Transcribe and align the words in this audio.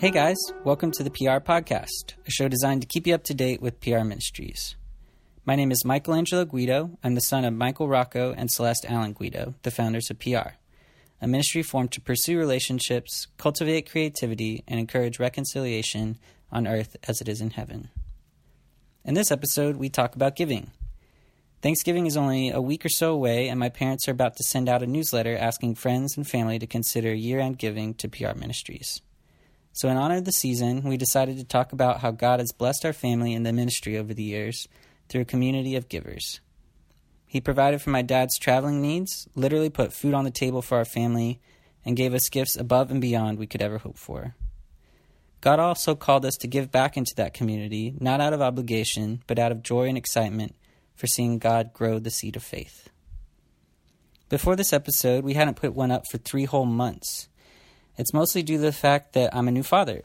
Hey 0.00 0.10
guys, 0.10 0.38
welcome 0.64 0.92
to 0.92 1.02
the 1.02 1.10
PR 1.10 1.44
Podcast, 1.44 2.14
a 2.26 2.30
show 2.30 2.48
designed 2.48 2.80
to 2.80 2.88
keep 2.88 3.06
you 3.06 3.14
up 3.14 3.22
to 3.24 3.34
date 3.34 3.60
with 3.60 3.82
PR 3.82 3.98
ministries. 3.98 4.74
My 5.44 5.56
name 5.56 5.70
is 5.70 5.84
Michelangelo 5.84 6.46
Guido. 6.46 6.96
I'm 7.04 7.14
the 7.16 7.20
son 7.20 7.44
of 7.44 7.52
Michael 7.52 7.86
Rocco 7.86 8.32
and 8.32 8.50
Celeste 8.50 8.86
Allen 8.88 9.12
Guido, 9.12 9.56
the 9.62 9.70
founders 9.70 10.10
of 10.10 10.18
PR, 10.18 10.54
a 11.20 11.26
ministry 11.26 11.62
formed 11.62 11.92
to 11.92 12.00
pursue 12.00 12.38
relationships, 12.38 13.26
cultivate 13.36 13.90
creativity, 13.90 14.64
and 14.66 14.80
encourage 14.80 15.18
reconciliation 15.18 16.16
on 16.50 16.66
earth 16.66 16.96
as 17.06 17.20
it 17.20 17.28
is 17.28 17.42
in 17.42 17.50
heaven. 17.50 17.90
In 19.04 19.12
this 19.12 19.30
episode, 19.30 19.76
we 19.76 19.90
talk 19.90 20.14
about 20.14 20.34
giving. 20.34 20.70
Thanksgiving 21.60 22.06
is 22.06 22.16
only 22.16 22.48
a 22.48 22.62
week 22.62 22.86
or 22.86 22.88
so 22.88 23.12
away, 23.12 23.50
and 23.50 23.60
my 23.60 23.68
parents 23.68 24.08
are 24.08 24.12
about 24.12 24.36
to 24.36 24.44
send 24.44 24.66
out 24.66 24.82
a 24.82 24.86
newsletter 24.86 25.36
asking 25.36 25.74
friends 25.74 26.16
and 26.16 26.26
family 26.26 26.58
to 26.58 26.66
consider 26.66 27.12
year 27.12 27.38
end 27.38 27.58
giving 27.58 27.92
to 27.96 28.08
PR 28.08 28.34
ministries. 28.34 29.02
So, 29.72 29.88
in 29.88 29.96
honor 29.96 30.16
of 30.16 30.24
the 30.24 30.32
season, 30.32 30.82
we 30.82 30.96
decided 30.96 31.36
to 31.38 31.44
talk 31.44 31.72
about 31.72 32.00
how 32.00 32.10
God 32.10 32.40
has 32.40 32.52
blessed 32.52 32.84
our 32.84 32.92
family 32.92 33.34
and 33.34 33.46
the 33.46 33.52
ministry 33.52 33.96
over 33.96 34.12
the 34.12 34.22
years 34.22 34.68
through 35.08 35.22
a 35.22 35.26
community 35.26 35.76
of 35.76 35.88
givers. 35.88 36.40
He 37.26 37.40
provided 37.40 37.80
for 37.80 37.90
my 37.90 38.02
dad's 38.02 38.38
traveling 38.38 38.82
needs, 38.82 39.28
literally 39.36 39.70
put 39.70 39.92
food 39.92 40.14
on 40.14 40.24
the 40.24 40.32
table 40.32 40.62
for 40.62 40.78
our 40.78 40.84
family, 40.84 41.40
and 41.84 41.96
gave 41.96 42.12
us 42.12 42.28
gifts 42.28 42.56
above 42.56 42.90
and 42.90 43.00
beyond 43.00 43.38
we 43.38 43.46
could 43.46 43.62
ever 43.62 43.78
hope 43.78 43.96
for. 43.96 44.34
God 45.40 45.58
also 45.58 45.94
called 45.94 46.26
us 46.26 46.36
to 46.38 46.48
give 46.48 46.70
back 46.70 46.96
into 46.96 47.14
that 47.16 47.32
community, 47.32 47.94
not 47.98 48.20
out 48.20 48.32
of 48.32 48.42
obligation, 48.42 49.22
but 49.26 49.38
out 49.38 49.52
of 49.52 49.62
joy 49.62 49.88
and 49.88 49.96
excitement 49.96 50.54
for 50.94 51.06
seeing 51.06 51.38
God 51.38 51.72
grow 51.72 51.98
the 51.98 52.10
seed 52.10 52.36
of 52.36 52.42
faith. 52.42 52.90
Before 54.28 54.54
this 54.54 54.72
episode, 54.72 55.24
we 55.24 55.34
hadn't 55.34 55.56
put 55.56 55.72
one 55.72 55.90
up 55.90 56.04
for 56.10 56.18
three 56.18 56.44
whole 56.44 56.66
months. 56.66 57.29
It's 58.00 58.14
mostly 58.14 58.42
due 58.42 58.56
to 58.56 58.62
the 58.62 58.72
fact 58.72 59.12
that 59.12 59.36
I'm 59.36 59.46
a 59.46 59.50
new 59.50 59.62
father. 59.62 60.00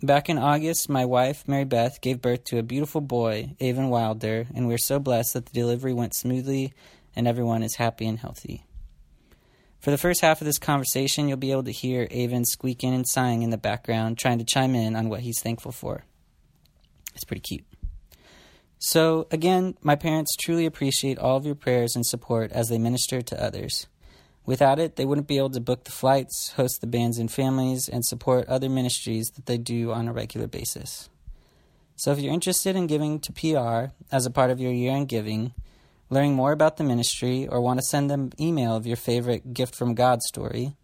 Back 0.00 0.28
in 0.28 0.38
August, 0.38 0.88
my 0.88 1.04
wife, 1.04 1.48
Mary 1.48 1.64
Beth, 1.64 2.00
gave 2.00 2.22
birth 2.22 2.44
to 2.44 2.58
a 2.58 2.62
beautiful 2.62 3.00
boy, 3.00 3.56
Avon 3.58 3.90
Wilder, 3.90 4.46
and 4.54 4.68
we're 4.68 4.78
so 4.78 5.00
blessed 5.00 5.34
that 5.34 5.46
the 5.46 5.52
delivery 5.52 5.92
went 5.92 6.14
smoothly 6.14 6.72
and 7.16 7.26
everyone 7.26 7.64
is 7.64 7.74
happy 7.74 8.06
and 8.06 8.20
healthy. 8.20 8.66
For 9.80 9.90
the 9.90 9.98
first 9.98 10.20
half 10.20 10.40
of 10.40 10.44
this 10.44 10.60
conversation, 10.60 11.26
you'll 11.26 11.38
be 11.38 11.50
able 11.50 11.64
to 11.64 11.72
hear 11.72 12.06
Avon 12.12 12.44
squeaking 12.44 12.94
and 12.94 13.08
sighing 13.08 13.42
in 13.42 13.50
the 13.50 13.58
background, 13.58 14.16
trying 14.16 14.38
to 14.38 14.44
chime 14.44 14.76
in 14.76 14.94
on 14.94 15.08
what 15.08 15.22
he's 15.22 15.40
thankful 15.42 15.72
for. 15.72 16.04
It's 17.16 17.24
pretty 17.24 17.42
cute. 17.42 17.66
So, 18.78 19.26
again, 19.32 19.76
my 19.82 19.96
parents 19.96 20.36
truly 20.36 20.66
appreciate 20.66 21.18
all 21.18 21.36
of 21.36 21.46
your 21.46 21.56
prayers 21.56 21.96
and 21.96 22.06
support 22.06 22.52
as 22.52 22.68
they 22.68 22.78
minister 22.78 23.20
to 23.22 23.44
others. 23.44 23.88
Without 24.46 24.78
it, 24.78 24.96
they 24.96 25.04
wouldn't 25.04 25.26
be 25.26 25.36
able 25.38 25.50
to 25.50 25.60
book 25.60 25.84
the 25.84 25.90
flights, 25.90 26.52
host 26.52 26.80
the 26.80 26.86
bands 26.86 27.18
and 27.18 27.30
families, 27.30 27.86
and 27.88 28.04
support 28.04 28.48
other 28.48 28.68
ministries 28.68 29.30
that 29.30 29.46
they 29.46 29.58
do 29.58 29.92
on 29.92 30.08
a 30.08 30.12
regular 30.12 30.46
basis. 30.46 31.08
So 31.96 32.12
if 32.12 32.18
you're 32.18 32.32
interested 32.32 32.76
in 32.76 32.86
giving 32.86 33.20
to 33.20 33.32
PR 33.32 33.92
as 34.10 34.24
a 34.24 34.30
part 34.30 34.50
of 34.50 34.58
your 34.58 34.72
year 34.72 34.92
end 34.92 35.08
giving, 35.08 35.52
learning 36.08 36.34
more 36.34 36.52
about 36.52 36.78
the 36.78 36.84
ministry, 36.84 37.46
or 37.46 37.60
want 37.60 37.78
to 37.78 37.84
send 37.84 38.10
them 38.10 38.32
email 38.40 38.74
of 38.74 38.86
your 38.86 38.96
favorite 38.96 39.52
gift 39.52 39.74
from 39.74 39.94
God 39.94 40.22
story, 40.22 40.76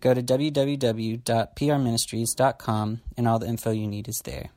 go 0.00 0.14
to 0.14 0.22
www.prministries.com 0.22 3.00
and 3.16 3.28
all 3.28 3.38
the 3.38 3.46
info 3.46 3.70
you 3.70 3.86
need 3.86 4.08
is 4.08 4.20
there. 4.24 4.48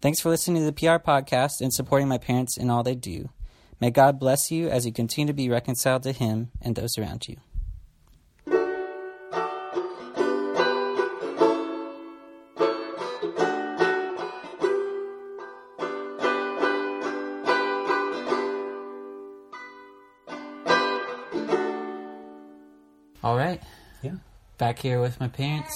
Thanks 0.00 0.20
for 0.20 0.28
listening 0.28 0.62
to 0.62 0.66
the 0.66 0.72
PR 0.72 0.98
podcast 0.98 1.60
and 1.60 1.72
supporting 1.72 2.08
my 2.08 2.18
parents 2.18 2.58
in 2.58 2.68
all 2.68 2.82
they 2.82 2.94
do. 2.94 3.30
May 3.80 3.90
God 3.90 4.18
bless 4.18 4.50
you 4.50 4.68
as 4.68 4.86
you 4.86 4.92
continue 4.92 5.26
to 5.26 5.32
be 5.32 5.48
reconciled 5.48 6.04
to 6.04 6.12
Him 6.12 6.50
and 6.62 6.74
those 6.76 6.96
around 6.96 7.28
you. 7.28 7.36
All 23.24 23.38
right. 23.38 23.62
Yeah. 24.02 24.16
Back 24.58 24.78
here 24.78 25.00
with 25.00 25.18
my 25.18 25.28
parents. 25.28 25.74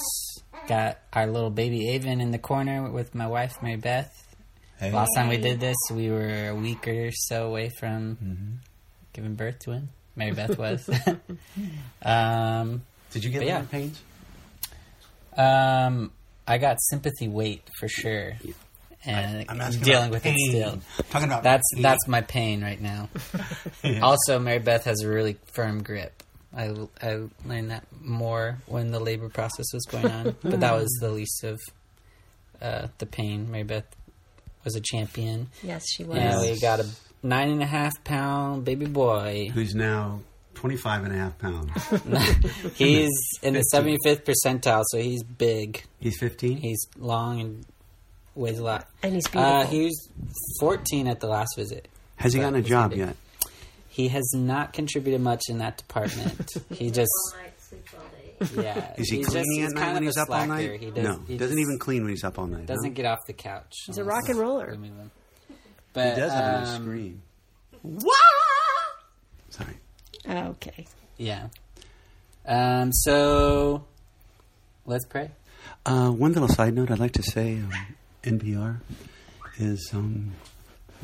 Got 0.67 0.99
our 1.13 1.25
little 1.25 1.49
baby 1.49 1.89
Avon 1.89 2.21
in 2.21 2.29
the 2.29 2.37
corner 2.37 2.91
with 2.91 3.15
my 3.15 3.25
wife, 3.25 3.57
Mary 3.63 3.75
Beth. 3.75 4.28
Hey. 4.79 4.91
Last 4.91 5.09
time 5.15 5.27
we 5.27 5.37
did 5.37 5.59
this, 5.59 5.75
we 5.91 6.09
were 6.09 6.49
a 6.49 6.55
week 6.55 6.87
or 6.87 7.11
so 7.11 7.47
away 7.47 7.69
from 7.79 8.15
Mm-hmm. 8.23 8.51
giving 9.13 9.35
birth 9.35 9.59
to 9.59 9.71
him. 9.71 9.89
Mary 10.15 10.31
Beth 10.31 10.57
was. 10.57 10.89
um, 12.03 12.81
Did 13.11 13.23
you 13.23 13.29
get 13.31 13.43
yeah. 13.43 13.61
pains? 13.63 14.01
um, 15.37 16.11
I 16.47 16.57
got 16.57 16.77
sympathy 16.89 17.27
weight 17.27 17.61
for 17.79 17.87
sure, 17.87 18.33
and 19.05 19.45
I'm 19.49 19.61
asking 19.61 19.83
dealing 19.83 20.09
with 20.11 20.23
pain. 20.23 20.35
it 20.37 20.49
still. 20.51 20.79
Talking 21.11 21.27
about 21.27 21.43
That's 21.43 21.63
pain. 21.73 21.83
that's 21.83 22.07
my 22.07 22.21
pain 22.21 22.63
right 22.63 22.81
now. 22.81 23.09
Also, 24.01 24.39
Mary 24.39 24.59
Beth 24.59 24.85
has 24.85 25.01
a 25.01 25.07
really 25.09 25.37
firm 25.53 25.83
grip. 25.83 26.23
I, 26.55 26.73
I 27.01 27.21
learned 27.45 27.69
that 27.71 27.85
more 28.01 28.57
when 28.65 28.91
the 28.91 28.99
labor 28.99 29.29
process 29.29 29.65
was 29.73 29.85
going 29.85 30.07
on, 30.11 30.35
but 30.41 30.59
that 30.61 30.73
was 30.73 30.89
the 30.99 31.11
least 31.11 31.43
of 31.43 31.59
uh, 32.61 32.87
the 32.97 33.05
pain. 33.05 33.49
Mary 33.51 33.63
Beth 33.63 33.85
was 34.63 34.75
a 34.75 34.81
champion. 34.81 35.47
Yes, 35.63 35.85
she 35.89 36.03
was. 36.03 36.17
Yeah, 36.17 36.41
we 36.41 36.59
got 36.59 36.79
a 36.79 36.87
nine 37.23 37.49
and 37.49 37.61
a 37.61 37.65
half 37.65 38.03
pound 38.03 38.65
baby 38.65 38.85
boy. 38.85 39.49
who's 39.53 39.75
now 39.75 40.21
25 40.55 41.05
and 41.05 41.13
a 41.13 41.17
half 41.17 41.37
pounds. 41.39 41.71
He's 42.75 43.09
in 43.41 43.53
the 43.53 43.63
75th 43.73 44.25
percentile, 44.25 44.83
so 44.89 44.97
he's 44.97 45.23
big. 45.23 45.83
He's 46.01 46.19
15. 46.19 46.57
He's 46.57 46.85
long 46.97 47.39
and 47.39 47.65
weighs 48.35 48.59
a 48.59 48.63
lot. 48.63 48.87
And 49.01 49.13
he's 49.13 49.27
beautiful. 49.27 49.55
Uh, 49.55 49.65
he 49.65 49.85
was 49.85 50.09
14 50.59 51.07
at 51.07 51.21
the 51.21 51.27
last 51.27 51.55
visit. 51.55 51.87
Has 52.17 52.33
he 52.33 52.41
gotten 52.41 52.59
a 52.59 52.61
job 52.61 52.89
big. 52.89 52.99
yet? 52.99 53.15
He 53.87 54.09
has 54.09 54.33
not 54.35 54.73
contributed 54.73 55.21
much 55.21 55.43
in 55.47 55.59
that 55.59 55.77
department. 55.77 56.51
he 56.73 56.91
just, 56.91 57.09
all 57.33 57.41
night, 57.41 57.53
sleeps 57.61 57.93
all 57.93 58.01
day. 58.21 58.28
Yeah. 58.55 58.93
Is 58.97 59.09
he 59.09 59.17
he's 59.17 59.27
cleaning 59.27 59.61
just, 59.63 59.75
at 59.75 59.81
night 59.81 59.93
when 59.93 60.03
he's 60.03 60.17
up 60.17 60.29
all 60.29 60.45
night? 60.45 60.79
He 60.79 60.91
does, 60.91 61.03
no, 61.03 61.19
he 61.27 61.37
doesn't 61.37 61.57
just 61.57 61.67
even 61.67 61.79
clean 61.79 62.03
when 62.03 62.11
he's 62.11 62.23
up 62.23 62.39
all 62.39 62.47
night. 62.47 62.65
doesn't 62.65 62.83
huh? 62.91 62.93
get 62.93 63.05
off 63.05 63.19
the 63.27 63.33
couch. 63.33 63.73
He's 63.85 63.97
a 63.97 64.03
rock 64.03 64.27
and 64.29 64.37
roller. 64.39 64.69
we 64.71 64.77
move 64.77 64.97
him. 64.97 65.11
He 65.47 65.55
But 65.93 66.15
does 66.15 66.31
have 66.31 66.43
a 66.43 66.59
nice 66.59 66.75
um, 66.75 66.83
scream. 66.83 67.21
Sorry. 69.49 69.77
okay. 70.27 70.87
Yeah. 71.17 71.47
Um, 72.45 72.91
so 72.93 73.85
let's 74.85 75.05
pray. 75.05 75.31
Uh, 75.85 76.09
one 76.09 76.33
little 76.33 76.47
side 76.47 76.73
note 76.73 76.91
I'd 76.91 76.99
like 76.99 77.13
to 77.13 77.23
say 77.23 77.55
um, 77.55 77.71
NPR 78.23 78.79
is 79.57 79.89
um, 79.93 80.33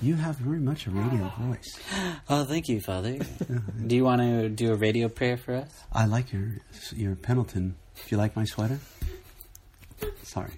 you 0.02 0.16
have 0.16 0.36
very 0.38 0.60
much 0.60 0.88
a 0.88 0.92
radio 0.92 1.32
voice. 1.40 1.80
Oh, 2.28 2.44
thank 2.44 2.68
you, 2.68 2.82
Father. 2.82 3.20
do 3.88 3.96
you 3.96 4.04
want 4.04 4.22
to 4.22 4.50
do 4.50 4.72
a 4.72 4.76
radio 4.76 5.08
prayer 5.10 5.38
for 5.38 5.56
us? 5.56 5.70
I 5.94 6.06
like 6.06 6.34
your 6.34 6.58
your 6.96 7.16
Pendleton. 7.16 7.76
Do 7.96 8.02
you 8.10 8.18
like 8.18 8.36
my 8.36 8.46
sweater? 8.46 8.80
Sorry. 10.24 10.54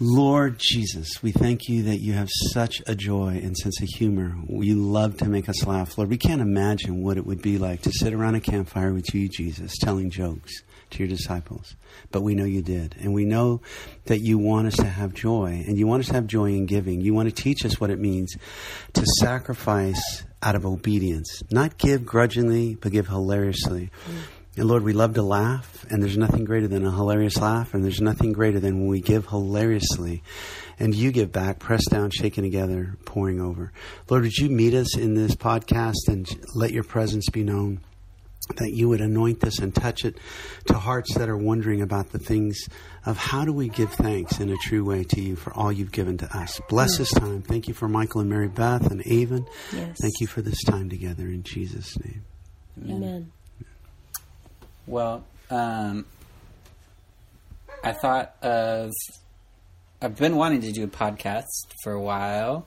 Lord 0.00 0.60
Jesus, 0.60 1.08
we 1.22 1.32
thank 1.32 1.68
you 1.68 1.82
that 1.84 1.98
you 1.98 2.12
have 2.12 2.28
such 2.52 2.80
a 2.86 2.94
joy 2.94 3.40
and 3.42 3.56
sense 3.56 3.82
of 3.82 3.88
humor. 3.88 4.36
You 4.48 4.76
love 4.76 5.16
to 5.16 5.28
make 5.28 5.48
us 5.48 5.66
laugh. 5.66 5.98
Lord, 5.98 6.08
we 6.08 6.16
can't 6.16 6.40
imagine 6.40 7.02
what 7.02 7.16
it 7.16 7.26
would 7.26 7.42
be 7.42 7.58
like 7.58 7.82
to 7.82 7.90
sit 7.90 8.12
around 8.12 8.36
a 8.36 8.40
campfire 8.40 8.92
with 8.92 9.12
you, 9.12 9.28
Jesus, 9.28 9.76
telling 9.76 10.08
jokes 10.08 10.62
to 10.90 10.98
your 11.00 11.08
disciples. 11.08 11.74
But 12.12 12.22
we 12.22 12.36
know 12.36 12.44
you 12.44 12.62
did. 12.62 12.94
And 13.00 13.12
we 13.12 13.24
know 13.24 13.60
that 14.04 14.20
you 14.20 14.38
want 14.38 14.68
us 14.68 14.76
to 14.76 14.86
have 14.86 15.14
joy. 15.14 15.64
And 15.66 15.76
you 15.76 15.88
want 15.88 16.04
us 16.04 16.08
to 16.08 16.14
have 16.14 16.28
joy 16.28 16.50
in 16.50 16.66
giving. 16.66 17.00
You 17.00 17.12
want 17.12 17.28
to 17.28 17.34
teach 17.34 17.64
us 17.64 17.80
what 17.80 17.90
it 17.90 17.98
means 17.98 18.36
to 18.92 19.04
sacrifice 19.18 20.22
out 20.44 20.54
of 20.54 20.64
obedience. 20.64 21.42
Not 21.50 21.76
give 21.76 22.06
grudgingly, 22.06 22.76
but 22.76 22.92
give 22.92 23.08
hilariously. 23.08 23.90
Mm. 24.06 24.18
And 24.58 24.66
Lord, 24.66 24.82
we 24.82 24.92
love 24.92 25.14
to 25.14 25.22
laugh, 25.22 25.86
and 25.88 26.02
there's 26.02 26.16
nothing 26.16 26.44
greater 26.44 26.66
than 26.66 26.84
a 26.84 26.90
hilarious 26.90 27.36
laugh, 27.36 27.74
and 27.74 27.84
there's 27.84 28.00
nothing 28.00 28.32
greater 28.32 28.58
than 28.58 28.80
when 28.80 28.88
we 28.88 29.00
give 29.00 29.26
hilariously, 29.26 30.24
and 30.80 30.92
you 30.92 31.12
give 31.12 31.30
back, 31.30 31.60
pressed 31.60 31.90
down, 31.90 32.10
shaken 32.10 32.42
together, 32.42 32.96
pouring 33.04 33.40
over. 33.40 33.72
Lord, 34.10 34.24
would 34.24 34.36
you 34.36 34.50
meet 34.50 34.74
us 34.74 34.98
in 34.98 35.14
this 35.14 35.36
podcast 35.36 36.08
and 36.08 36.28
let 36.56 36.72
your 36.72 36.82
presence 36.82 37.28
be 37.30 37.44
known? 37.44 37.82
That 38.56 38.72
you 38.72 38.88
would 38.88 39.00
anoint 39.00 39.38
this 39.40 39.60
and 39.60 39.72
touch 39.72 40.04
it 40.04 40.18
to 40.66 40.74
hearts 40.74 41.14
that 41.14 41.28
are 41.28 41.36
wondering 41.36 41.80
about 41.80 42.10
the 42.10 42.18
things 42.18 42.58
of 43.06 43.16
how 43.16 43.44
do 43.44 43.52
we 43.52 43.68
give 43.68 43.92
thanks 43.92 44.40
in 44.40 44.50
a 44.50 44.56
true 44.56 44.84
way 44.84 45.04
to 45.04 45.20
you 45.20 45.36
for 45.36 45.52
all 45.54 45.70
you've 45.70 45.92
given 45.92 46.18
to 46.18 46.36
us. 46.36 46.60
Bless 46.68 46.98
this 46.98 47.12
time. 47.12 47.42
Thank 47.42 47.68
you 47.68 47.74
for 47.74 47.88
Michael 47.88 48.22
and 48.22 48.30
Mary 48.30 48.48
Beth 48.48 48.90
and 48.90 49.06
Avon. 49.06 49.46
Yes. 49.72 49.98
Thank 50.00 50.14
you 50.20 50.26
for 50.26 50.42
this 50.42 50.64
time 50.64 50.88
together 50.88 51.28
in 51.28 51.44
Jesus' 51.44 51.96
name. 52.00 52.24
Amen. 52.88 53.32
Well, 54.88 55.22
um, 55.50 56.06
I 57.84 57.92
thought 57.92 58.34
of. 58.42 58.90
I've 60.00 60.16
been 60.16 60.36
wanting 60.36 60.62
to 60.62 60.72
do 60.72 60.84
a 60.84 60.88
podcast 60.88 61.42
for 61.82 61.92
a 61.92 62.00
while, 62.00 62.66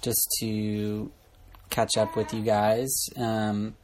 just 0.00 0.28
to 0.40 1.10
catch 1.70 1.96
up 1.96 2.14
with 2.14 2.32
you 2.32 2.42
guys. 2.42 3.08
Um, 3.16 3.74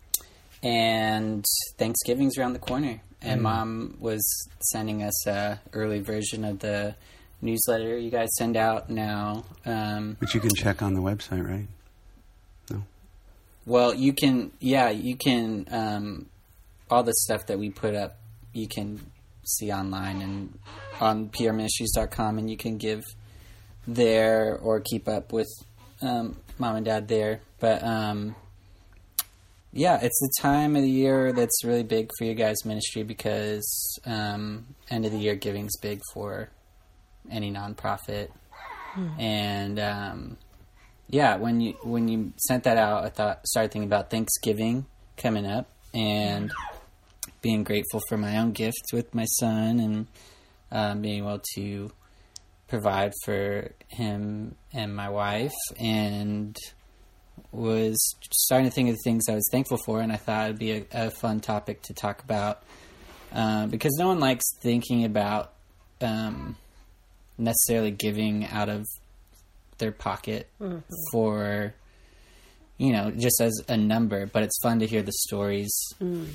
and 0.62 1.44
Thanksgiving's 1.76 2.38
around 2.38 2.52
the 2.52 2.60
corner, 2.60 3.00
and 3.20 3.42
mom 3.42 3.96
was 3.98 4.22
sending 4.70 5.02
us 5.02 5.26
a 5.26 5.60
early 5.72 5.98
version 5.98 6.44
of 6.44 6.60
the 6.60 6.94
newsletter 7.40 7.98
you 7.98 8.10
guys 8.10 8.28
send 8.36 8.56
out 8.56 8.90
now. 8.90 9.44
Um, 9.66 10.16
Which 10.20 10.34
you 10.36 10.40
can 10.40 10.54
check 10.54 10.82
on 10.82 10.94
the 10.94 11.00
website, 11.00 11.44
right? 11.44 11.66
No. 12.70 12.84
Well, 13.66 13.92
you 13.92 14.12
can, 14.12 14.52
yeah, 14.60 14.90
you 14.90 15.16
can. 15.16 15.66
Um, 15.72 16.26
all 16.92 17.02
the 17.02 17.14
stuff 17.14 17.46
that 17.46 17.58
we 17.58 17.70
put 17.70 17.94
up, 17.94 18.18
you 18.52 18.68
can 18.68 19.00
see 19.44 19.72
online 19.72 20.20
and 20.20 20.58
on 21.00 21.30
prministries.com, 21.30 22.38
and 22.38 22.50
you 22.50 22.56
can 22.58 22.76
give 22.76 23.02
there 23.86 24.58
or 24.58 24.80
keep 24.80 25.08
up 25.08 25.32
with 25.32 25.48
um, 26.02 26.36
mom 26.58 26.76
and 26.76 26.84
dad 26.84 27.08
there. 27.08 27.40
But 27.60 27.82
um, 27.82 28.36
yeah, 29.72 29.98
it's 30.02 30.18
the 30.20 30.42
time 30.42 30.76
of 30.76 30.82
the 30.82 30.90
year 30.90 31.32
that's 31.32 31.64
really 31.64 31.82
big 31.82 32.10
for 32.18 32.24
your 32.26 32.34
guys' 32.34 32.62
ministry 32.66 33.04
because 33.04 33.98
um, 34.04 34.66
end 34.90 35.06
of 35.06 35.12
the 35.12 35.18
year 35.18 35.34
giving's 35.34 35.78
big 35.78 36.02
for 36.12 36.50
any 37.30 37.50
nonprofit, 37.50 38.28
and 39.18 39.80
um, 39.80 40.36
yeah, 41.08 41.36
when 41.36 41.62
you 41.62 41.72
when 41.82 42.08
you 42.08 42.34
sent 42.36 42.64
that 42.64 42.76
out, 42.76 43.04
I 43.04 43.08
thought 43.08 43.46
started 43.46 43.72
thinking 43.72 43.88
about 43.88 44.10
Thanksgiving 44.10 44.84
coming 45.16 45.46
up 45.46 45.70
and 45.94 46.50
being 47.42 47.64
grateful 47.64 48.00
for 48.08 48.16
my 48.16 48.38
own 48.38 48.52
gifts 48.52 48.92
with 48.92 49.14
my 49.14 49.24
son 49.24 49.80
and 49.80 50.06
um, 50.70 51.02
being 51.02 51.18
able 51.18 51.40
to 51.54 51.90
provide 52.68 53.12
for 53.24 53.70
him 53.88 54.54
and 54.72 54.96
my 54.96 55.08
wife 55.08 55.52
and 55.78 56.56
was 57.50 57.98
starting 58.32 58.68
to 58.68 58.74
think 58.74 58.88
of 58.88 58.94
the 58.94 59.02
things 59.04 59.28
I 59.28 59.34
was 59.34 59.46
thankful 59.52 59.78
for 59.84 60.00
and 60.00 60.10
I 60.12 60.16
thought 60.16 60.46
it'd 60.46 60.58
be 60.58 60.72
a, 60.72 60.86
a 60.92 61.10
fun 61.10 61.40
topic 61.40 61.82
to 61.82 61.94
talk 61.94 62.22
about 62.22 62.62
uh, 63.32 63.66
because 63.66 63.92
no 63.98 64.08
one 64.08 64.20
likes 64.20 64.44
thinking 64.60 65.04
about 65.04 65.52
um, 66.00 66.56
necessarily 67.36 67.90
giving 67.90 68.46
out 68.46 68.68
of 68.68 68.86
their 69.78 69.92
pocket 69.92 70.48
for 71.10 71.74
you 72.78 72.92
know 72.92 73.10
just 73.10 73.40
as 73.40 73.52
a 73.68 73.76
number 73.76 74.26
but 74.26 74.42
it's 74.42 74.58
fun 74.62 74.78
to 74.78 74.86
hear 74.86 75.02
the 75.02 75.12
stories 75.12 75.72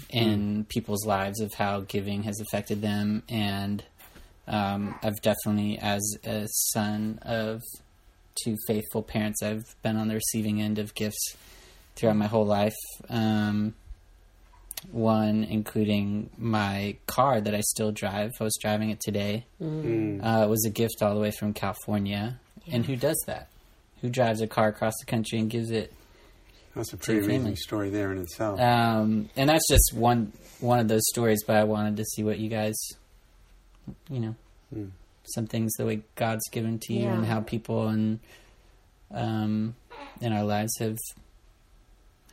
in 0.09 0.65
people's 0.69 1.05
lives 1.05 1.39
of 1.41 1.53
how 1.53 1.81
giving 1.81 2.23
has 2.23 2.39
affected 2.39 2.81
them 2.81 3.23
and 3.29 3.83
um, 4.47 4.95
i've 5.03 5.21
definitely 5.21 5.77
as 5.79 6.01
a 6.23 6.45
son 6.47 7.19
of 7.23 7.61
two 8.43 8.55
faithful 8.67 9.01
parents 9.01 9.41
i've 9.43 9.75
been 9.81 9.97
on 9.97 10.07
the 10.07 10.15
receiving 10.15 10.61
end 10.61 10.77
of 10.79 10.93
gifts 10.95 11.35
throughout 11.95 12.15
my 12.15 12.27
whole 12.27 12.45
life 12.45 12.77
um, 13.09 13.73
one 14.91 15.43
including 15.43 16.29
my 16.37 16.95
car 17.07 17.41
that 17.41 17.55
i 17.55 17.61
still 17.61 17.91
drive 17.91 18.31
i 18.39 18.43
was 18.43 18.55
driving 18.61 18.89
it 18.91 18.99
today 19.01 19.43
uh, 20.23 20.43
it 20.45 20.49
was 20.49 20.63
a 20.65 20.69
gift 20.69 21.01
all 21.01 21.13
the 21.15 21.19
way 21.19 21.31
from 21.31 21.51
California. 21.53 22.39
And 22.71 22.85
who 22.85 22.95
does 22.95 23.21
that? 23.27 23.47
Who 24.01 24.09
drives 24.09 24.41
a 24.41 24.47
car 24.47 24.67
across 24.67 24.93
the 24.99 25.05
country 25.05 25.39
and 25.39 25.49
gives 25.49 25.71
it? 25.71 25.93
That's 26.77 26.93
a 26.93 26.97
pretty 26.97 27.21
family. 27.21 27.35
amazing 27.35 27.55
story 27.57 27.89
there 27.89 28.11
in 28.11 28.19
itself. 28.19 28.59
Um, 28.59 29.29
and 29.35 29.49
that's 29.49 29.67
just 29.69 29.93
one 29.93 30.31
one 30.59 30.79
of 30.79 30.87
those 30.87 31.03
stories. 31.09 31.43
But 31.45 31.57
I 31.57 31.63
wanted 31.65 31.97
to 31.97 32.05
see 32.05 32.23
what 32.23 32.39
you 32.39 32.49
guys, 32.49 32.75
you 34.09 34.19
know, 34.19 34.35
Hmm. 34.73 34.85
some 35.35 35.47
things 35.47 35.73
the 35.77 35.85
way 35.85 36.01
God's 36.15 36.47
given 36.51 36.77
to 36.79 36.93
you 36.93 37.07
and 37.07 37.25
how 37.25 37.39
people 37.41 37.87
and 37.87 38.19
um, 39.11 39.75
in 40.21 40.33
our 40.33 40.43
lives 40.43 40.77
have 40.79 40.97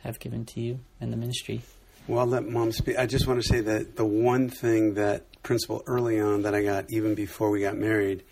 have 0.01 0.19
given 0.19 0.45
to 0.45 0.61
you 0.61 0.79
in 1.01 1.11
the 1.11 1.17
ministry. 1.17 1.61
Well, 2.07 2.19
I'll 2.19 2.27
let 2.27 2.47
mom 2.47 2.71
speak. 2.71 2.97
I 2.99 3.05
just 3.07 3.25
want 3.25 3.41
to 3.41 3.47
say 3.47 3.61
that 3.61 3.95
the 3.95 4.05
one 4.05 4.49
thing 4.49 4.93
that 4.95 5.23
principle 5.43 5.81
early 5.87 6.19
on 6.19 6.43
that 6.43 6.53
I 6.53 6.61
got, 6.63 6.85
even 6.89 7.15
before 7.15 7.49
we 7.49 7.61
got 7.61 7.75
married, 7.77 8.23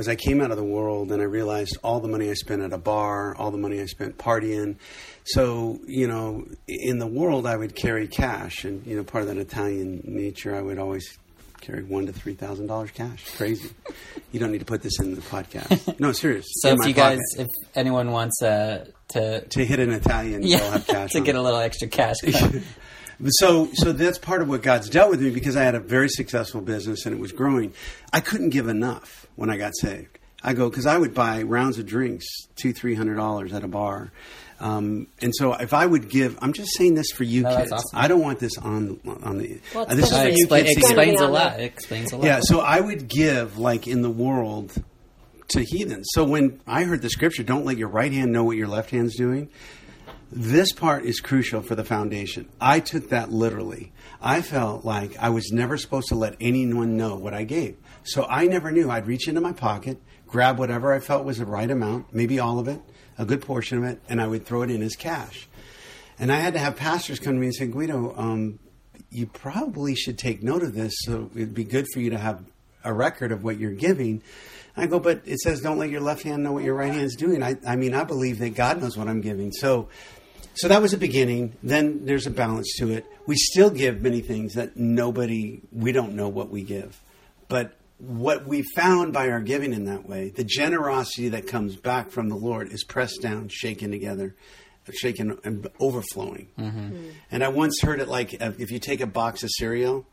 was 0.00 0.08
I 0.08 0.16
came 0.16 0.40
out 0.40 0.50
of 0.50 0.56
the 0.56 0.64
world 0.64 1.12
and 1.12 1.20
I 1.20 1.26
realized 1.26 1.76
all 1.84 2.00
the 2.00 2.08
money 2.08 2.30
I 2.30 2.32
spent 2.32 2.62
at 2.62 2.72
a 2.72 2.78
bar, 2.78 3.36
all 3.36 3.50
the 3.50 3.58
money 3.58 3.82
I 3.82 3.84
spent 3.84 4.16
partying. 4.16 4.76
So, 5.24 5.78
you 5.86 6.08
know, 6.08 6.46
in 6.66 6.98
the 6.98 7.06
world, 7.06 7.44
I 7.46 7.54
would 7.54 7.76
carry 7.76 8.08
cash, 8.08 8.64
and 8.64 8.86
you 8.86 8.96
know, 8.96 9.04
part 9.04 9.24
of 9.24 9.28
that 9.28 9.36
Italian 9.36 10.00
nature, 10.06 10.56
I 10.56 10.62
would 10.62 10.78
always 10.78 11.18
carry 11.60 11.82
one 11.82 12.06
to 12.06 12.14
three 12.14 12.32
thousand 12.32 12.66
dollars 12.68 12.92
cash. 12.92 13.26
Crazy. 13.36 13.68
You 14.32 14.40
don't 14.40 14.52
need 14.52 14.60
to 14.60 14.64
put 14.64 14.80
this 14.80 14.98
in 15.00 15.14
the 15.14 15.20
podcast. 15.20 16.00
No, 16.00 16.12
serious. 16.24 16.46
So 16.62 16.70
if 16.70 16.88
you 16.88 16.94
guys, 16.94 17.18
pocket. 17.36 17.50
if 17.50 17.68
anyone 17.76 18.10
wants 18.10 18.40
uh, 18.42 18.86
to 19.08 19.42
to 19.42 19.66
hit 19.66 19.80
an 19.80 19.90
Italian, 19.92 20.42
yeah 20.42 20.60
they'll 20.60 20.70
have 20.70 20.86
cash 20.86 21.10
to 21.12 21.20
get 21.20 21.34
it. 21.34 21.38
a 21.38 21.42
little 21.42 21.60
extra 21.60 21.88
cash, 21.88 22.16
So, 23.28 23.68
so 23.74 23.92
that's 23.92 24.18
part 24.18 24.40
of 24.40 24.48
what 24.48 24.62
God's 24.62 24.88
dealt 24.88 25.10
with 25.10 25.20
me 25.20 25.28
because 25.28 25.54
I 25.54 25.62
had 25.62 25.74
a 25.74 25.80
very 25.80 26.08
successful 26.08 26.62
business 26.62 27.04
and 27.04 27.14
it 27.14 27.20
was 27.20 27.32
growing. 27.32 27.74
I 28.14 28.20
couldn't 28.20 28.48
give 28.48 28.66
enough 28.66 29.26
when 29.40 29.48
I 29.48 29.56
got 29.56 29.72
saved. 29.74 30.18
I 30.42 30.52
go 30.54 30.68
because 30.70 30.84
I 30.86 30.96
would 30.98 31.14
buy 31.14 31.42
rounds 31.42 31.78
of 31.78 31.86
drinks, 31.86 32.26
two, 32.56 32.72
three 32.74 32.94
hundred 32.94 33.16
dollars 33.16 33.52
at 33.52 33.62
a 33.64 33.68
bar, 33.68 34.10
um, 34.58 35.06
and 35.22 35.34
so 35.34 35.52
if 35.54 35.72
I 35.74 35.84
would 35.86 36.08
give, 36.08 36.38
I'm 36.42 36.52
just 36.52 36.76
saying 36.76 36.94
this 36.94 37.10
for 37.10 37.24
you 37.24 37.42
No, 37.42 37.50
that's 37.50 37.62
kids. 37.70 37.72
awesome. 37.72 37.98
I 37.98 38.08
don't 38.08 38.20
want 38.22 38.38
this 38.38 38.56
on 38.58 39.00
on 39.22 39.38
the. 39.38 39.60
Well, 39.74 39.86
uh, 39.88 39.94
this 39.94 40.06
is 40.06 40.10
gonna 40.12 40.30
for 40.30 40.36
you 40.36 40.46
Expla- 40.46 40.62
kids. 40.64 40.74
to 40.74 40.80
gonna 40.80 40.94
get. 40.94 41.08
explains 41.08 41.18
be 41.20 41.24
a 41.24 41.28
lot. 41.28 41.60
It 41.60 41.64
explains 41.64 42.12
a 42.12 42.16
lot. 42.16 42.24
Yeah, 42.26 42.40
so 42.42 42.60
I 42.60 42.80
would 42.80 43.08
give 43.08 43.58
like 43.58 43.86
in 43.86 44.00
the 44.02 44.10
world 44.10 44.72
to 45.48 45.62
heathens. 45.62 46.06
So 46.12 46.24
when 46.24 46.60
I 46.66 46.84
heard 46.84 47.02
the 47.02 47.10
scripture, 47.10 47.42
don't 47.42 47.64
let 47.66 47.76
your 47.76 47.88
right 47.88 48.12
hand 48.12 48.32
know 48.32 48.44
what 48.44 48.56
your 48.56 48.68
left 48.68 48.90
hand's 48.90 49.16
doing. 49.16 49.48
This 50.32 50.72
part 50.72 51.04
is 51.04 51.20
crucial 51.20 51.60
for 51.60 51.74
the 51.74 51.84
foundation. 51.84 52.48
I 52.60 52.80
took 52.80 53.08
that 53.10 53.32
literally. 53.32 53.92
I 54.22 54.42
felt 54.42 54.84
like 54.84 55.16
I 55.18 55.30
was 55.30 55.50
never 55.50 55.76
supposed 55.76 56.08
to 56.08 56.14
let 56.14 56.36
anyone 56.40 56.96
know 56.96 57.16
what 57.16 57.34
I 57.34 57.42
gave. 57.44 57.76
So 58.04 58.26
I 58.28 58.46
never 58.46 58.70
knew. 58.70 58.90
I'd 58.90 59.06
reach 59.06 59.28
into 59.28 59.40
my 59.40 59.52
pocket, 59.52 59.98
grab 60.26 60.58
whatever 60.58 60.92
I 60.92 61.00
felt 61.00 61.24
was 61.24 61.38
the 61.38 61.46
right 61.46 61.70
amount, 61.70 62.14
maybe 62.14 62.38
all 62.38 62.58
of 62.58 62.68
it, 62.68 62.80
a 63.18 63.24
good 63.24 63.42
portion 63.42 63.78
of 63.78 63.84
it, 63.84 64.00
and 64.08 64.20
I 64.20 64.26
would 64.26 64.46
throw 64.46 64.62
it 64.62 64.70
in 64.70 64.82
as 64.82 64.96
cash. 64.96 65.48
And 66.18 66.30
I 66.30 66.36
had 66.36 66.52
to 66.54 66.58
have 66.58 66.76
pastors 66.76 67.18
come 67.18 67.34
to 67.34 67.40
me 67.40 67.46
and 67.46 67.54
say, 67.54 67.66
Guido, 67.66 68.14
um, 68.16 68.58
you 69.10 69.26
probably 69.26 69.94
should 69.94 70.18
take 70.18 70.42
note 70.42 70.62
of 70.62 70.74
this. 70.74 70.92
So 71.00 71.30
it'd 71.34 71.54
be 71.54 71.64
good 71.64 71.86
for 71.92 72.00
you 72.00 72.10
to 72.10 72.18
have 72.18 72.44
a 72.84 72.92
record 72.92 73.32
of 73.32 73.42
what 73.42 73.58
you're 73.58 73.72
giving. 73.72 74.22
I 74.76 74.86
go, 74.86 75.00
but 75.00 75.22
it 75.24 75.40
says 75.40 75.60
don't 75.60 75.78
let 75.78 75.90
your 75.90 76.00
left 76.00 76.22
hand 76.22 76.42
know 76.42 76.52
what 76.52 76.64
your 76.64 76.74
right 76.74 76.92
hand's 76.92 77.16
doing. 77.16 77.42
I, 77.42 77.56
I 77.66 77.76
mean, 77.76 77.94
I 77.94 78.04
believe 78.04 78.38
that 78.38 78.54
God 78.54 78.80
knows 78.80 78.96
what 78.96 79.08
I'm 79.08 79.20
giving. 79.20 79.52
So, 79.52 79.88
so 80.54 80.68
that 80.68 80.80
was 80.80 80.92
a 80.92 80.98
beginning. 80.98 81.54
Then 81.62 82.04
there's 82.04 82.26
a 82.26 82.30
balance 82.30 82.72
to 82.78 82.92
it. 82.92 83.04
We 83.26 83.36
still 83.36 83.70
give 83.70 84.00
many 84.00 84.20
things 84.20 84.54
that 84.54 84.76
nobody, 84.76 85.60
we 85.72 85.92
don't 85.92 86.14
know 86.14 86.28
what 86.28 86.50
we 86.50 86.62
give. 86.62 87.00
But 87.48 87.76
what 88.00 88.46
we 88.46 88.62
found 88.62 89.12
by 89.12 89.30
our 89.30 89.40
giving 89.40 89.72
in 89.72 89.84
that 89.84 90.08
way, 90.08 90.30
the 90.30 90.44
generosity 90.44 91.28
that 91.30 91.46
comes 91.46 91.76
back 91.76 92.10
from 92.10 92.28
the 92.28 92.36
Lord 92.36 92.72
is 92.72 92.82
pressed 92.82 93.20
down, 93.20 93.48
shaken 93.48 93.90
together, 93.90 94.34
shaken 94.92 95.38
and 95.44 95.68
overflowing. 95.78 96.48
Mm-hmm. 96.58 97.10
And 97.30 97.44
I 97.44 97.48
once 97.48 97.80
heard 97.82 98.00
it 98.00 98.08
like 98.08 98.36
uh, 98.40 98.52
if 98.58 98.70
you 98.70 98.78
take 98.78 99.00
a 99.00 99.06
box 99.06 99.42
of 99.42 99.50
cereal 99.52 100.06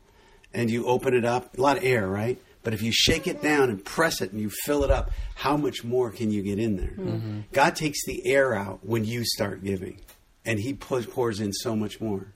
and 0.52 0.70
you 0.70 0.86
open 0.86 1.14
it 1.14 1.24
up, 1.24 1.56
a 1.56 1.60
lot 1.60 1.78
of 1.78 1.84
air, 1.84 2.06
right? 2.06 2.38
But 2.62 2.74
if 2.74 2.82
you 2.82 2.92
shake 2.92 3.26
it 3.26 3.40
down 3.40 3.70
and 3.70 3.82
press 3.82 4.20
it 4.20 4.32
and 4.32 4.40
you 4.40 4.50
fill 4.50 4.84
it 4.84 4.90
up, 4.90 5.10
how 5.34 5.56
much 5.56 5.84
more 5.84 6.10
can 6.10 6.30
you 6.30 6.42
get 6.42 6.58
in 6.58 6.76
there? 6.76 6.88
Mm-hmm. 6.88 7.08
Mm-hmm. 7.08 7.40
God 7.52 7.76
takes 7.76 8.04
the 8.04 8.26
air 8.26 8.54
out 8.54 8.80
when 8.84 9.04
you 9.04 9.24
start 9.24 9.64
giving, 9.64 10.00
and 10.44 10.58
He 10.58 10.74
pours, 10.74 11.06
pours 11.06 11.40
in 11.40 11.52
so 11.52 11.74
much 11.74 12.00
more. 12.00 12.34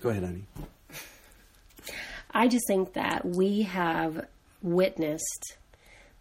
Go 0.00 0.10
ahead, 0.10 0.24
honey. 0.24 0.44
I 2.32 2.48
just 2.48 2.66
think 2.66 2.94
that 2.94 3.24
we 3.24 3.62
have 3.62 4.26
witnessed 4.64 5.56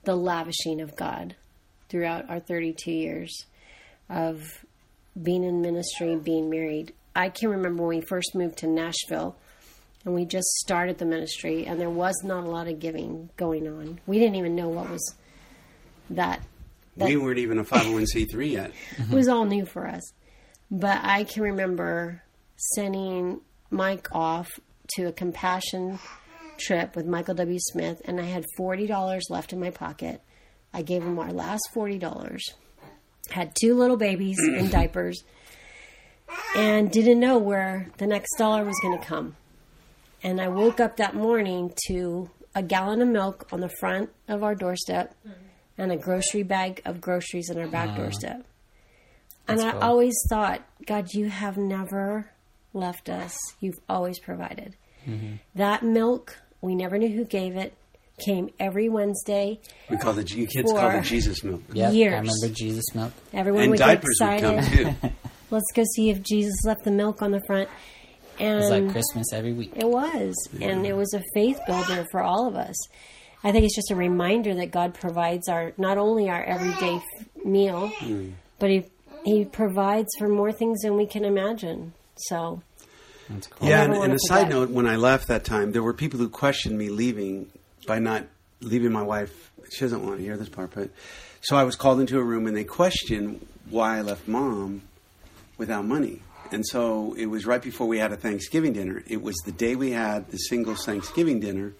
the 0.04 0.16
lavishing 0.16 0.82
of 0.82 0.96
God 0.96 1.36
throughout 1.90 2.30
our 2.30 2.40
32 2.40 2.92
years 2.92 3.46
of 4.10 4.44
being 5.22 5.44
in 5.44 5.62
ministry, 5.62 6.12
and 6.12 6.24
being 6.24 6.50
married. 6.50 6.94
I 7.16 7.30
can 7.30 7.50
remember 7.50 7.84
when 7.84 8.00
we 8.00 8.06
first 8.06 8.36
moved 8.36 8.58
to 8.60 8.68
Nashville 8.68 9.36
and 10.06 10.14
we 10.14 10.26
just 10.26 10.48
started 10.58 10.98
the 10.98 11.06
ministry, 11.06 11.66
and 11.66 11.80
there 11.80 11.90
was 11.90 12.16
not 12.26 12.44
a 12.44 12.50
lot 12.50 12.68
of 12.68 12.80
giving 12.80 13.30
going 13.38 13.68
on. 13.68 14.02
We 14.06 14.20
didn't 14.20 14.36
even 14.36 14.56
know 14.56 14.68
what 14.68 14.90
was 14.90 15.16
that. 16.10 16.42
that 16.98 17.08
we 17.08 17.16
weren't 17.16 17.40
even 17.40 17.58
a 17.58 17.64
501c3 17.64 18.52
yet. 18.52 18.72
it 18.98 19.10
was 19.10 19.30
all 19.30 19.46
new 19.46 19.66
for 19.66 19.88
us. 19.88 20.02
But 20.70 21.00
I 21.04 21.24
can 21.24 21.44
remember 21.44 22.22
sending 22.58 23.40
Mike 23.70 24.10
off 24.12 24.50
to 24.96 25.06
a 25.06 25.14
compassion 25.14 26.00
trip 26.58 26.96
with 26.96 27.06
Michael 27.06 27.36
W. 27.36 27.60
Smith, 27.60 28.02
and 28.06 28.20
I 28.20 28.26
had 28.26 28.46
forty 28.58 28.88
dollars 28.88 29.26
left 29.30 29.54
in 29.54 29.60
my 29.60 29.70
pocket. 29.70 30.22
I 30.74 30.82
gave 30.82 31.04
him 31.04 31.20
our 31.20 31.32
last 31.32 31.70
forty 31.74 31.98
dollars. 31.98 32.44
Had 33.30 33.56
two 33.60 33.74
little 33.76 33.98
babies 33.98 34.40
in 34.40 34.70
diapers, 34.72 35.24
and 36.56 36.92
didn't 36.92 37.20
know 37.20 37.38
where 37.38 37.90
the 37.98 38.08
next 38.08 38.38
dollar 38.38 38.64
was 38.64 38.80
going 38.82 38.98
to 39.00 39.06
come. 39.06 39.36
And 40.22 40.40
I 40.40 40.48
woke 40.48 40.80
up 40.80 40.98
that 40.98 41.16
morning 41.16 41.74
to 41.88 42.30
a 42.56 42.64
gallon 42.64 43.02
of 43.02 43.08
milk 43.08 43.48
on 43.52 43.60
the 43.60 43.72
front 43.80 44.10
of 44.28 44.44
our 44.44 44.56
doorstep 44.56 45.16
and 45.78 45.92
a 45.92 45.98
grocery 45.98 46.44
bag 46.44 46.82
of 46.86 47.02
groceries 47.02 47.50
on 47.50 47.58
our 47.58 47.68
back 47.68 47.90
uh-huh. 47.90 47.98
doorstep. 47.98 48.46
And 49.48 49.60
I 49.60 49.72
cool. 49.72 49.82
always 49.82 50.16
thought, 50.30 50.62
God, 50.86 51.14
you 51.14 51.30
have 51.30 51.58
never 51.58 52.32
left 52.74 53.10
us. 53.10 53.38
You've 53.60 53.80
always 53.90 54.20
provided. 54.20 54.76
Mm-hmm. 55.08 55.34
That 55.56 55.84
milk, 55.84 56.38
we 56.62 56.76
never 56.76 56.98
knew 56.98 57.10
who 57.10 57.26
gave 57.26 57.56
it, 57.56 57.74
came 58.26 58.50
every 58.60 58.90
Wednesday. 58.90 59.60
We 59.90 59.98
call 59.98 60.14
the 60.14 60.24
you 60.24 60.48
kids 60.48 60.72
call 60.72 60.92
For- 60.92 60.98
it 60.98 61.04
Jesus 61.04 61.44
milk. 61.44 61.62
Yep, 61.74 61.94
Years. 61.94 62.14
I 62.14 62.18
remember 62.20 62.48
Jesus 62.56 62.86
milk. 62.94 63.12
Everyone 63.34 63.62
And 63.64 63.72
would 63.72 63.80
get 63.80 63.86
diapers 64.02 64.18
would 64.22 64.42
come 64.42 64.56
excited. 64.60 64.96
too. 65.02 65.10
Let's 65.52 65.72
go 65.74 65.84
see 65.96 66.10
if 66.10 66.22
Jesus 66.24 66.56
left 66.66 66.84
the 66.84 66.92
milk 66.92 67.22
on 67.22 67.32
the 67.32 67.42
front. 67.46 67.70
And 68.40 68.54
It 68.54 68.62
was 68.62 68.70
like 68.72 68.92
Christmas 68.92 69.28
every 69.34 69.54
week. 69.54 69.74
It 69.76 69.88
was. 69.88 70.34
And 70.60 70.86
it 70.88 70.96
was 70.96 71.14
a 71.14 71.22
faith 71.36 71.60
builder 71.68 72.06
for 72.12 72.22
all 72.22 72.48
of 72.48 72.56
us. 72.56 72.76
I 73.44 73.52
think 73.52 73.66
it's 73.66 73.76
just 73.76 73.92
a 73.92 73.96
reminder 73.96 74.56
that 74.56 74.72
God 74.72 74.94
provides 74.96 75.48
our 75.50 75.74
not 75.78 75.98
only 75.98 76.30
our 76.30 76.42
everyday 76.44 76.96
f- 76.96 77.46
meal, 77.46 77.90
mm. 78.00 78.32
but 78.58 78.70
he 78.72 78.86
he 79.26 79.46
provides 79.46 80.08
for 80.18 80.28
more 80.28 80.52
things 80.52 80.82
than 80.82 80.96
we 80.98 81.06
can 81.06 81.24
imagine. 81.26 81.94
So, 82.16 82.62
That's 82.73 82.73
cool. 83.30 83.70
Yeah, 83.70 83.84
and, 83.84 83.94
and 83.94 84.14
a 84.14 84.20
side 84.20 84.50
note, 84.50 84.70
when 84.70 84.88
I 84.88 84.96
left 84.96 85.28
that 85.28 85.44
time, 85.44 85.72
there 85.72 85.84
were 85.84 85.94
people 85.94 86.20
who 86.20 86.30
questioned 86.30 86.78
me 86.78 86.90
leaving 86.90 87.50
by 87.88 88.00
not 88.00 88.26
leaving 88.62 88.92
my 88.92 89.04
wife. 89.04 89.52
She 89.72 89.82
doesn't 89.82 90.06
want 90.06 90.18
to 90.18 90.24
hear 90.24 90.38
this 90.38 90.50
part, 90.50 90.72
but 90.74 90.90
so 91.42 91.58
I 91.58 91.64
was 91.64 91.76
called 91.76 92.00
into 92.00 92.20
a 92.20 92.24
room 92.24 92.48
and 92.48 92.56
they 92.56 92.64
questioned 92.64 93.46
why 93.70 93.98
I 93.98 94.02
left 94.02 94.28
mom 94.28 94.84
without 95.58 95.86
money. 95.86 96.22
And 96.52 96.66
so 96.66 97.16
it 97.18 97.26
was 97.26 97.46
right 97.46 97.62
before 97.62 97.88
we 97.88 97.98
had 97.98 98.12
a 98.12 98.16
Thanksgiving 98.16 98.74
dinner. 98.74 99.04
It 99.08 99.22
was 99.22 99.36
the 99.46 99.52
day 99.52 99.76
we 99.76 99.92
had 99.92 100.30
the 100.30 100.38
single 100.38 100.76
Thanksgiving 100.76 101.40
dinner. 101.40 101.74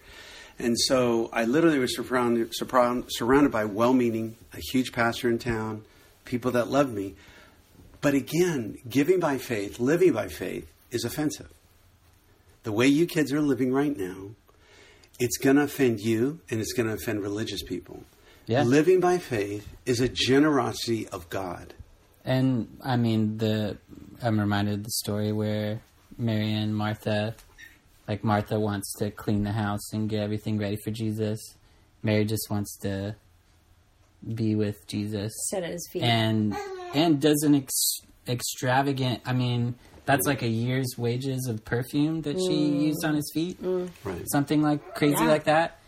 And 0.58 0.78
so 0.78 1.30
I 1.32 1.44
literally 1.44 1.78
was 1.78 1.94
surrounded, 1.96 2.50
surround- 2.54 3.04
surrounded 3.08 3.52
by 3.52 3.64
well 3.64 3.92
meaning, 3.92 4.36
a 4.52 4.60
huge 4.72 4.92
pastor 4.92 5.28
in 5.28 5.38
town, 5.38 5.84
people 6.24 6.50
that 6.52 6.68
loved 6.68 6.92
me. 6.92 7.14
But 8.00 8.14
again, 8.14 8.78
giving 8.88 9.20
by 9.20 9.38
faith, 9.38 9.78
living 9.78 10.12
by 10.12 10.28
faith 10.28 10.68
is 10.94 11.04
offensive. 11.04 11.50
The 12.62 12.72
way 12.72 12.86
you 12.86 13.06
kids 13.06 13.32
are 13.32 13.40
living 13.42 13.72
right 13.72 13.96
now, 13.96 14.30
it's 15.18 15.36
going 15.36 15.56
to 15.56 15.62
offend 15.62 16.00
you 16.00 16.40
and 16.50 16.60
it's 16.60 16.72
going 16.72 16.88
to 16.88 16.94
offend 16.94 17.22
religious 17.22 17.62
people. 17.62 18.04
Yeah. 18.46 18.62
Living 18.62 19.00
by 19.00 19.18
faith 19.18 19.68
is 19.86 20.00
a 20.00 20.08
generosity 20.08 21.08
of 21.08 21.28
God. 21.30 21.74
And 22.24 22.78
I 22.82 22.96
mean, 22.96 23.38
the 23.38 23.76
I'm 24.22 24.38
reminded 24.40 24.74
of 24.74 24.84
the 24.84 24.90
story 24.90 25.32
where 25.32 25.80
Mary 26.16 26.52
and 26.52 26.74
Martha, 26.74 27.34
like 28.08 28.24
Martha 28.24 28.58
wants 28.58 28.94
to 28.98 29.10
clean 29.10 29.44
the 29.44 29.52
house 29.52 29.92
and 29.92 30.08
get 30.08 30.22
everything 30.22 30.58
ready 30.58 30.76
for 30.76 30.90
Jesus. 30.90 31.40
Mary 32.02 32.24
just 32.24 32.50
wants 32.50 32.76
to 32.78 33.16
be 34.34 34.54
with 34.54 34.86
Jesus, 34.86 35.32
sit 35.50 35.62
at 35.64 35.72
his 35.72 35.88
feet. 35.92 36.02
and 36.02 36.54
and 36.94 37.20
does 37.20 37.42
an 37.42 37.54
ex- 37.54 38.00
extravagant. 38.26 39.20
I 39.26 39.32
mean, 39.32 39.74
that's 40.06 40.26
like 40.26 40.42
a 40.42 40.48
year's 40.48 40.94
wages 40.98 41.46
of 41.48 41.64
perfume 41.64 42.22
that 42.22 42.36
she 42.38 42.54
used 42.66 43.04
on 43.04 43.14
his 43.14 43.30
feet, 43.34 43.58
Right. 43.62 44.22
something 44.30 44.62
like 44.62 44.94
crazy 44.94 45.16
Yeah. 45.22 45.28
like 45.30 45.44
that. 45.44 45.78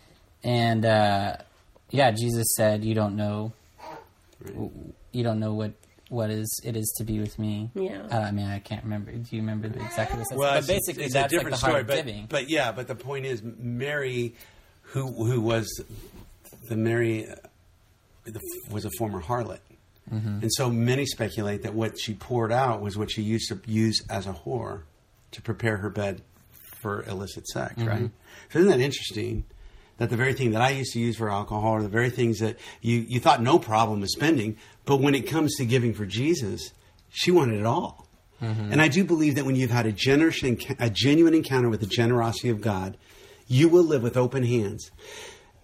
And 0.43 0.85
uh, 0.85 1.37
yeah, 1.91 2.11
Jesus 2.11 2.47
said, 2.55 2.83
"You 2.83 2.93
don't 2.95 3.15
know 3.15 3.51
you 5.11 5.23
don't 5.23 5.39
know 5.39 5.53
what 5.53 5.71
what 6.09 6.29
is 6.29 6.47
it 6.63 6.77
is 6.77 6.93
to 6.97 7.03
be 7.03 7.19
with 7.19 7.37
me. 7.37 7.69
Yeah. 7.75 8.03
Uh, 8.11 8.19
I 8.19 8.31
mean, 8.31 8.47
I 8.47 8.59
can't 8.59 8.83
remember. 8.83 9.11
Do 9.11 9.35
you 9.35 9.41
remember 9.41 9.67
exactly 9.67 10.19
what 10.19 10.31
it? 10.31 10.37
Well, 10.37 10.51
but 10.53 10.57
it's, 10.59 10.67
basically, 10.67 11.03
it's 11.05 11.13
that's 11.13 11.33
a 11.33 11.35
different 11.35 11.53
like 11.53 11.61
the 11.61 11.67
story. 11.67 11.81
of 11.81 11.87
But, 11.87 11.95
giving. 11.97 12.25
but 12.29 12.49
yeah, 12.49 12.71
but 12.71 12.87
the 12.87 12.95
point 12.95 13.25
is, 13.25 13.41
Mary, 13.43 14.35
who 14.83 15.07
who 15.07 15.41
was 15.41 15.67
the 16.69 16.77
Mary, 16.77 17.27
uh, 17.27 17.35
the, 18.25 18.39
was 18.71 18.85
a 18.85 18.89
former 18.97 19.21
harlot, 19.21 19.59
Mm-hmm. 20.11 20.39
and 20.41 20.53
so 20.53 20.69
many 20.69 21.05
speculate 21.05 21.63
that 21.63 21.73
what 21.73 21.99
she 21.99 22.13
poured 22.13 22.51
out 22.51 22.81
was 22.81 22.97
what 22.97 23.11
she 23.11 23.21
used 23.21 23.49
to 23.49 23.59
use 23.65 24.01
as 24.09 24.25
a 24.25 24.31
whore 24.31 24.83
to 25.31 25.41
prepare 25.41 25.77
her 25.77 25.89
bed 25.89 26.21
for 26.49 27.03
illicit 27.03 27.45
sex. 27.47 27.73
Mm-hmm. 27.75 27.87
Right? 27.87 28.09
So 28.51 28.59
isn't 28.59 28.71
that 28.71 28.79
interesting? 28.79 29.43
That 29.97 30.09
the 30.09 30.15
very 30.15 30.33
thing 30.33 30.51
that 30.51 30.61
I 30.61 30.69
used 30.69 30.93
to 30.93 30.99
use 30.99 31.17
for 31.17 31.29
alcohol 31.29 31.73
are 31.73 31.81
the 31.81 31.89
very 31.89 32.11
things 32.11 32.39
that 32.39 32.57
you, 32.81 32.99
you 32.99 33.19
thought 33.19 33.41
no 33.41 33.57
problem 33.57 33.99
with 33.99 34.11
spending, 34.11 34.57
but 34.85 34.97
when 34.97 35.15
it 35.15 35.27
comes 35.27 35.55
to 35.55 35.65
giving 35.65 35.93
for 35.93 36.05
Jesus, 36.05 36.71
she 37.09 37.31
wanted 37.31 37.59
it 37.59 37.65
all. 37.65 38.07
And 38.39 38.79
I 38.81 38.87
do 38.87 39.03
believe 39.03 39.35
that 39.35 39.45
when 39.45 39.55
you've 39.55 39.71
had 39.71 39.87
a 39.87 39.91
generous, 39.91 40.43
a 40.43 40.91
genuine 40.91 41.33
encounter 41.33 41.69
with 41.69 41.79
the 41.79 41.87
generosity 41.87 42.49
of 42.49 42.61
God, 42.61 42.95
you 43.47 43.67
will 43.67 43.83
live 43.83 44.03
with 44.03 44.15
open 44.15 44.43
hands. 44.43 44.91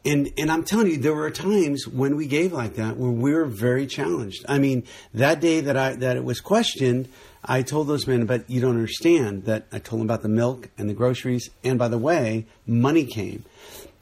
And 0.05 0.33
and 0.38 0.51
I'm 0.51 0.63
telling 0.63 0.88
you, 0.88 0.98
there 0.98 1.13
were 1.13 1.31
times 1.31 1.88
when 1.88 2.17
we 2.17 2.27
gave 2.27 2.51
like 2.51 2.75
that 2.75 2.98
where 2.98 3.12
we 3.12 3.33
were 3.33 3.45
very 3.45 3.88
challenged. 3.88 4.45
I 4.50 4.60
mean, 4.60 4.83
that 5.13 5.39
day 5.39 5.62
that 5.62 5.77
I 5.77 5.93
that 5.93 6.17
it 6.17 6.25
was 6.25 6.41
questioned, 6.41 7.07
I 7.43 7.62
told 7.62 7.88
those 7.88 8.05
men, 8.05 8.25
but 8.25 8.50
you 8.50 8.60
don't 8.60 8.75
understand 8.75 9.45
that 9.45 9.65
I 9.72 9.79
told 9.79 10.01
them 10.01 10.07
about 10.07 10.22
the 10.22 10.29
milk 10.29 10.69
and 10.77 10.89
the 10.89 10.93
groceries, 10.93 11.50
and 11.63 11.79
by 11.79 11.88
the 11.88 11.98
way, 11.98 12.45
money 12.67 13.05
came. 13.05 13.45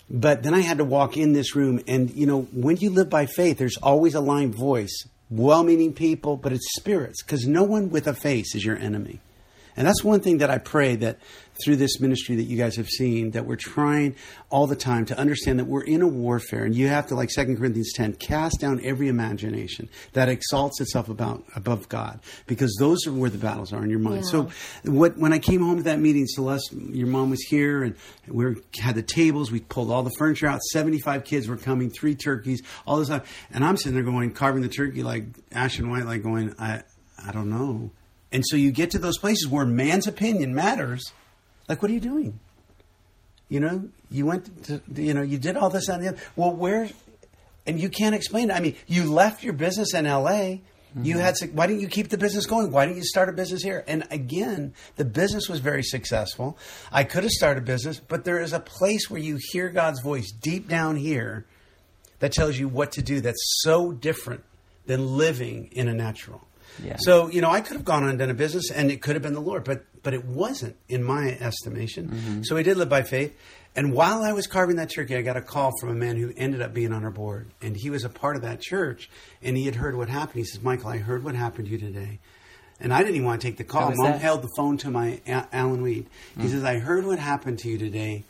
But 0.10 0.44
then 0.44 0.54
I 0.54 0.60
had 0.60 0.80
to 0.80 0.84
walk 0.84 1.18
in 1.18 1.34
this 1.34 1.56
room, 1.56 1.82
and 1.88 2.10
you 2.12 2.26
know, 2.26 2.42
when 2.52 2.78
you 2.78 2.90
live 2.90 3.10
by 3.10 3.28
faith, 3.28 3.58
there's 3.60 3.78
always 3.78 4.16
a 4.16 4.22
lying 4.22 4.52
voice, 4.52 5.06
well-meaning 5.30 5.94
people, 5.94 6.36
but 6.36 6.52
it's 6.52 6.68
spirits, 6.76 7.24
because 7.24 7.48
no 7.48 7.64
one 7.64 7.90
with 7.92 8.08
a 8.08 8.14
face 8.14 8.54
is 8.54 8.66
your 8.66 8.78
enemy. 8.78 9.22
And 9.78 9.88
that's 9.88 10.04
one 10.04 10.20
thing 10.20 10.40
that 10.40 10.50
I 10.50 10.58
pray 10.58 10.98
that 10.98 11.18
through 11.64 11.78
this 11.78 12.00
ministry 12.00 12.36
that 12.36 12.44
you 12.44 12.58
guys 12.58 12.76
have 12.76 12.88
seen, 12.88 13.32
that 13.32 13.46
we're 13.46 13.56
trying 13.56 14.16
all 14.50 14.68
the 14.68 14.76
time 14.76 15.06
to 15.06 15.18
understand 15.18 15.60
that 15.60 15.66
we're 15.66 15.84
in 15.84 16.02
a 16.02 16.08
warfare, 16.08 16.64
and 16.64 16.76
you 16.76 16.88
have 16.88 17.08
to, 17.08 17.16
like 17.16 17.30
2 17.30 17.56
Corinthians 17.56 17.94
10, 17.94 18.14
cast 18.14 18.60
down 18.60 18.80
every 18.84 19.08
imagination 19.08 19.90
that 20.14 20.30
exalts 20.30 20.80
itself 20.82 21.10
about 21.10 21.44
above 21.56 21.90
God, 21.90 22.20
because 22.48 22.76
those 22.80 23.06
are 23.08 23.14
where 23.14 23.30
the 23.30 23.38
battles 23.38 23.74
are 23.74 23.84
in 23.84 23.90
your 23.90 24.00
mind. 24.00 24.24
Yeah. 24.24 24.32
So, 24.32 24.50
what 24.84 25.18
when 25.18 25.34
I 25.34 25.40
came 25.40 25.62
home 25.62 25.78
to 25.78 25.84
that 25.84 26.00
meeting, 26.00 26.26
Celeste, 26.28 26.74
your 26.74 27.08
mom 27.08 27.30
was 27.30 27.42
here, 27.42 27.84
and 27.84 27.96
we 28.28 28.56
had 28.80 28.96
the 28.96 29.04
tables. 29.04 29.52
We 29.52 29.60
pulled 29.60 29.92
all 29.92 30.04
the 30.04 30.14
furniture 30.18 30.48
out. 30.48 30.62
Seventy-five 30.62 31.24
kids 31.24 31.48
were 31.48 31.58
coming, 31.58 31.90
three 31.90 32.16
turkeys, 32.16 32.62
all 32.86 32.98
this 32.98 33.08
stuff, 33.08 33.32
and 33.52 33.64
I'm 33.64 33.78
sitting 33.78 33.94
there 33.94 34.04
going, 34.04 34.32
carving 34.34 34.62
the 34.62 34.70
turkey 34.70 35.04
like 35.04 35.26
ash 35.52 35.80
and 35.80 35.90
white, 35.90 36.06
like 36.06 36.24
going, 36.24 36.54
I, 36.60 36.84
I 37.26 37.32
don't 37.32 37.50
know. 37.50 37.92
And 38.32 38.44
so 38.48 38.56
you 38.56 38.72
get 38.72 38.92
to 38.92 39.00
those 39.00 39.18
places 39.18 39.48
where 39.48 39.66
man's 39.66 40.08
opinion 40.08 40.56
matters. 40.56 41.12
Like, 41.68 41.82
what 41.82 41.92
are 41.92 41.94
you 41.94 42.00
doing? 42.00 42.40
You 43.50 43.60
know, 43.60 43.90
you 44.10 44.26
went 44.26 44.64
to, 44.66 44.82
you 44.96 45.14
know, 45.14 45.22
you 45.22 45.38
did 45.38 45.58
all 45.58 45.70
this 45.70 45.90
on 45.90 46.00
the 46.00 46.10
other. 46.10 46.18
Well, 46.36 46.54
where, 46.54 46.90
and 47.66 47.80
you 47.80 47.90
can't 47.90 48.16
explain 48.16 48.50
it. 48.50 48.54
I 48.54 48.60
mean, 48.60 48.76
you 48.88 49.12
left 49.12 49.44
your 49.44 49.54
business 49.54 49.94
in 49.94 50.06
L.A. 50.06 50.62
You 50.96 51.20
had, 51.20 51.36
why 51.54 51.68
didn't 51.68 51.82
you 51.82 51.88
keep 51.88 52.10
the 52.10 52.18
business 52.18 52.46
going? 52.46 52.70
Why 52.72 52.86
didn't 52.86 52.98
you 52.98 53.06
start 53.06 53.30
a 53.30 53.32
business 53.32 53.64
here? 53.64 53.84
And 53.88 54.06
again, 54.12 54.74
the 54.98 55.06
business 55.06 55.48
was 55.48 55.62
very 55.62 55.84
successful. 55.84 56.58
I 56.92 57.06
could 57.06 57.24
have 57.24 57.32
started 57.32 57.64
a 57.64 57.66
business, 57.66 58.00
but 58.00 58.26
there 58.26 58.42
is 58.42 58.52
a 58.52 58.60
place 58.60 59.10
where 59.10 59.22
you 59.22 59.38
hear 59.52 59.70
God's 59.70 60.02
voice 60.02 60.32
deep 60.32 60.68
down 60.68 60.98
here 60.98 61.46
that 62.20 62.34
tells 62.34 62.60
you 62.60 62.68
what 62.68 62.92
to 62.94 63.02
do 63.02 63.22
that's 63.22 63.62
so 63.62 63.94
different 63.94 64.44
than 64.86 65.18
living 65.18 65.70
in 65.72 65.88
a 65.88 65.94
natural. 65.94 66.46
Yeah. 66.84 66.98
So, 67.00 67.30
you 67.30 67.40
know, 67.40 67.50
I 67.50 67.62
could 67.62 67.78
have 67.78 67.86
gone 67.86 68.04
on 68.04 68.10
and 68.10 68.20
done 68.20 68.30
a 68.30 68.34
business 68.34 68.70
and 68.70 68.92
it 68.92 69.02
could 69.02 69.16
have 69.16 69.24
been 69.24 69.34
the 69.34 69.42
Lord, 69.42 69.64
but 69.64 69.86
but 70.04 70.14
it 70.14 70.26
wasn't 70.26 70.76
in 70.90 71.04
my 71.04 71.38
estimation. 71.40 72.10
Mm-hmm. 72.10 72.44
So 72.44 72.56
we 72.56 72.64
did 72.64 72.78
live 72.78 72.90
by 72.90 73.04
faith. 73.04 73.38
And 73.76 73.94
while 73.94 74.22
I 74.24 74.34
was 74.34 74.48
carving 74.48 74.76
that 74.78 74.90
turkey, 74.90 75.16
I 75.16 75.22
got 75.22 75.38
a 75.38 75.42
call 75.42 75.72
from 75.80 75.90
a 75.90 75.94
man 75.94 76.18
who 76.18 76.34
ended 76.36 76.62
up 76.62 76.74
being 76.74 76.92
on 76.92 77.06
our 77.06 77.12
board. 77.12 77.52
And 77.62 77.76
he 77.76 77.90
was 77.90 78.04
a 78.04 78.10
part 78.10 78.36
of 78.36 78.42
that 78.42 78.60
church 78.60 79.10
and 79.42 79.56
he 79.56 79.66
had 79.66 79.76
heard 79.76 79.96
what 79.96 80.10
happened. 80.10 80.40
He 80.40 80.44
says, 80.44 80.62
Michael, 80.62 80.90
I 80.90 80.98
heard 80.98 81.24
what 81.24 81.36
happened 81.36 81.68
to 81.68 81.72
you 81.72 81.78
today. 81.78 82.20
And 82.80 82.94
I 82.94 83.00
didn't 83.00 83.16
even 83.16 83.28
want 83.28 83.42
to 83.42 83.48
take 83.48 83.58
the 83.58 83.64
call. 83.64 83.94
Mom 83.96 84.12
that? 84.12 84.22
held 84.22 84.42
the 84.42 84.50
phone 84.58 84.78
to 84.80 84.90
my 84.90 85.22
A- 85.28 85.48
Alan 85.54 85.82
Weed. 85.84 86.08
He 86.36 86.44
mm. 86.44 86.50
says, 86.50 86.64
I 86.64 86.80
heard 86.80 87.06
what 87.06 87.20
happened 87.20 87.60
to 87.60 87.70
you 87.70 87.78
today 87.78 88.26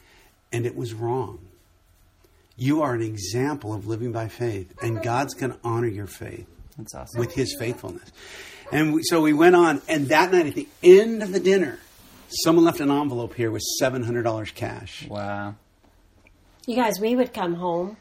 and 0.51 0.65
it 0.65 0.75
was 0.75 0.93
wrong. 0.93 1.39
You 2.57 2.81
are 2.83 2.93
an 2.93 3.01
example 3.01 3.73
of 3.73 3.87
living 3.87 4.11
by 4.11 4.27
faith, 4.27 4.71
and 4.83 5.01
God's 5.01 5.33
going 5.33 5.53
to 5.53 5.59
honor 5.63 5.87
your 5.87 6.05
faith 6.05 6.45
That's 6.77 6.93
awesome. 6.93 7.19
with 7.19 7.33
his 7.33 7.55
faithfulness. 7.57 8.11
And 8.71 8.93
we, 8.93 9.03
so 9.03 9.21
we 9.21 9.33
went 9.33 9.55
on, 9.55 9.81
and 9.87 10.07
that 10.07 10.31
night 10.31 10.47
at 10.47 10.55
the 10.55 10.67
end 10.81 11.21
of 11.23 11.31
the 11.31 11.39
dinner, 11.39 11.79
someone 12.29 12.63
left 12.65 12.79
an 12.79 12.89
envelope 12.89 13.33
here 13.35 13.51
with 13.51 13.63
$700 13.81 14.53
cash. 14.55 15.07
wow. 15.09 15.55
You 16.67 16.75
guys, 16.75 16.99
we 17.01 17.15
would 17.15 17.33
come 17.33 17.55
home, 17.55 17.97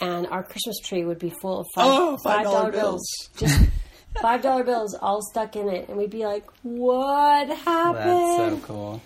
and 0.00 0.26
our 0.26 0.42
Christmas 0.42 0.78
tree 0.84 1.04
would 1.04 1.18
be 1.20 1.30
full 1.40 1.60
of 1.60 1.66
five, 1.74 1.86
Oh, 1.86 2.18
five 2.24 2.44
$5 2.46 2.72
bills. 2.72 3.02
Just 3.36 3.60
five 4.20 4.42
dollar 4.42 4.64
bills 4.64 4.94
all 5.00 5.22
stuck 5.22 5.54
in 5.54 5.68
it, 5.68 5.88
and 5.88 5.96
we'd 5.96 6.10
be 6.10 6.24
like, 6.26 6.44
"What 6.64 7.48
happened?" 7.48 8.50
That's 8.50 8.60
so 8.60 8.66
cool. 8.66 9.00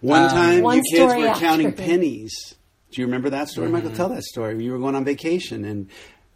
One 0.00 0.22
Um, 0.22 0.30
time, 0.30 0.62
One 0.62 0.76
you 0.78 0.82
kids 0.92 1.12
were 1.14 1.26
after. 1.26 1.40
counting 1.44 1.72
pennies. 1.72 2.54
Do 2.92 3.00
you 3.00 3.06
remember 3.06 3.30
that 3.30 3.48
story, 3.48 3.68
Michael? 3.68 3.90
Tell 3.90 4.08
that 4.10 4.22
story. 4.22 4.62
You 4.64 4.72
were 4.72 4.78
going 4.78 4.94
on 4.94 5.04
vacation, 5.04 5.64
and 5.64 5.88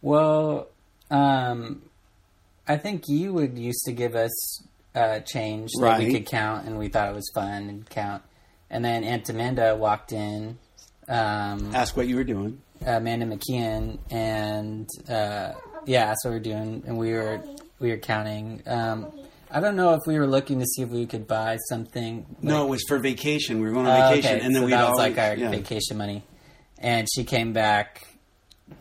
Well, 0.03 0.67
um, 1.13 1.83
I 2.69 2.77
think 2.77 3.05
you 3.09 3.33
would 3.35 3.57
used 3.59 3.85
to 3.87 3.93
give 3.93 4.15
us 4.15 4.63
uh, 4.95 5.21
change 5.21 5.71
that 5.81 5.99
we 5.99 6.13
could 6.13 6.27
count, 6.27 6.67
and 6.67 6.79
we 6.79 6.89
thought 6.89 7.09
it 7.11 7.15
was 7.15 7.31
fun 7.35 7.69
and 7.69 7.89
count. 7.89 8.23
And 8.71 8.85
then 8.85 9.05
Aunt 9.05 9.29
Amanda 9.29 9.77
walked 9.77 10.13
in, 10.13 10.59
um, 11.09 11.75
ask 11.75 11.97
what 11.97 12.09
you 12.09 12.17
were 12.17 12.25
doing. 12.25 12.61
Amanda 12.85 13.25
McKeon, 13.27 13.99
and 14.11 14.89
uh, 15.09 15.53
yeah, 15.87 16.07
that's 16.07 16.25
what 16.25 16.33
we're 16.33 16.41
doing. 16.41 16.83
And 16.87 16.99
we 16.99 17.13
were 17.13 17.41
we 17.79 17.91
were 17.91 17.97
counting. 17.99 18.63
Um, 18.67 19.13
I 19.51 19.61
don't 19.61 19.77
know 19.77 19.95
if 19.95 20.01
we 20.07 20.19
were 20.19 20.27
looking 20.27 20.59
to 20.59 20.67
see 20.67 20.83
if 20.83 20.89
we 20.91 21.07
could 21.07 21.27
buy 21.29 21.57
something. 21.69 22.27
no, 22.43 22.67
it 22.67 22.69
was 22.69 22.83
for 22.89 22.99
vacation. 22.99 23.61
We 23.61 23.67
were 23.67 23.73
going 23.73 23.87
on 23.87 23.97
Oh, 24.03 24.09
vacation, 24.11 24.37
okay. 24.37 24.45
and 24.45 24.55
then 24.55 24.63
so 24.63 24.67
we 24.67 24.73
that 24.73 24.81
was 24.91 24.99
always, 24.99 25.17
like 25.17 25.19
our 25.25 25.35
yeah, 25.37 25.51
vacation 25.51 25.97
money. 25.97 26.25
And 26.79 27.07
she 27.15 27.23
came 27.25 27.53
back 27.53 28.07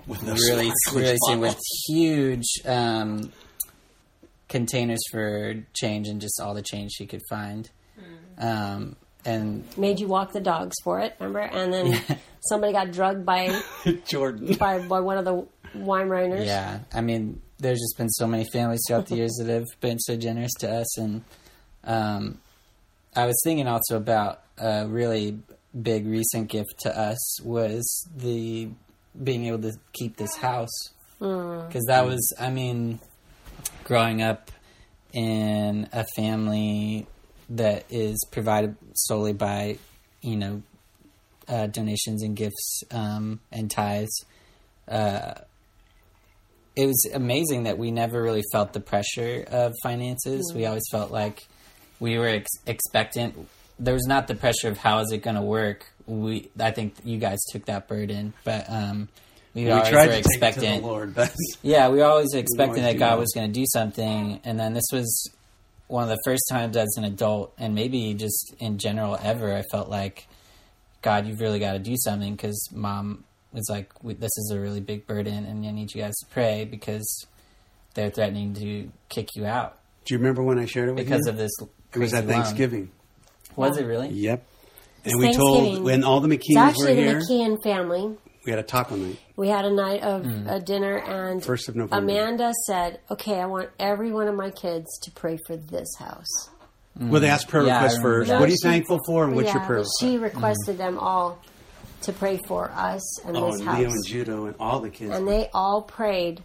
with 0.07 0.23
really, 0.23 0.71
really 0.93 1.17
soon 1.27 1.39
with 1.39 1.57
huge 1.87 2.45
um, 2.65 3.31
containers 4.47 4.99
for 5.11 5.55
change 5.73 6.07
and 6.07 6.21
just 6.21 6.39
all 6.41 6.53
the 6.53 6.61
change 6.61 6.91
she 6.93 7.05
could 7.05 7.21
find. 7.29 7.69
Um, 8.37 8.95
and 9.23 9.65
Made 9.77 9.99
you 9.99 10.07
walk 10.07 10.33
the 10.33 10.39
dogs 10.39 10.75
for 10.83 10.99
it, 10.99 11.15
remember? 11.19 11.39
And 11.39 11.73
then 11.73 12.01
somebody 12.49 12.73
got 12.73 12.91
drugged 12.91 13.25
by, 13.25 13.59
Jordan. 14.07 14.53
by 14.55 14.85
by 14.87 14.99
one 14.99 15.17
of 15.17 15.25
the 15.25 15.33
wine 15.73 16.07
Weimaraners. 16.07 16.45
yeah, 16.45 16.79
I 16.93 17.01
mean, 17.01 17.41
there's 17.57 17.79
just 17.79 17.97
been 17.97 18.09
so 18.09 18.27
many 18.27 18.45
families 18.51 18.81
throughout 18.87 19.07
the 19.07 19.15
years 19.15 19.33
that 19.39 19.51
have 19.51 19.65
been 19.81 19.99
so 19.99 20.15
generous 20.15 20.53
to 20.59 20.69
us. 20.69 20.97
And 20.97 21.23
um, 21.85 22.39
I 23.15 23.25
was 23.25 23.39
thinking 23.43 23.67
also 23.67 23.97
about 23.97 24.41
a 24.57 24.85
really 24.87 25.39
big 25.81 26.05
recent 26.05 26.49
gift 26.49 26.79
to 26.81 26.97
us 26.97 27.41
was 27.41 28.07
the 28.15 28.69
being 29.21 29.45
able 29.45 29.59
to 29.61 29.73
keep 29.93 30.17
this 30.17 30.35
house 30.35 30.89
because 31.19 31.85
that 31.87 32.05
was, 32.05 32.33
I 32.39 32.49
mean, 32.49 32.99
growing 33.83 34.21
up 34.21 34.51
in 35.13 35.87
a 35.93 36.05
family 36.15 37.07
that 37.49 37.85
is 37.89 38.25
provided 38.31 38.75
solely 38.93 39.33
by, 39.33 39.77
you 40.21 40.35
know, 40.35 40.63
uh, 41.47 41.67
donations 41.67 42.23
and 42.23 42.35
gifts 42.35 42.83
um, 42.91 43.39
and 43.51 43.69
tithes. 43.69 44.25
Uh, 44.87 45.33
it 46.75 46.87
was 46.87 47.07
amazing 47.13 47.63
that 47.63 47.77
we 47.77 47.91
never 47.91 48.21
really 48.21 48.43
felt 48.51 48.73
the 48.73 48.79
pressure 48.79 49.45
of 49.47 49.73
finances. 49.83 50.51
We 50.53 50.65
always 50.65 50.85
felt 50.91 51.11
like 51.11 51.47
we 51.99 52.17
were 52.17 52.27
ex- 52.27 52.51
expectant. 52.65 53.47
There 53.79 53.93
was 53.93 54.05
not 54.05 54.27
the 54.27 54.35
pressure 54.35 54.67
of 54.69 54.77
how 54.77 54.99
is 54.99 55.11
it 55.11 55.19
going 55.19 55.37
to 55.37 55.41
work. 55.41 55.85
We, 56.05 56.49
I 56.59 56.71
think 56.71 56.95
you 57.03 57.17
guys 57.17 57.39
took 57.51 57.65
that 57.65 57.87
burden, 57.87 58.33
but 58.43 58.65
um, 58.69 59.09
we, 59.55 59.63
We 59.63 59.71
always 59.71 59.89
tried 59.89 60.07
were 60.07 60.21
to 60.21 60.39
take 60.39 60.43
it 60.43 60.53
to 60.53 60.59
the. 60.59 60.79
Lord, 60.81 61.15
but 61.15 61.33
Yeah, 61.63 61.89
we 61.89 61.97
were 61.97 62.05
always 62.05 62.33
expecting 62.35 62.83
that 62.83 62.99
God 62.99 63.13
that. 63.13 63.19
was 63.19 63.31
going 63.33 63.51
to 63.51 63.59
do 63.59 63.65
something, 63.73 64.39
and 64.43 64.59
then 64.59 64.73
this 64.73 64.85
was 64.91 65.31
one 65.87 66.03
of 66.03 66.09
the 66.09 66.19
first 66.23 66.43
times 66.51 66.77
as 66.77 66.93
an 66.97 67.05
adult, 67.05 67.53
and 67.57 67.73
maybe 67.73 68.13
just 68.13 68.53
in 68.59 68.77
general 68.77 69.17
ever, 69.23 69.55
I 69.55 69.63
felt 69.71 69.89
like, 69.89 70.27
God, 71.01 71.25
you've 71.25 71.39
really 71.39 71.59
got 71.59 71.73
to 71.73 71.79
do 71.79 71.95
something 71.97 72.35
because 72.35 72.69
Mom 72.71 73.23
was 73.53 73.67
like, 73.69 73.91
"This 74.03 74.37
is 74.37 74.51
a 74.53 74.59
really 74.59 74.81
big 74.81 75.07
burden, 75.07 75.45
and 75.45 75.65
I 75.65 75.71
need 75.71 75.93
you 75.95 76.01
guys 76.01 76.15
to 76.17 76.25
pray 76.27 76.65
because 76.65 77.25
they're 77.93 78.09
threatening 78.09 78.53
to 78.55 78.91
kick 79.09 79.35
you 79.35 79.45
out 79.45 79.77
do 80.05 80.13
you 80.13 80.19
remember 80.19 80.43
when 80.43 80.59
I 80.59 80.65
shared 80.65 80.89
it 80.89 80.93
with 80.93 81.05
because 81.05 81.25
you? 81.25 81.31
Because 81.31 81.33
of 81.33 81.37
this." 81.37 81.51
it 81.59 81.99
was 81.99 82.11
crazy 82.11 82.17
at 82.17 82.25
loan." 82.27 82.33
Thanksgiving. 82.33 82.91
Was 83.55 83.77
it 83.77 83.85
really? 83.85 84.09
Yep. 84.09 84.45
And 85.05 85.19
we 85.19 85.33
told 85.33 85.57
Thanksgiving. 85.57 85.83
when 85.83 86.03
all 86.03 86.19
the 86.19 86.29
It's 86.29 86.47
McKeons 86.47 86.55
were 86.55 86.61
actually 86.61 86.93
the 86.95 87.01
here, 87.01 87.21
McKeon 87.21 87.63
family. 87.63 88.17
We 88.45 88.51
had 88.51 88.59
a 88.59 88.63
taco 88.63 88.95
night. 88.95 89.17
We 89.35 89.47
had 89.49 89.65
a 89.65 89.71
night 89.73 90.01
of 90.03 90.23
Hmm. 90.25 90.47
a 90.47 90.59
dinner, 90.59 90.97
and 90.97 91.43
First 91.43 91.67
of 91.69 91.75
November. 91.75 91.97
Amanda 92.03 92.53
said, 92.67 92.99
"Okay, 93.11 93.39
I 93.39 93.45
want 93.47 93.69
every 93.79 94.11
one 94.11 94.27
of 94.27 94.35
my 94.35 94.49
kids 94.51 94.85
to 95.03 95.11
pray 95.11 95.37
for 95.47 95.55
this 95.57 95.87
house." 95.97 96.49
Well, 96.99 97.19
they 97.19 97.27
asked 97.29 97.49
prayer 97.49 97.63
Mm. 97.63 97.67
Yeah, 97.67 97.81
requests 97.83 98.01
first. 98.01 98.29
that. 98.29 98.39
What 98.39 98.47
are 98.47 98.51
you 98.51 98.57
She- 98.57 98.67
thankful 98.67 98.99
for, 99.05 99.25
and 99.25 99.35
what's 99.35 99.53
your 99.53 99.63
prayer? 99.63 99.83
she 99.99 100.17
request? 100.17 100.35
requested 100.35 100.77
them 100.77 100.97
all 100.97 101.39
to 102.03 102.13
pray 102.13 102.37
for 102.47 102.71
us 102.73 103.19
and 103.25 103.35
oh, 103.35 103.47
this 103.51 103.59
and 103.59 103.67
house, 103.69 103.79
Leo 103.79 103.89
and 103.89 104.05
Judo 104.05 104.45
and 104.45 104.55
all 104.59 104.79
the 104.79 104.89
kids. 104.89 105.11
and 105.13 105.27
they 105.27 105.49
all 105.53 105.81
prayed 105.81 106.41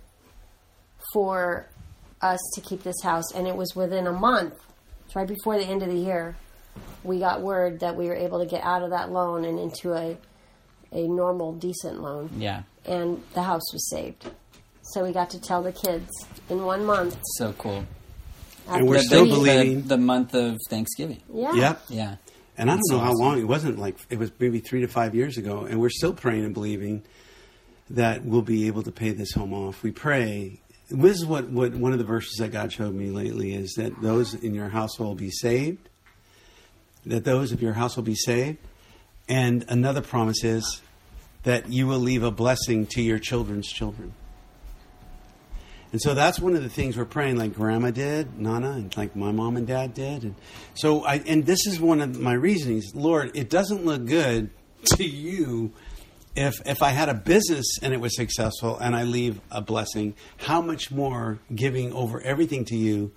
for 1.13 1.69
us 2.23 2.41
to 2.55 2.61
keep 2.61 2.83
this 2.83 3.01
house. 3.03 3.33
And 3.35 3.47
it 3.47 3.57
was 3.57 3.75
within 3.77 4.07
a 4.07 4.13
month, 4.13 4.55
right 5.15 5.27
before 5.27 5.57
the 5.59 5.65
end 5.65 5.83
of 5.83 5.89
the 5.89 5.97
year, 5.99 6.37
we 7.05 7.19
got 7.19 7.41
word 7.43 7.81
that 7.81 7.97
we 7.97 8.07
were 8.09 8.15
able 8.15 8.39
to 8.41 8.47
get 8.47 8.63
out 8.65 8.83
of 8.83 8.91
that 8.91 9.11
loan 9.11 9.45
and 9.45 9.59
into 9.59 9.95
a 9.95 10.17
a 10.93 11.07
normal, 11.07 11.53
decent 11.55 12.03
loan, 12.03 12.31
Yeah, 12.37 12.63
and 12.87 13.23
the 13.35 13.43
house 13.43 13.73
was 13.73 13.89
saved. 13.91 14.29
So 14.83 15.05
we 15.05 15.13
got 15.13 15.31
to 15.31 15.41
tell 15.41 15.63
the 15.63 15.73
kids 15.73 16.11
in 16.49 16.65
one 16.65 16.85
month. 16.85 17.17
so 17.37 17.53
cool. 17.53 17.85
And 18.69 18.89
we're 18.89 18.99
still 19.01 19.25
three- 19.25 19.31
believing- 19.31 19.83
the, 19.83 19.89
the 19.91 19.99
month 19.99 20.35
of 20.35 20.57
Thanksgiving. 20.69 21.21
Yeah. 21.33 21.53
Yep. 21.55 21.83
Yeah, 21.89 22.17
And 22.57 22.71
I 22.71 22.75
don't 22.75 22.79
That's 22.79 22.91
know 22.91 22.99
how 22.99 23.11
awesome. 23.11 23.25
long. 23.25 23.39
It 23.41 23.45
wasn't 23.49 23.79
like 23.79 23.97
it 24.11 24.19
was 24.19 24.31
maybe 24.39 24.59
three 24.61 24.81
to 24.81 24.89
five 24.89 25.15
years 25.15 25.37
ago, 25.39 25.65
and 25.65 25.81
we're 25.81 25.91
still 25.91 26.13
praying 26.13 26.45
and 26.45 26.55
believing 26.55 27.03
that 27.91 28.25
we'll 28.25 28.43
be 28.43 28.67
able 28.69 28.83
to 28.85 28.93
pay 28.93 29.11
this 29.11 29.33
home 29.33 29.53
off. 29.53 29.83
We 29.83 29.91
pray. 29.93 30.61
This 30.89 31.17
is 31.19 31.27
what, 31.27 31.49
what 31.51 31.73
one 31.75 31.93
of 31.93 31.99
the 31.99 32.05
verses 32.05 32.37
that 32.39 32.51
God 32.53 32.73
showed 32.73 32.95
me 32.95 33.11
lately 33.11 33.55
is 33.55 33.75
that 33.75 34.01
those 34.03 34.35
in 34.35 34.55
your 34.55 34.69
household 34.71 35.19
be 35.19 35.31
saved, 35.31 35.89
that 37.07 37.25
those 37.25 37.53
of 37.53 37.63
your 37.63 37.73
household 37.75 38.05
be 38.07 38.15
saved, 38.17 38.59
and 39.31 39.65
another 39.69 40.03
promise 40.03 40.43
is 40.43 40.83
that 41.45 41.71
you 41.71 41.87
will 41.87 42.01
leave 42.01 42.25
a 42.25 42.33
blessing 42.33 42.85
to 42.89 43.01
your 43.01 43.21
children's 43.21 43.69
children. 43.69 44.13
And 45.93 46.01
so 46.03 46.15
that's 46.15 46.39
one 46.39 46.55
of 46.55 46.63
the 46.63 46.69
things 46.69 46.97
we're 46.97 47.05
praying, 47.05 47.37
like 47.37 47.55
Grandma 47.55 47.93
did, 47.93 48.39
Nana, 48.39 48.73
and 48.73 48.97
like 48.97 49.15
my 49.15 49.33
mom 49.33 49.57
and 49.57 49.67
dad 49.67 49.95
did. 49.95 50.25
And 50.25 50.35
so 50.75 51.05
I, 51.05 51.17
and 51.27 51.47
this 51.47 51.67
is 51.67 51.81
one 51.81 52.01
of 52.01 52.21
my 52.21 52.33
reasonings, 52.33 52.93
Lord. 52.95 53.31
It 53.35 53.49
doesn't 53.49 53.85
look 53.85 54.05
good 54.05 54.51
to 54.97 55.05
you 55.05 55.73
if 56.35 56.55
if 56.67 56.83
I 56.83 56.91
had 56.91 57.09
a 57.09 57.15
business 57.15 57.67
and 57.83 57.93
it 57.93 58.01
was 58.01 58.17
successful 58.17 58.79
and 58.79 58.95
I 58.97 59.05
leave 59.05 59.41
a 59.51 59.61
blessing. 59.61 60.15
How 60.39 60.61
much 60.61 60.91
more 60.91 61.39
giving 61.55 61.93
over 61.93 62.21
everything 62.21 62.65
to 62.67 62.77
you 62.77 63.13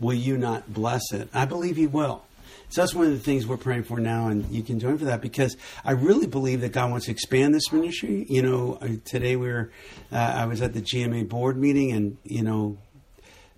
will 0.00 0.14
you 0.14 0.38
not 0.38 0.72
bless 0.72 1.12
it? 1.12 1.28
I 1.34 1.44
believe 1.44 1.76
He 1.76 1.86
will. 1.86 2.24
So 2.70 2.82
that's 2.82 2.94
one 2.94 3.06
of 3.06 3.12
the 3.12 3.18
things 3.18 3.46
we're 3.46 3.56
praying 3.56 3.84
for 3.84 3.98
now, 3.98 4.28
and 4.28 4.46
you 4.50 4.62
can 4.62 4.78
join 4.78 4.98
for 4.98 5.06
that 5.06 5.22
because 5.22 5.56
I 5.84 5.92
really 5.92 6.26
believe 6.26 6.60
that 6.60 6.72
God 6.72 6.90
wants 6.90 7.06
to 7.06 7.12
expand 7.12 7.54
this 7.54 7.72
ministry. 7.72 8.26
You 8.28 8.42
know, 8.42 8.78
today 9.04 9.36
we 9.36 9.48
were, 9.48 9.70
uh, 10.12 10.16
I 10.16 10.44
was 10.44 10.60
at 10.60 10.74
the 10.74 10.82
GMA 10.82 11.28
board 11.28 11.56
meeting, 11.56 11.92
and 11.92 12.18
you 12.24 12.42
know, 12.42 12.76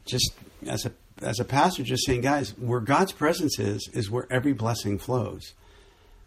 just 0.07 0.33
as 0.67 0.87
a 0.87 0.93
as 1.23 1.41
a 1.41 1.45
pastor, 1.45 1.83
just 1.83 2.07
saying, 2.07 2.23
guys, 2.23 2.57
where 2.57 2.81
God's 2.81 3.13
presence 3.13 3.59
is, 3.59 3.89
is 3.93 4.11
where 4.11 4.27
every 4.31 4.53
blessing 4.53 4.99
flows. 4.99 5.55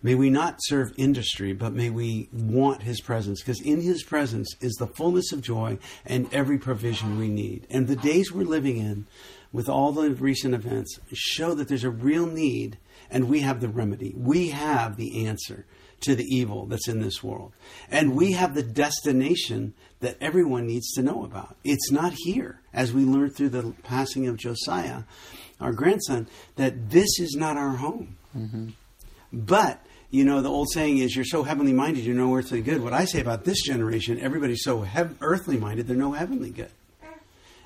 May 0.03 0.15
we 0.15 0.29
not 0.29 0.57
serve 0.59 0.93
industry, 0.97 1.53
but 1.53 1.73
may 1.73 1.89
we 1.89 2.27
want 2.33 2.83
His 2.83 2.99
presence, 2.99 3.41
because 3.41 3.61
in 3.61 3.79
His 3.81 4.03
presence 4.03 4.53
is 4.59 4.73
the 4.73 4.87
fullness 4.87 5.31
of 5.31 5.41
joy 5.41 5.79
and 6.05 6.31
every 6.33 6.57
provision 6.57 7.17
we 7.17 7.29
need. 7.29 7.65
And 7.69 7.87
the 7.87 7.95
days 7.95 8.31
we're 8.31 8.43
living 8.43 8.77
in, 8.77 9.07
with 9.53 9.69
all 9.69 9.93
the 9.93 10.09
recent 10.09 10.53
events, 10.53 10.99
show 11.13 11.53
that 11.53 11.69
there's 11.69 11.85
a 11.85 11.89
real 11.89 12.25
need, 12.25 12.77
and 13.09 13.29
we 13.29 13.39
have 13.41 13.61
the 13.61 13.69
remedy. 13.69 14.13
We 14.17 14.49
have 14.49 14.97
the 14.97 15.25
answer 15.27 15.65
to 16.01 16.15
the 16.15 16.25
evil 16.25 16.65
that's 16.65 16.89
in 16.89 16.99
this 16.99 17.23
world. 17.23 17.53
And 17.89 18.15
we 18.15 18.33
have 18.33 18.55
the 18.55 18.63
destination 18.63 19.73
that 20.01 20.17
everyone 20.19 20.67
needs 20.67 20.91
to 20.93 21.01
know 21.01 21.23
about. 21.23 21.55
It's 21.63 21.91
not 21.91 22.13
here, 22.25 22.59
as 22.73 22.91
we 22.91 23.05
learned 23.05 23.37
through 23.37 23.49
the 23.49 23.73
passing 23.83 24.27
of 24.27 24.35
Josiah, 24.35 25.03
our 25.61 25.71
grandson, 25.71 26.27
that 26.57 26.89
this 26.89 27.19
is 27.19 27.35
not 27.37 27.55
our 27.55 27.77
home. 27.77 28.17
Mm-hmm. 28.37 28.69
But 29.31 29.85
you 30.09 30.25
know, 30.25 30.41
the 30.41 30.49
old 30.49 30.69
saying 30.71 30.99
is, 30.99 31.15
"You're 31.15 31.25
so 31.25 31.41
heavenly 31.41 31.73
minded, 31.73 32.03
you're 32.03 32.15
no 32.15 32.35
earthly 32.35 32.61
good." 32.61 32.83
What 32.83 32.93
I 32.93 33.05
say 33.05 33.19
about 33.19 33.45
this 33.45 33.63
generation, 33.63 34.19
everybody's 34.19 34.63
so 34.63 34.81
hev- 34.81 35.15
earthly 35.21 35.57
minded, 35.57 35.87
they're 35.87 35.95
no 35.95 36.11
heavenly 36.11 36.51
good. 36.51 36.69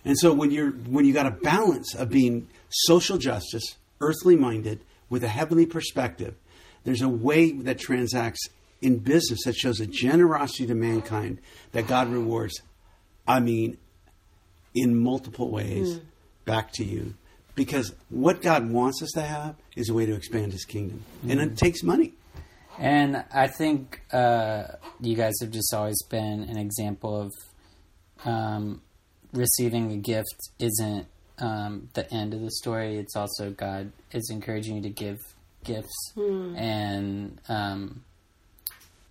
And 0.06 0.18
so 0.18 0.34
when 0.34 0.52
you're 0.52 0.72
when 0.72 1.06
you 1.06 1.14
got 1.14 1.26
a 1.26 1.32
balance 1.32 1.94
of 1.96 2.10
being 2.10 2.48
social 2.70 3.18
justice, 3.18 3.76
earthly 4.00 4.36
minded, 4.36 4.82
with 5.10 5.24
a 5.24 5.28
heavenly 5.28 5.66
perspective, 5.66 6.36
there's 6.84 7.02
a 7.02 7.10
way 7.10 7.52
that 7.52 7.80
transacts 7.80 8.48
in 8.82 9.00
business 9.00 9.44
that 9.46 9.56
shows 9.56 9.80
a 9.80 9.88
generosity 9.88 10.68
to 10.68 10.76
mankind 10.76 11.40
that 11.72 11.88
God 11.88 12.10
rewards. 12.10 12.62
I 13.28 13.40
mean, 13.40 13.78
in 14.74 14.98
multiple 14.98 15.50
ways 15.50 16.00
back 16.46 16.72
to 16.74 16.84
you. 16.84 17.16
Because 17.56 17.94
what 18.10 18.42
God 18.42 18.70
wants 18.70 19.02
us 19.02 19.10
to 19.16 19.22
have 19.22 19.56
is 19.76 19.90
a 19.90 19.94
way 19.94 20.06
to 20.06 20.14
expand 20.14 20.52
his 20.52 20.64
kingdom. 20.64 21.04
And 21.28 21.40
it 21.42 21.58
takes 21.58 21.82
money. 21.82 22.14
And 22.78 23.26
I 23.34 23.48
think 23.48 24.02
uh, 24.12 24.64
you 25.02 25.16
guys 25.16 25.34
have 25.42 25.50
just 25.50 25.74
always 25.74 26.02
been 26.04 26.44
an 26.44 26.58
example 26.58 27.20
of 27.20 27.34
um, 28.26 28.82
receiving 29.34 29.92
a 29.92 29.98
gift 29.98 30.50
isn't 30.60 31.08
um, 31.40 31.90
the 31.94 32.12
end 32.13 32.34
of 32.34 32.42
the 32.42 32.52
story. 32.52 32.98
It's 32.98 33.16
also 33.16 33.52
God 33.52 33.92
is 34.12 34.30
encouraging 34.30 34.78
you 34.78 34.82
to 34.84 34.90
give 34.90 35.18
gifts. 35.63 36.13
And 36.56 37.40
um, 37.48 38.04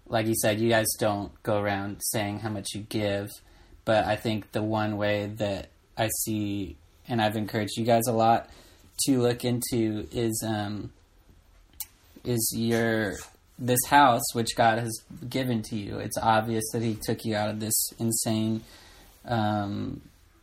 like 0.08 0.26
you 0.26 0.34
said, 0.34 0.60
you 0.60 0.68
guys 0.68 0.86
don't 0.98 1.30
go 1.42 1.60
around 1.60 2.00
saying 2.00 2.40
how 2.40 2.50
much 2.50 2.68
you 2.74 2.82
give. 2.82 3.30
But 3.84 4.04
I 4.06 4.16
think 4.16 4.52
the 4.52 4.62
one 4.62 4.96
way 4.96 5.26
that 5.36 5.68
I 5.96 6.08
see, 6.24 6.76
and 7.06 7.22
I've 7.22 7.36
encouraged 7.36 7.76
you 7.76 7.84
guys 7.84 8.06
a 8.08 8.12
lot 8.12 8.50
to 9.06 9.20
look 9.20 9.44
into, 9.44 10.08
is 10.10 10.44
um, 10.46 10.92
is 12.24 12.52
your 12.56 13.14
this 13.58 13.78
house 13.88 14.34
which 14.34 14.56
God 14.56 14.78
has 14.78 14.92
given 15.28 15.62
to 15.62 15.76
you. 15.76 15.98
It's 15.98 16.18
obvious 16.18 16.64
that 16.72 16.82
He 16.82 16.98
took 17.00 17.24
you 17.24 17.36
out 17.36 17.48
of 17.48 17.60
this 17.60 17.92
insane 17.98 18.62
um, 19.26 20.00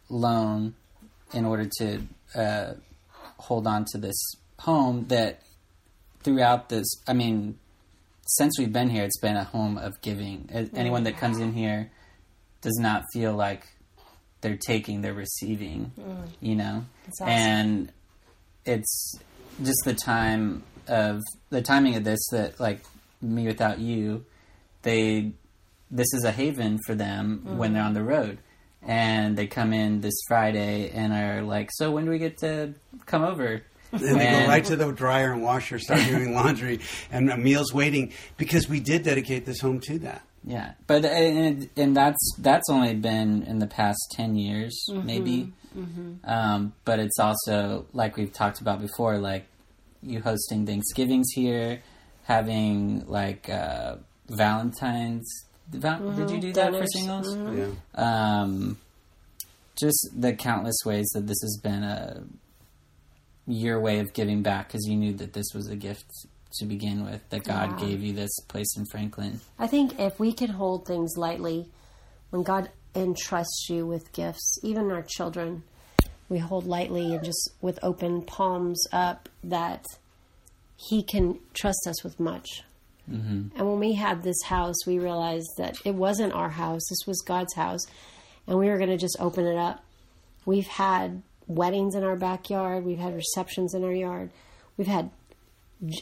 loan 0.09 0.75
in 1.33 1.45
order 1.45 1.67
to 1.79 2.01
uh, 2.35 2.73
hold 3.37 3.67
on 3.67 3.85
to 3.91 3.97
this 3.97 4.35
home 4.59 5.05
that 5.07 5.41
throughout 6.23 6.69
this, 6.69 6.85
I 7.07 7.13
mean, 7.13 7.57
since 8.25 8.57
we've 8.57 8.71
been 8.71 8.89
here, 8.89 9.03
it's 9.03 9.19
been 9.19 9.35
a 9.35 9.43
home 9.43 9.77
of 9.77 9.99
giving. 10.01 10.49
Anyone 10.75 11.03
that 11.03 11.17
comes 11.17 11.39
in 11.39 11.53
here 11.53 11.91
does 12.61 12.77
not 12.79 13.03
feel 13.11 13.33
like 13.33 13.65
they're 14.41 14.57
taking, 14.57 15.01
they're 15.01 15.13
receiving, 15.13 15.91
you 16.39 16.55
know? 16.55 16.85
Awesome. 17.21 17.27
And 17.27 17.91
it's 18.65 19.15
just 19.61 19.79
the 19.83 19.93
time 19.93 20.63
of 20.87 21.21
the 21.49 21.61
timing 21.61 21.95
of 21.95 22.03
this 22.03 22.25
that, 22.31 22.59
like, 22.59 22.83
me 23.21 23.45
without 23.45 23.79
you, 23.79 24.25
they, 24.83 25.33
this 25.91 26.07
is 26.13 26.23
a 26.23 26.31
haven 26.31 26.79
for 26.85 26.95
them 26.95 27.57
when 27.57 27.73
they're 27.73 27.83
on 27.83 27.93
the 27.93 28.03
road. 28.03 28.37
And 28.85 29.37
they 29.37 29.47
come 29.47 29.73
in 29.73 30.01
this 30.01 30.15
Friday 30.27 30.89
and 30.89 31.13
are 31.13 31.41
like, 31.41 31.69
"So 31.73 31.91
when 31.91 32.05
do 32.05 32.11
we 32.11 32.19
get 32.19 32.37
to 32.39 32.73
come 33.05 33.23
over?" 33.23 33.63
And 33.91 34.01
they 34.01 34.31
go 34.31 34.47
right 34.47 34.65
to 34.65 34.75
the 34.75 34.91
dryer 34.91 35.31
and 35.33 35.43
washer, 35.43 35.77
start 35.79 36.01
doing 36.05 36.33
laundry, 36.35 36.79
and 37.11 37.29
a 37.29 37.37
meal's 37.37 37.73
waiting 37.73 38.11
because 38.37 38.67
we 38.67 38.79
did 38.79 39.03
dedicate 39.03 39.45
this 39.45 39.59
home 39.61 39.79
to 39.81 39.99
that. 39.99 40.23
Yeah, 40.45 40.73
but 40.87 41.05
and, 41.05 41.69
and 41.77 41.95
that's 41.95 42.35
that's 42.39 42.69
only 42.69 42.95
been 42.95 43.43
in 43.43 43.59
the 43.59 43.67
past 43.67 43.99
ten 44.11 44.35
years, 44.35 44.75
maybe. 44.91 45.53
Um, 46.25 46.73
but 46.85 46.99
it's 46.99 47.17
also 47.19 47.85
like 47.93 48.17
we've 48.17 48.33
talked 48.33 48.59
about 48.61 48.81
before, 48.81 49.17
like 49.17 49.45
you 50.01 50.21
hosting 50.21 50.65
Thanksgivings 50.65 51.27
here, 51.33 51.81
having 52.23 53.05
like 53.07 53.49
uh, 53.49 53.95
Valentine's. 54.29 55.27
Val- 55.73 56.11
Did 56.11 56.29
you 56.31 56.39
do 56.39 56.53
that 56.53 56.67
for 56.73 56.85
Dinners. 56.85 56.93
singles? 56.93 57.35
Yeah. 57.95 58.41
um, 58.41 58.77
just 59.79 60.09
the 60.15 60.33
countless 60.33 60.77
ways 60.85 61.07
that 61.13 61.25
this 61.27 61.41
has 61.41 61.59
been 61.63 61.83
a 61.83 62.23
your 63.47 63.79
way 63.81 63.99
of 63.99 64.13
giving 64.13 64.41
back 64.41 64.67
because 64.67 64.85
you 64.87 64.95
knew 64.95 65.13
that 65.13 65.33
this 65.33 65.47
was 65.53 65.67
a 65.67 65.75
gift 65.75 66.05
to 66.59 66.65
begin 66.65 67.03
with 67.03 67.27
that 67.29 67.43
God 67.43 67.79
Yeah. 67.81 67.87
gave 67.87 68.01
you 68.03 68.13
this 68.13 68.31
place 68.47 68.77
in 68.77 68.85
Franklin. 68.85 69.41
I 69.59 69.67
think 69.67 69.99
if 69.99 70.19
we 70.19 70.31
could 70.33 70.51
hold 70.51 70.85
things 70.85 71.17
lightly, 71.17 71.67
when 72.29 72.43
God 72.43 72.69
entrusts 72.95 73.67
you 73.69 73.85
with 73.85 74.13
gifts, 74.13 74.59
even 74.63 74.91
our 74.91 75.01
children, 75.01 75.63
we 76.29 76.37
hold 76.37 76.65
lightly 76.65 77.13
and 77.15 77.23
just 77.23 77.49
with 77.59 77.79
open 77.83 78.21
palms 78.21 78.81
up 78.93 79.27
that 79.43 79.85
He 80.77 81.03
can 81.03 81.39
trust 81.53 81.85
us 81.87 82.03
with 82.03 82.19
much. 82.19 82.47
And 83.07 83.51
when 83.55 83.79
we 83.79 83.93
had 83.93 84.23
this 84.23 84.41
house, 84.43 84.75
we 84.87 84.97
realized 84.97 85.49
that 85.57 85.77
it 85.85 85.93
wasn't 85.93 86.33
our 86.33 86.49
house, 86.49 86.81
this 86.89 87.05
was 87.05 87.21
God's 87.21 87.53
house, 87.53 87.85
and 88.47 88.57
we 88.57 88.69
were 88.69 88.77
going 88.77 88.89
to 88.89 88.97
just 88.97 89.17
open 89.19 89.45
it 89.45 89.57
up. 89.57 89.83
We've 90.45 90.67
had 90.67 91.21
weddings 91.47 91.95
in 91.95 92.03
our 92.03 92.15
backyard, 92.15 92.85
we've 92.85 92.99
had 92.99 93.13
receptions 93.13 93.73
in 93.73 93.83
our 93.83 93.91
yard, 93.91 94.29
we've 94.77 94.87
had 94.87 95.09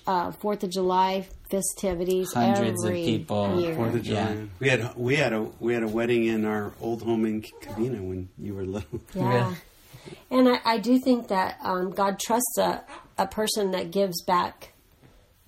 uh, 0.05 0.31
Fourth 0.31 0.63
of 0.63 0.69
July 0.69 1.27
festivities. 1.49 2.33
Hundreds 2.33 2.83
of 2.83 2.93
people. 2.93 3.59
Year. 3.59 3.75
Fourth 3.75 3.95
of 3.95 4.03
July. 4.03 4.19
Yeah. 4.19 4.45
We 4.59 4.69
had 4.69 4.95
we 4.95 5.15
had 5.15 5.33
a 5.33 5.41
we 5.59 5.73
had 5.73 5.83
a 5.83 5.87
wedding 5.87 6.25
in 6.25 6.45
our 6.45 6.71
old 6.79 7.01
home 7.01 7.25
in 7.25 7.41
Cabina 7.41 8.01
when 8.01 8.29
you 8.37 8.53
were 8.53 8.63
little. 8.63 9.01
Yeah. 9.15 9.55
And 10.31 10.49
I, 10.49 10.59
I 10.65 10.77
do 10.79 10.99
think 10.99 11.27
that 11.27 11.57
um, 11.61 11.91
God 11.91 12.19
trusts 12.19 12.57
a, 12.57 12.83
a 13.19 13.27
person 13.27 13.71
that 13.71 13.91
gives 13.91 14.23
back 14.23 14.70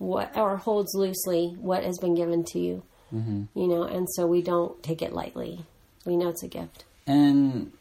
what 0.04 0.36
or 0.36 0.56
holds 0.56 0.94
loosely 0.94 1.56
what 1.58 1.84
has 1.84 1.98
been 1.98 2.14
given 2.14 2.44
to 2.44 2.58
you. 2.58 2.82
Mm-hmm. 3.12 3.58
You 3.58 3.68
know, 3.68 3.82
and 3.84 4.08
so 4.10 4.26
we 4.26 4.42
don't 4.42 4.82
take 4.82 5.02
it 5.02 5.12
lightly. 5.12 5.64
We 6.04 6.16
know 6.16 6.28
it's 6.28 6.42
a 6.42 6.48
gift. 6.48 6.84
And 7.06 7.72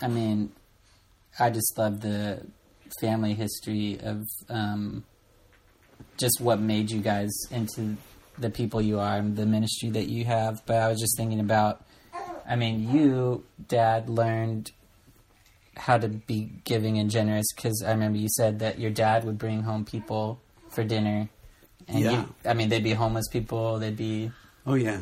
I 0.00 0.08
mean, 0.08 0.52
I 1.38 1.50
just 1.50 1.76
love 1.78 2.00
the 2.00 2.42
family 3.00 3.34
history 3.34 3.98
of 4.02 4.22
um, 4.48 5.04
just 6.16 6.40
what 6.40 6.60
made 6.60 6.90
you 6.90 7.00
guys 7.00 7.32
into 7.50 7.96
the 8.38 8.50
people 8.50 8.80
you 8.82 8.98
are 9.00 9.16
and 9.16 9.36
the 9.36 9.46
ministry 9.46 9.90
that 9.90 10.08
you 10.08 10.24
have. 10.24 10.64
But 10.66 10.76
I 10.76 10.88
was 10.88 11.00
just 11.00 11.16
thinking 11.16 11.40
about, 11.40 11.84
I 12.48 12.56
mean, 12.56 12.90
you, 12.90 13.44
Dad, 13.68 14.08
learned 14.08 14.72
how 15.76 15.98
to 15.98 16.08
be 16.08 16.50
giving 16.64 16.98
and 16.98 17.10
generous 17.10 17.46
because 17.54 17.82
I 17.84 17.90
remember 17.90 18.18
you 18.18 18.28
said 18.28 18.60
that 18.60 18.78
your 18.78 18.90
dad 18.90 19.24
would 19.24 19.38
bring 19.38 19.62
home 19.62 19.84
people 19.84 20.40
for 20.74 20.84
dinner. 20.84 21.28
And 21.88 22.00
Yeah. 22.00 22.10
you, 22.12 22.34
I 22.44 22.54
mean, 22.54 22.68
they'd 22.68 22.84
be 22.84 22.92
homeless 22.92 23.28
people, 23.28 23.78
they'd 23.78 23.96
be 23.96 24.30
Oh 24.66 24.74
yeah. 24.74 25.00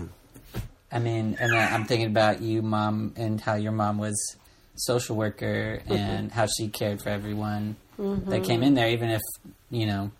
I 0.90 0.98
mean, 0.98 1.36
and 1.40 1.54
I'm 1.54 1.84
thinking 1.84 2.08
about 2.08 2.42
you, 2.42 2.60
mom, 2.60 3.14
and 3.16 3.40
how 3.40 3.54
your 3.54 3.72
mom 3.72 3.98
was 3.98 4.36
social 4.74 5.16
worker 5.16 5.80
mm-hmm. 5.84 5.92
and 5.92 6.32
how 6.32 6.46
she 6.46 6.68
cared 6.68 7.00
for 7.00 7.08
everyone 7.08 7.76
mm-hmm. 7.98 8.28
that 8.30 8.44
came 8.44 8.62
in 8.62 8.74
there, 8.74 8.88
even 8.88 9.10
if 9.10 9.22
you 9.70 9.86
know 9.86 10.10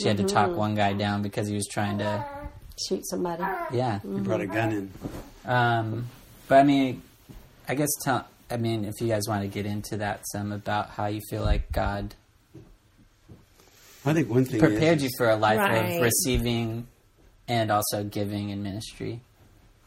she 0.00 0.08
had 0.08 0.16
to 0.16 0.24
talk 0.24 0.50
mm-hmm. 0.50 0.58
one 0.58 0.74
guy 0.74 0.92
down 0.92 1.22
because 1.22 1.48
he 1.48 1.54
was 1.54 1.66
trying 1.66 1.98
to, 1.98 2.24
Shoot 2.88 3.06
somebody. 3.06 3.42
yeah. 3.72 4.00
he 4.00 4.20
brought 4.20 4.40
a 4.40 4.46
gun 4.46 4.72
in. 4.72 4.92
Um, 5.44 6.06
but 6.48 6.58
I 6.58 6.62
mean, 6.64 7.02
I 7.68 7.74
guess 7.74 7.90
tell. 8.02 8.26
I 8.50 8.56
mean, 8.56 8.84
if 8.84 9.00
you 9.00 9.08
guys 9.08 9.22
want 9.28 9.42
to 9.42 9.48
get 9.48 9.66
into 9.66 9.96
that 9.98 10.22
some 10.32 10.52
about 10.52 10.90
how 10.90 11.06
you 11.06 11.20
feel 11.30 11.42
like 11.42 11.70
God 11.72 12.14
I 14.04 14.12
think 14.12 14.28
one 14.28 14.44
thing 14.44 14.60
prepared 14.60 14.98
is, 14.98 15.04
you 15.04 15.10
for 15.16 15.30
a 15.30 15.36
life 15.36 15.58
Right. 15.58 15.96
of 15.96 16.02
receiving 16.02 16.86
and 17.48 17.70
also 17.70 18.04
giving 18.04 18.50
in 18.50 18.62
ministry. 18.62 19.20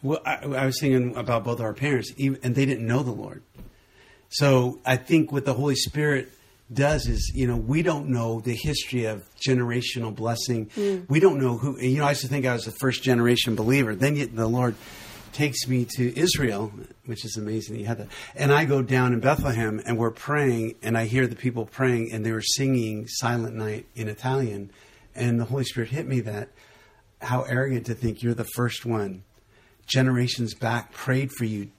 Well, 0.03 0.19
I, 0.25 0.35
I 0.35 0.65
was 0.65 0.79
thinking 0.79 1.15
about 1.15 1.43
both 1.43 1.59
our 1.59 1.73
parents, 1.73 2.11
even, 2.17 2.39
and 2.43 2.55
they 2.55 2.65
didn't 2.65 2.85
know 2.85 3.03
the 3.03 3.11
Lord. 3.11 3.41
So 4.29 4.79
I 4.85 4.97
think 4.97 5.31
what 5.31 5.45
the 5.45 5.53
Holy 5.53 5.75
Spirit 5.75 6.29
does 6.71 7.07
is, 7.07 7.31
you 7.33 7.47
know, 7.47 7.55
we 7.55 7.81
don't 7.81 8.09
know 8.09 8.41
the 8.41 8.53
history 8.53 9.05
of 9.05 9.23
generational 9.39 10.13
blessing. 10.13 10.67
Mm. 10.75 11.09
We 11.09 11.19
don't 11.19 11.39
know 11.39 11.57
who. 11.57 11.79
You 11.79 11.99
know, 11.99 12.05
I 12.05 12.09
used 12.09 12.21
to 12.21 12.27
think 12.27 12.45
I 12.45 12.53
was 12.53 12.67
a 12.67 12.73
first 12.73 13.03
generation 13.03 13.55
believer. 13.55 13.95
Then 13.95 14.15
yet 14.15 14.35
the 14.35 14.47
Lord 14.47 14.75
takes 15.33 15.67
me 15.67 15.85
to 15.97 16.19
Israel, 16.19 16.71
which 17.05 17.25
is 17.25 17.37
amazing. 17.37 17.79
You 17.79 17.85
had 17.85 17.99
that, 17.99 18.07
and 18.35 18.51
I 18.51 18.65
go 18.65 18.81
down 18.81 19.13
in 19.13 19.19
Bethlehem, 19.19 19.81
and 19.85 19.97
we're 19.97 20.11
praying, 20.11 20.75
and 20.81 20.97
I 20.97 21.05
hear 21.05 21.27
the 21.27 21.35
people 21.35 21.65
praying, 21.65 22.11
and 22.11 22.25
they 22.25 22.31
were 22.31 22.41
singing 22.41 23.07
"Silent 23.07 23.55
Night" 23.55 23.85
in 23.95 24.07
Italian, 24.07 24.71
and 25.15 25.39
the 25.39 25.45
Holy 25.45 25.63
Spirit 25.63 25.89
hit 25.89 26.07
me 26.07 26.19
that 26.21 26.49
how 27.21 27.43
arrogant 27.43 27.85
to 27.87 27.95
think 27.95 28.21
you're 28.21 28.33
the 28.33 28.47
first 28.55 28.85
one 28.85 29.23
generations 29.87 30.53
back 30.53 30.91
prayed 30.91 31.31
for 31.31 31.45
you 31.45 31.71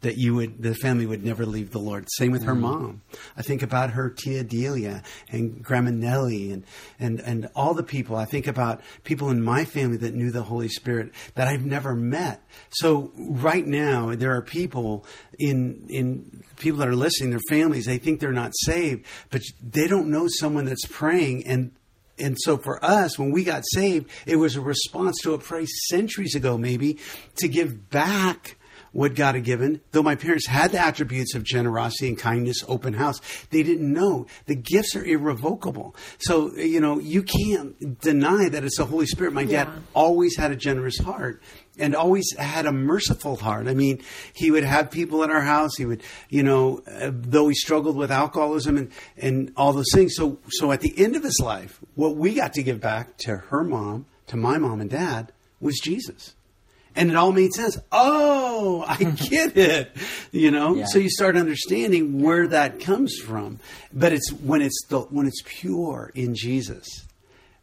that 0.00 0.16
you 0.16 0.34
would 0.34 0.62
the 0.62 0.74
family 0.74 1.06
would 1.06 1.24
never 1.24 1.44
leave 1.44 1.70
the 1.70 1.78
Lord. 1.78 2.06
Same 2.16 2.32
with 2.32 2.44
her 2.44 2.52
mm-hmm. 2.52 2.62
mom. 2.62 3.02
I 3.36 3.42
think 3.42 3.62
about 3.62 3.90
her 3.90 4.10
Tia 4.10 4.44
Delia 4.44 5.02
and 5.30 5.62
Grandma 5.62 5.90
Nellie 5.90 6.52
and, 6.52 6.64
and 6.98 7.20
and 7.20 7.48
all 7.54 7.74
the 7.74 7.82
people. 7.82 8.16
I 8.16 8.24
think 8.24 8.46
about 8.46 8.80
people 9.04 9.30
in 9.30 9.42
my 9.42 9.64
family 9.64 9.96
that 9.98 10.14
knew 10.14 10.30
the 10.30 10.42
Holy 10.42 10.68
Spirit 10.68 11.12
that 11.34 11.48
I've 11.48 11.64
never 11.64 11.94
met. 11.94 12.42
So 12.70 13.12
right 13.16 13.66
now 13.66 14.14
there 14.14 14.34
are 14.34 14.42
people 14.42 15.04
in 15.38 15.86
in 15.88 16.44
people 16.56 16.78
that 16.80 16.88
are 16.88 16.96
listening, 16.96 17.30
their 17.30 17.40
families, 17.48 17.86
they 17.86 17.98
think 17.98 18.20
they're 18.20 18.32
not 18.32 18.52
saved, 18.54 19.06
but 19.30 19.42
they 19.62 19.86
don't 19.86 20.10
know 20.10 20.26
someone 20.28 20.64
that's 20.64 20.86
praying 20.86 21.46
and 21.46 21.72
and 22.18 22.36
so 22.38 22.58
for 22.58 22.84
us, 22.84 23.18
when 23.18 23.30
we 23.30 23.44
got 23.44 23.62
saved, 23.72 24.10
it 24.26 24.36
was 24.36 24.54
a 24.54 24.60
response 24.60 25.16
to 25.22 25.32
a 25.32 25.38
prayer 25.38 25.64
centuries 25.88 26.34
ago, 26.34 26.58
maybe, 26.58 26.98
to 27.36 27.48
give 27.48 27.88
back 27.88 28.56
what 28.92 29.14
God 29.14 29.34
had 29.34 29.44
given. 29.44 29.80
Though 29.92 30.02
my 30.02 30.16
parents 30.16 30.46
had 30.46 30.72
the 30.72 30.78
attributes 30.78 31.34
of 31.34 31.44
generosity 31.44 32.08
and 32.08 32.18
kindness, 32.18 32.64
open 32.66 32.94
house, 32.94 33.20
they 33.50 33.62
didn't 33.62 33.92
know 33.92 34.26
the 34.46 34.54
gifts 34.56 34.96
are 34.96 35.04
irrevocable. 35.04 35.94
So, 36.18 36.54
you 36.56 36.80
know, 36.80 36.98
you 36.98 37.22
can't 37.22 38.00
deny 38.00 38.48
that 38.48 38.64
it's 38.64 38.78
the 38.78 38.86
Holy 38.86 39.06
Spirit. 39.06 39.32
My 39.32 39.44
dad 39.44 39.68
Yeah. 39.68 39.78
always 39.94 40.36
had 40.36 40.50
a 40.50 40.56
generous 40.56 40.98
heart 40.98 41.40
and 41.78 41.94
always 41.94 42.34
had 42.36 42.66
a 42.66 42.72
merciful 42.72 43.36
heart. 43.36 43.68
I 43.68 43.74
mean, 43.74 44.02
he 44.34 44.50
would 44.50 44.64
have 44.64 44.90
people 44.90 45.22
at 45.24 45.30
our 45.30 45.40
house. 45.42 45.76
He 45.76 45.86
would, 45.86 46.02
you 46.28 46.42
know, 46.42 46.82
uh, 46.86 47.10
though 47.12 47.48
he 47.48 47.54
struggled 47.54 47.96
with 47.96 48.10
alcoholism 48.10 48.76
and, 48.76 48.90
and 49.16 49.52
all 49.56 49.72
those 49.72 49.90
things. 49.94 50.14
So, 50.16 50.38
so 50.48 50.72
at 50.72 50.80
the 50.80 50.92
end 50.98 51.16
of 51.16 51.22
his 51.22 51.38
life, 51.42 51.80
what 51.94 52.16
we 52.16 52.34
got 52.34 52.52
to 52.54 52.62
give 52.62 52.80
back 52.80 53.16
to 53.18 53.36
her 53.36 53.62
mom, 53.64 54.06
to 54.26 54.36
my 54.36 54.58
mom 54.58 54.80
and 54.80 54.90
dad, 54.90 55.32
was 55.60 55.78
Jesus. 55.78 56.34
And 56.96 57.10
it 57.10 57.16
all 57.16 57.32
made 57.32 57.52
sense. 57.52 57.78
Oh, 57.92 58.84
I 58.86 58.96
get 59.04 59.56
it. 59.56 59.92
You 60.32 60.50
know, 60.50 60.74
Yeah. 60.74 60.84
so 60.86 60.98
you 60.98 61.08
start 61.10 61.36
understanding 61.36 62.20
where 62.22 62.46
that 62.48 62.80
comes 62.80 63.16
from. 63.16 63.58
But 63.92 64.12
it's 64.12 64.30
when 64.30 64.60
it's 64.62 64.84
the, 64.88 65.00
when 65.02 65.26
it's 65.26 65.42
pure 65.44 66.10
in 66.14 66.34
Jesus 66.34 66.86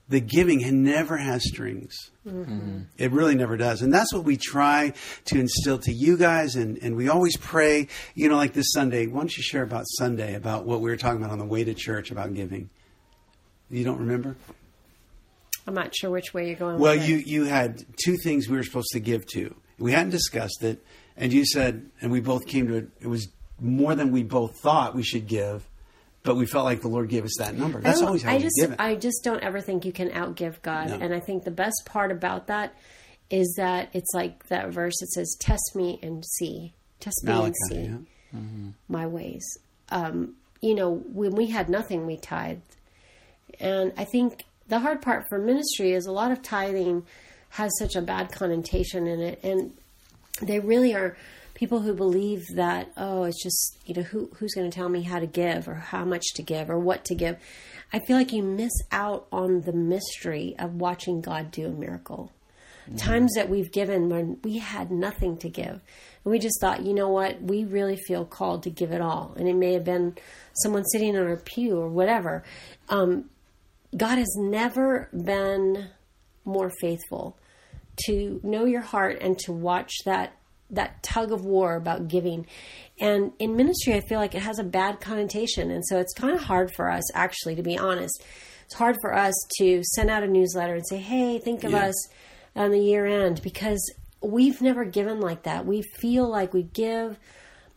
the 0.10 0.22
giving 0.22 0.84
never 0.84 1.18
has 1.18 1.44
strings. 1.46 2.12
Mm-hmm. 2.26 2.84
It 2.98 3.12
really 3.12 3.36
never 3.36 3.58
does. 3.58 3.82
And 3.82 3.94
that's 3.94 4.14
what 4.14 4.24
we 4.24 4.38
try 4.38 4.94
to 5.26 5.40
instill 5.40 5.80
to 5.80 5.92
you 5.92 6.16
guys. 6.18 6.56
And, 6.56 6.78
and 6.82 6.96
we 6.96 7.10
always 7.10 7.36
pray, 7.36 7.90
you 8.16 8.30
know, 8.30 8.38
like 8.38 8.54
this 8.54 8.72
Sunday. 8.72 9.08
Why 9.08 9.20
don't 9.20 9.36
you 9.36 9.44
share 9.44 9.64
about 9.64 9.84
Sunday, 9.98 10.36
about 10.36 10.66
what 10.66 10.80
we 10.80 10.90
were 10.90 10.96
talking 10.98 11.18
about 11.18 11.32
on 11.32 11.40
the 11.40 11.46
way 11.46 11.66
to 11.66 11.74
church 11.74 12.10
about 12.10 12.34
giving? 12.34 12.70
You 13.70 13.84
don't 13.84 14.00
remember? 14.00 14.38
I'm 15.68 15.74
not 15.74 15.94
sure 15.96 16.10
which 16.10 16.34
way 16.34 16.48
you're 16.48 16.56
going. 16.56 16.80
Well, 16.80 16.96
with 16.96 17.04
it. 17.04 17.10
you, 17.10 17.18
you 17.18 17.44
had 17.44 17.84
two 18.04 18.16
things 18.18 18.48
we 18.48 18.56
were 18.58 18.64
supposed 18.64 18.92
to 18.94 19.00
give 19.00 19.26
to. 19.34 19.54
We 19.78 19.92
hadn't 19.92 20.12
discussed 20.12 20.64
it. 20.64 20.84
And 21.18 21.34
you 21.34 21.46
said, 21.46 21.90
and 22.02 22.12
we 22.12 22.22
both 22.22 22.48
came 22.48 22.68
to 22.68 22.76
it, 22.76 22.90
it 23.02 23.08
was 23.08 23.28
more 23.60 23.94
than 23.96 24.12
we 24.12 24.24
both 24.24 24.60
thought 24.60 24.96
we 24.96 25.04
should 25.04 25.28
give. 25.28 25.68
but 26.28 26.36
we 26.36 26.46
felt 26.46 26.66
like 26.66 26.82
the 26.82 26.90
Lord 26.90 27.10
gave 27.10 27.24
us 27.24 27.38
that 27.40 27.56
number. 27.56 27.80
That's 27.80 28.02
always 28.02 28.22
how 28.22 28.34
I 28.34 28.40
just, 28.40 28.56
give 28.60 28.72
it. 28.72 28.80
I 28.80 28.96
just 28.96 29.24
don't 29.24 29.42
ever 29.42 29.62
think 29.62 29.86
you 29.86 29.94
can 29.94 30.10
outgive 30.10 30.62
God. 30.62 30.90
No. 30.90 30.96
And 30.96 31.14
I 31.14 31.22
think 31.22 31.44
the 31.44 31.52
best 31.52 31.84
part 31.86 32.12
about 32.12 32.48
that 32.48 32.76
is 33.30 33.56
that 33.58 33.90
it's 33.94 34.12
like 34.14 34.48
that 34.48 34.70
verse 34.70 34.96
that 35.00 35.08
says, 35.08 35.36
"Test 35.40 35.76
me 35.76 36.00
and 36.04 36.26
see, 36.26 36.74
test 37.00 37.24
me 37.24 37.32
Malachi, 37.32 37.48
and 37.48 37.56
see 37.70 38.38
yeah. 38.38 38.40
my 38.90 39.08
ways." 39.08 39.46
Um, 39.90 40.36
you 40.62 40.76
know, 40.76 40.96
when 40.96 41.34
we 41.34 41.48
had 41.48 41.70
nothing, 41.70 42.06
we 42.06 42.18
tithed, 42.18 42.76
and 43.60 43.94
I 43.98 44.04
think 44.04 44.44
the 44.68 44.80
hard 44.80 45.02
part 45.02 45.26
for 45.30 45.40
ministry 45.40 45.94
is 45.94 46.06
a 46.06 46.12
lot 46.12 46.32
of 46.32 46.42
tithing 46.42 47.06
has 47.50 47.72
such 47.80 47.96
a 47.96 48.02
bad 48.02 48.32
connotation 48.32 49.08
in 49.08 49.22
it, 49.22 49.40
and 49.44 49.74
they 50.42 50.60
really 50.60 50.94
are 50.94 51.18
people 51.54 51.82
who 51.82 51.94
believe 51.94 52.46
that 52.54 52.92
oh 52.98 53.24
it's 53.24 53.42
just 53.42 53.78
you 53.86 53.96
know 53.96 54.04
who 54.04 54.30
who's 54.36 54.54
going 54.54 54.70
to 54.70 54.76
tell 54.76 54.90
me 54.90 55.02
how 55.02 55.18
to 55.18 55.26
give 55.26 55.68
or 55.68 55.74
how 55.74 56.06
much 56.06 56.24
to 56.36 56.44
give 56.44 56.70
or 56.70 56.78
what 56.78 57.06
to 57.06 57.16
give? 57.16 57.38
I 57.94 58.00
feel 58.00 58.18
like 58.18 58.34
you 58.34 58.44
miss 58.44 58.74
out 58.92 59.28
on 59.32 59.62
the 59.62 59.74
mystery 59.74 60.56
of 60.60 60.76
watching 60.76 61.22
god 61.22 61.52
do 61.52 61.68
a 61.68 61.72
miracle. 61.72 62.32
Times 62.96 63.34
that 63.36 63.50
we've 63.50 63.72
given 63.72 64.08
when 64.08 64.38
we 64.46 64.60
had 64.60 64.92
nothing 64.92 65.36
to 65.40 65.50
give. 65.50 65.82
And 66.24 66.32
we 66.32 66.40
just 66.40 66.62
thought 66.62 66.86
you 66.86 66.94
know 66.94 67.10
what? 67.10 67.42
We 67.42 67.66
really 67.66 67.98
feel 67.98 68.24
called 68.24 68.64
to 68.64 68.70
give 68.70 68.92
it 68.94 69.02
all. 69.02 69.34
And 69.38 69.50
it 69.50 69.56
may 69.56 69.74
have 69.74 69.84
been 69.84 70.16
someone 70.54 70.86
sitting 70.86 71.18
on 71.18 71.28
our 71.28 71.36
pew 71.36 71.78
or 71.78 71.90
whatever. 71.90 72.46
Um, 72.88 73.30
god 73.96 74.18
has 74.18 74.34
never 74.38 75.10
been 75.14 75.88
more 76.46 76.72
faithful 76.82 77.38
to 78.06 78.40
know 78.44 78.66
your 78.66 78.82
heart 78.82 79.18
and 79.22 79.38
to 79.40 79.52
watch 79.52 79.92
that 80.06 80.34
that 80.70 81.02
tug 81.02 81.32
of 81.32 81.46
war 81.46 81.76
about 81.76 82.08
giving 82.08 82.46
and 83.00 83.32
in 83.40 83.56
ministry 83.56 83.94
i 83.94 84.02
feel 84.02 84.20
like 84.20 84.36
it 84.36 84.42
has 84.42 84.60
a 84.60 84.64
bad 84.64 85.00
connotation 85.00 85.72
and 85.72 85.86
so 85.86 85.98
it's 85.98 86.14
kind 86.14 86.36
of 86.36 86.42
hard 86.42 86.70
for 86.76 86.90
us 86.92 87.04
actually 87.16 87.56
to 87.56 87.64
be 87.64 87.78
honest 87.78 88.22
it's 88.66 88.74
hard 88.76 88.98
for 89.02 89.14
us 89.16 89.34
to 89.58 89.82
send 89.96 90.10
out 90.10 90.24
a 90.24 90.28
newsletter 90.28 90.74
and 90.76 90.86
say 90.88 90.98
hey 90.98 91.40
think 91.40 91.64
of 91.64 91.72
Yeah. 91.72 91.88
us 91.88 92.08
on 92.56 92.72
the 92.72 92.80
year 92.80 93.06
end 93.06 93.42
because 93.42 93.80
we've 94.22 94.62
never 94.62 94.84
given 94.84 95.22
like 95.22 95.44
that 95.44 95.66
we 95.66 95.82
feel 95.82 96.30
like 96.30 96.54
we 96.54 96.64
give 96.64 97.18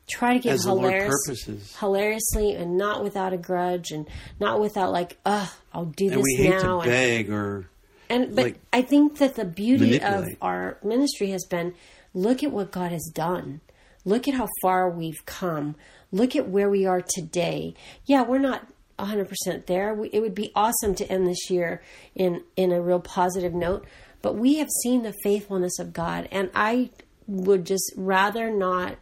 try 0.09 0.33
to 0.33 0.40
give 0.40 0.59
hilarious, 0.61 1.14
purposes. 1.25 1.77
hilariously 1.79 2.55
and 2.57 2.77
not 2.77 3.05
without 3.05 3.33
a 3.33 3.37
grudge 3.38 3.92
and 3.92 4.09
not 4.40 4.59
without 4.59 4.90
like 4.90 5.16
ugh 5.25 5.49
i'll 5.73 5.87
do 5.87 6.07
this 6.07 6.15
and 6.15 6.23
we 6.23 6.35
hate 6.37 6.51
now 6.51 6.81
to 6.81 6.81
and 6.81 6.91
beg 6.91 7.31
or 7.31 7.71
and 8.11 8.35
but 8.35 8.45
like, 8.45 8.61
I 8.73 8.83
think 8.83 9.19
that 9.19 9.37
the 9.37 9.45
beauty 9.45 10.03
of 10.03 10.27
our 10.43 10.79
ministry 10.83 11.31
has 11.31 11.47
been 11.49 11.75
look 12.13 12.43
at 12.43 12.51
what 12.51 12.73
God 12.73 12.91
has 12.91 13.09
done. 13.15 13.61
Look 14.05 14.27
at 14.27 14.35
how 14.35 14.49
far 14.61 14.91
we've 14.91 15.25
come. 15.27 15.77
Look 16.11 16.35
at 16.35 16.49
where 16.49 16.69
we 16.69 16.85
are 16.87 17.01
today. 17.01 17.75
Yeah, 18.07 18.23
we're 18.23 18.39
not 18.39 18.67
100% 18.99 19.67
there. 19.67 19.95
We, 19.95 20.09
it 20.09 20.21
would 20.21 20.35
be 20.35 20.51
awesome 20.57 20.95
to 20.97 21.11
end 21.11 21.27
this 21.27 21.49
year 21.51 21.83
in 22.15 22.43
in 22.57 22.73
a 22.73 22.83
real 22.83 23.01
positive 23.01 23.55
note, 23.55 23.87
but 24.23 24.35
we 24.35 24.57
have 24.57 24.69
seen 24.83 25.03
the 25.03 25.15
faithfulness 25.23 25.79
of 25.79 25.93
God 25.93 26.29
and 26.33 26.51
I 26.53 26.91
would 27.29 27.65
just 27.65 27.93
rather 27.97 28.51
not 28.51 28.97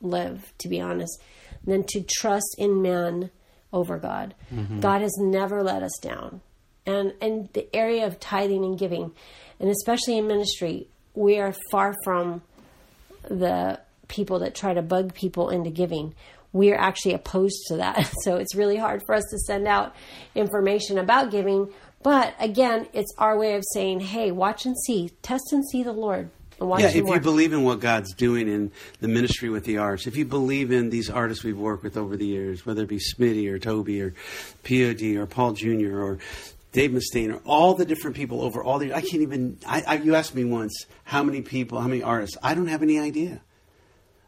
live 0.00 0.52
to 0.58 0.68
be 0.68 0.80
honest 0.80 1.22
than 1.62 1.84
to 1.84 2.02
trust 2.02 2.56
in 2.58 2.82
man 2.82 3.30
over 3.74 3.98
God. 3.98 4.34
Mm-hmm. 4.54 4.80
God 4.80 5.02
has 5.02 5.14
never 5.18 5.62
let 5.62 5.82
us 5.82 5.98
down. 6.00 6.40
And 6.86 7.12
and 7.20 7.48
the 7.52 7.74
area 7.74 8.06
of 8.06 8.20
tithing 8.20 8.64
and 8.64 8.78
giving 8.78 9.12
and 9.58 9.68
especially 9.68 10.16
in 10.16 10.26
ministry 10.26 10.86
we 11.14 11.38
are 11.38 11.54
far 11.70 11.94
from 12.04 12.42
the 13.28 13.80
people 14.08 14.40
that 14.40 14.54
try 14.54 14.74
to 14.74 14.82
bug 14.82 15.14
people 15.14 15.48
into 15.50 15.70
giving. 15.70 16.14
We 16.52 16.72
are 16.72 16.78
actually 16.78 17.14
opposed 17.14 17.58
to 17.68 17.76
that. 17.76 18.12
So 18.22 18.36
it's 18.36 18.54
really 18.54 18.76
hard 18.76 19.02
for 19.06 19.14
us 19.14 19.24
to 19.30 19.38
send 19.38 19.66
out 19.66 19.94
information 20.34 20.98
about 20.98 21.30
giving. 21.30 21.68
But 22.02 22.34
again 22.38 22.86
it's 22.92 23.12
our 23.18 23.36
way 23.36 23.54
of 23.54 23.64
saying 23.72 24.00
hey 24.00 24.30
watch 24.30 24.64
and 24.66 24.76
see. 24.86 25.10
Test 25.22 25.52
and 25.52 25.64
see 25.68 25.82
the 25.82 25.92
lord 25.92 26.30
yeah, 26.60 26.88
if 26.88 26.94
you 26.94 27.20
believe 27.20 27.52
in 27.52 27.62
what 27.64 27.80
God's 27.80 28.14
doing 28.14 28.48
in 28.48 28.70
the 29.00 29.08
ministry 29.08 29.48
with 29.48 29.64
the 29.64 29.78
arts, 29.78 30.06
if 30.06 30.16
you 30.16 30.24
believe 30.24 30.70
in 30.72 30.90
these 30.90 31.10
artists 31.10 31.44
we've 31.44 31.58
worked 31.58 31.82
with 31.84 31.96
over 31.96 32.16
the 32.16 32.26
years, 32.26 32.64
whether 32.64 32.82
it 32.82 32.88
be 32.88 32.98
Smitty 32.98 33.48
or 33.50 33.58
Toby 33.58 34.00
or 34.00 34.14
POD 34.64 35.16
or 35.16 35.26
Paul 35.26 35.52
Jr. 35.52 35.98
or 36.00 36.18
Dave 36.72 36.90
Mustaine 36.90 37.32
or 37.34 37.40
all 37.44 37.74
the 37.74 37.84
different 37.84 38.16
people 38.16 38.42
over 38.42 38.62
all 38.62 38.78
the 38.78 38.86
years. 38.86 38.96
I 38.96 39.00
can't 39.00 39.22
even. 39.22 39.58
I, 39.66 39.82
I, 39.86 39.94
you 39.96 40.14
asked 40.14 40.34
me 40.34 40.44
once 40.44 40.86
how 41.04 41.22
many 41.22 41.42
people, 41.42 41.80
how 41.80 41.88
many 41.88 42.02
artists. 42.02 42.36
I 42.42 42.54
don't 42.54 42.66
have 42.68 42.82
any 42.82 42.98
idea. 42.98 43.40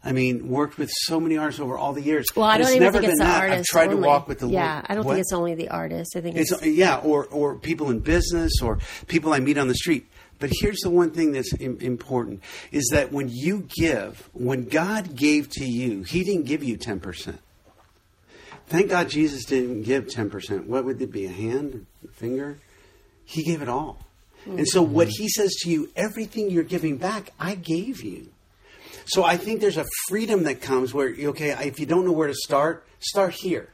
I 0.04 0.12
mean, 0.12 0.48
worked 0.48 0.78
with 0.78 0.88
so 0.92 1.18
many 1.18 1.36
artists 1.36 1.60
over 1.60 1.76
all 1.76 1.92
the 1.92 2.00
years. 2.02 2.26
well 2.36 2.46
i 2.46 2.58
don't 2.58 2.72
even 2.72 2.92
think 2.92 3.04
it's 3.06 3.18
the 3.18 3.26
artists. 3.26 3.58
I've 3.58 3.64
tried 3.64 3.88
only. 3.88 4.02
to 4.02 4.06
walk 4.06 4.28
with 4.28 4.38
the 4.38 4.48
yeah 4.48 4.82
i 4.86 4.94
don't 4.94 5.04
What? 5.04 5.14
think 5.14 5.22
it's 5.22 5.32
only 5.32 5.56
the 5.56 5.68
artists. 5.68 6.14
i 6.14 6.20
think 6.20 6.36
it's, 6.36 6.52
It's 6.52 6.64
yeah, 6.64 6.98
or 6.98 7.24
or 7.26 7.56
people 7.56 7.90
in 7.90 7.98
business 7.98 8.52
or 8.62 8.78
people 9.08 9.32
I 9.32 9.40
meet 9.40 9.58
on 9.58 9.66
the 9.66 9.74
street. 9.74 10.06
But 10.38 10.50
here's 10.52 10.80
the 10.80 10.90
one 10.90 11.10
thing 11.12 11.32
that's 11.32 11.52
important 11.54 12.42
is 12.70 12.90
that 12.92 13.10
when 13.10 13.28
you 13.30 13.66
give, 13.74 14.28
when 14.32 14.64
God 14.64 15.16
gave 15.16 15.48
to 15.52 15.64
you, 15.64 16.02
He 16.02 16.24
didn't 16.24 16.44
give 16.44 16.62
you 16.62 16.76
ten 16.76 17.00
percent. 17.00 17.40
Thank 18.66 18.90
God 18.90 19.08
Jesus 19.08 19.44
didn't 19.44 19.82
give 19.82 20.08
ten 20.08 20.28
percent. 20.28 20.66
What 20.66 20.84
would 20.84 21.00
it 21.00 21.10
be? 21.10 21.26
A 21.26 21.30
hand, 21.30 21.86
a 22.04 22.08
finger? 22.08 22.58
He 23.24 23.44
gave 23.44 23.62
it 23.62 23.68
all. 23.68 23.98
And 24.44 24.68
so 24.68 24.84
mm-hmm. 24.84 24.94
what 24.94 25.08
He 25.08 25.28
says 25.28 25.54
to 25.62 25.70
you, 25.70 25.90
everything 25.96 26.50
you're 26.50 26.64
giving 26.64 26.98
back, 26.98 27.32
I 27.40 27.54
gave 27.54 28.02
you. 28.02 28.28
So 29.06 29.24
I 29.24 29.36
think 29.36 29.60
there's 29.60 29.76
a 29.76 29.86
freedom 30.08 30.44
that 30.44 30.60
comes 30.60 30.92
where 30.92 31.08
okay, 31.08 31.50
if 31.66 31.80
you 31.80 31.86
don't 31.86 32.04
know 32.04 32.12
where 32.12 32.28
to 32.28 32.34
start, 32.34 32.86
start 33.00 33.34
here. 33.34 33.70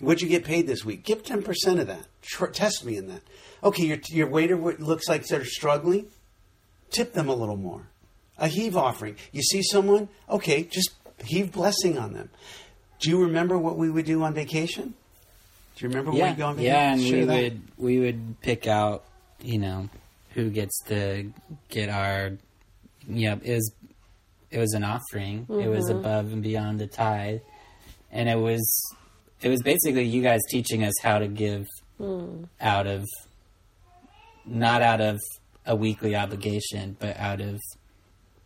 What'd 0.00 0.22
you 0.22 0.28
get 0.28 0.44
paid 0.44 0.66
this 0.66 0.84
week? 0.84 1.04
Give 1.04 1.22
ten 1.22 1.42
percent 1.42 1.80
of 1.80 1.86
that. 1.86 2.06
Tr- 2.22 2.46
test 2.46 2.84
me 2.84 2.96
in 2.96 3.08
that. 3.08 3.22
Okay, 3.62 3.84
your 3.84 3.98
your 4.08 4.28
waiter 4.28 4.56
looks 4.56 5.08
like 5.08 5.26
they're 5.26 5.44
struggling. 5.44 6.06
Tip 6.90 7.12
them 7.12 7.28
a 7.28 7.34
little 7.34 7.56
more. 7.56 7.88
A 8.38 8.48
heave 8.48 8.76
offering. 8.76 9.16
You 9.32 9.42
see 9.42 9.62
someone? 9.62 10.08
Okay, 10.28 10.64
just 10.64 10.90
heave 11.24 11.52
blessing 11.52 11.96
on 11.98 12.12
them. 12.12 12.30
Do 12.98 13.10
you 13.10 13.22
remember 13.22 13.56
what 13.56 13.76
we 13.76 13.90
would 13.90 14.04
do 14.04 14.22
on 14.22 14.34
vacation? 14.34 14.94
Do 15.76 15.84
you 15.84 15.88
remember 15.88 16.10
when 16.10 16.20
yeah, 16.20 16.30
we'd 16.30 16.38
go 16.38 16.46
on 16.46 16.56
vacation? 16.56 16.74
yeah, 16.74 16.92
and 16.92 17.00
Share 17.02 17.18
we 17.20 17.24
that. 17.24 17.42
would 17.42 17.62
we 17.76 18.00
would 18.00 18.40
pick 18.40 18.66
out, 18.66 19.04
you 19.40 19.58
know, 19.58 19.88
who 20.30 20.50
gets 20.50 20.82
to 20.84 21.32
get 21.68 21.88
our, 21.88 22.32
you 23.08 23.30
know, 23.30 23.40
it 23.42 23.54
was 23.54 23.72
it 24.50 24.58
was 24.58 24.72
an 24.74 24.84
offering. 24.84 25.46
It 25.48 25.68
was 25.68 25.86
mm-hmm. 25.88 25.98
above 25.98 26.32
and 26.32 26.42
beyond 26.42 26.80
the 26.80 26.86
tithe, 26.86 27.40
and 28.12 28.28
it 28.28 28.38
was 28.38 28.64
it 29.44 29.50
was 29.50 29.62
basically 29.62 30.04
you 30.04 30.22
guys 30.22 30.40
teaching 30.48 30.82
us 30.84 30.94
how 31.02 31.18
to 31.18 31.28
give 31.28 31.66
hmm. 31.98 32.44
out 32.60 32.86
of 32.86 33.04
not 34.46 34.80
out 34.80 35.02
of 35.02 35.20
a 35.66 35.76
weekly 35.76 36.16
obligation, 36.16 36.96
but 36.98 37.16
out 37.18 37.40
of 37.40 37.60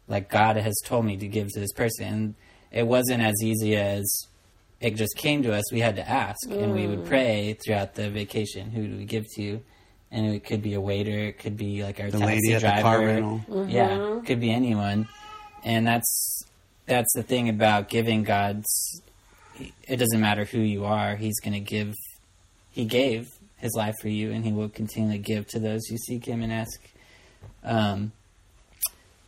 like 0.09 0.29
God 0.29 0.57
has 0.57 0.75
told 0.85 1.05
me 1.05 1.17
to 1.17 1.29
give 1.29 1.49
to 1.53 1.61
this 1.61 1.73
person. 1.73 2.05
And 2.05 2.35
it 2.73 2.87
wasn't 2.87 3.23
as 3.23 3.37
easy 3.43 3.77
as 3.77 4.05
it 4.81 4.97
just 4.97 5.17
came 5.17 5.43
to 5.45 5.55
us. 5.55 5.73
We 5.73 5.81
had 5.81 5.97
to 5.97 6.09
ask, 6.09 6.39
and 6.51 6.75
we 6.75 6.89
would 6.89 7.01
hmm. 7.01 7.09
pray 7.09 7.57
throughout 7.65 7.95
the 7.95 8.11
vacation. 8.11 8.73
Who 8.73 8.89
do 8.89 8.97
we 8.97 9.05
give 9.05 9.27
to? 9.37 9.61
And 10.11 10.35
it 10.35 10.45
could 10.45 10.63
be 10.63 10.75
a 10.75 10.81
waiter. 10.81 11.11
It 11.11 11.39
could 11.39 11.57
be 11.57 11.85
like 11.85 12.01
our 12.01 12.11
The 12.11 12.19
taxi 12.19 12.35
lady 12.35 12.55
at 12.55 12.63
the 12.63 12.67
driver. 12.67 12.83
car 12.83 12.99
rental. 13.01 13.69
Yeah, 13.69 14.17
it 14.17 14.27
could 14.27 14.41
be 14.41 14.51
anyone. 14.51 15.07
And 15.65 15.87
that's 15.87 16.43
that's 16.87 17.13
the 17.15 17.23
thing 17.23 17.49
about 17.49 17.89
giving. 17.89 18.25
God's. 18.25 19.03
It 19.87 19.97
doesn't 19.97 20.21
matter 20.21 20.45
who 20.45 20.61
you 20.61 20.85
are. 20.85 21.17
He's 21.17 21.39
going 21.41 21.55
to 21.55 21.61
give. 21.61 21.95
He 22.71 22.85
gave 22.85 23.29
his 23.57 23.75
life 23.75 23.95
for 24.01 24.09
you, 24.09 24.31
and 24.33 24.45
he 24.45 24.53
will 24.53 24.69
continually 24.69 25.19
give 25.19 25.47
to 25.49 25.59
those 25.59 25.87
who 25.87 25.97
seek 25.97 26.25
him 26.25 26.43
and 26.43 26.53
ask. 26.53 26.81
Um, 27.65 28.13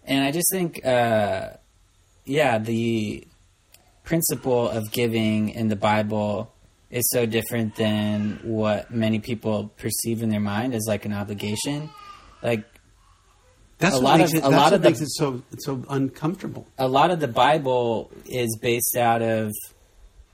and 0.07 0.25
I 0.25 0.31
just 0.31 0.47
think, 0.53 0.85
uh, 0.87 1.51
yeah, 2.25 2.59
the 2.59 3.27
principle 4.05 4.69
of 4.69 4.91
giving 4.93 5.51
in 5.51 5.69
the 5.69 5.77
Bible 5.77 6.53
is 6.91 7.09
so 7.11 7.27
different 7.27 7.77
than 7.77 8.41
what 8.43 8.91
many 8.91 9.19
people 9.21 9.71
perceive 9.77 10.23
in 10.23 10.29
their 10.29 10.41
mind 10.41 10.75
as 10.75 10.85
like 10.89 11.05
an 11.05 11.13
obligation. 11.13 11.89
Like 12.43 12.65
That's 13.79 13.95
a 13.97 14.01
what 14.01 14.05
lot 14.05 14.19
makes 14.19 14.33
of- 14.33 14.39
it, 14.39 14.45
a 14.45 14.49
lot 14.51 14.73
of 14.73 14.83
the- 14.83 14.89
makes 14.91 15.01
it 15.01 15.11
so 15.11 15.43
it's 15.53 15.65
so 15.67 15.85
uncomfortable. 15.89 16.67
a 16.79 16.89
lot 16.89 17.11
of 17.11 17.21
the 17.21 17.29
Bible 17.29 18.11
is 18.27 18.59
based 18.61 18.97
out 18.97 19.23
of 19.23 19.53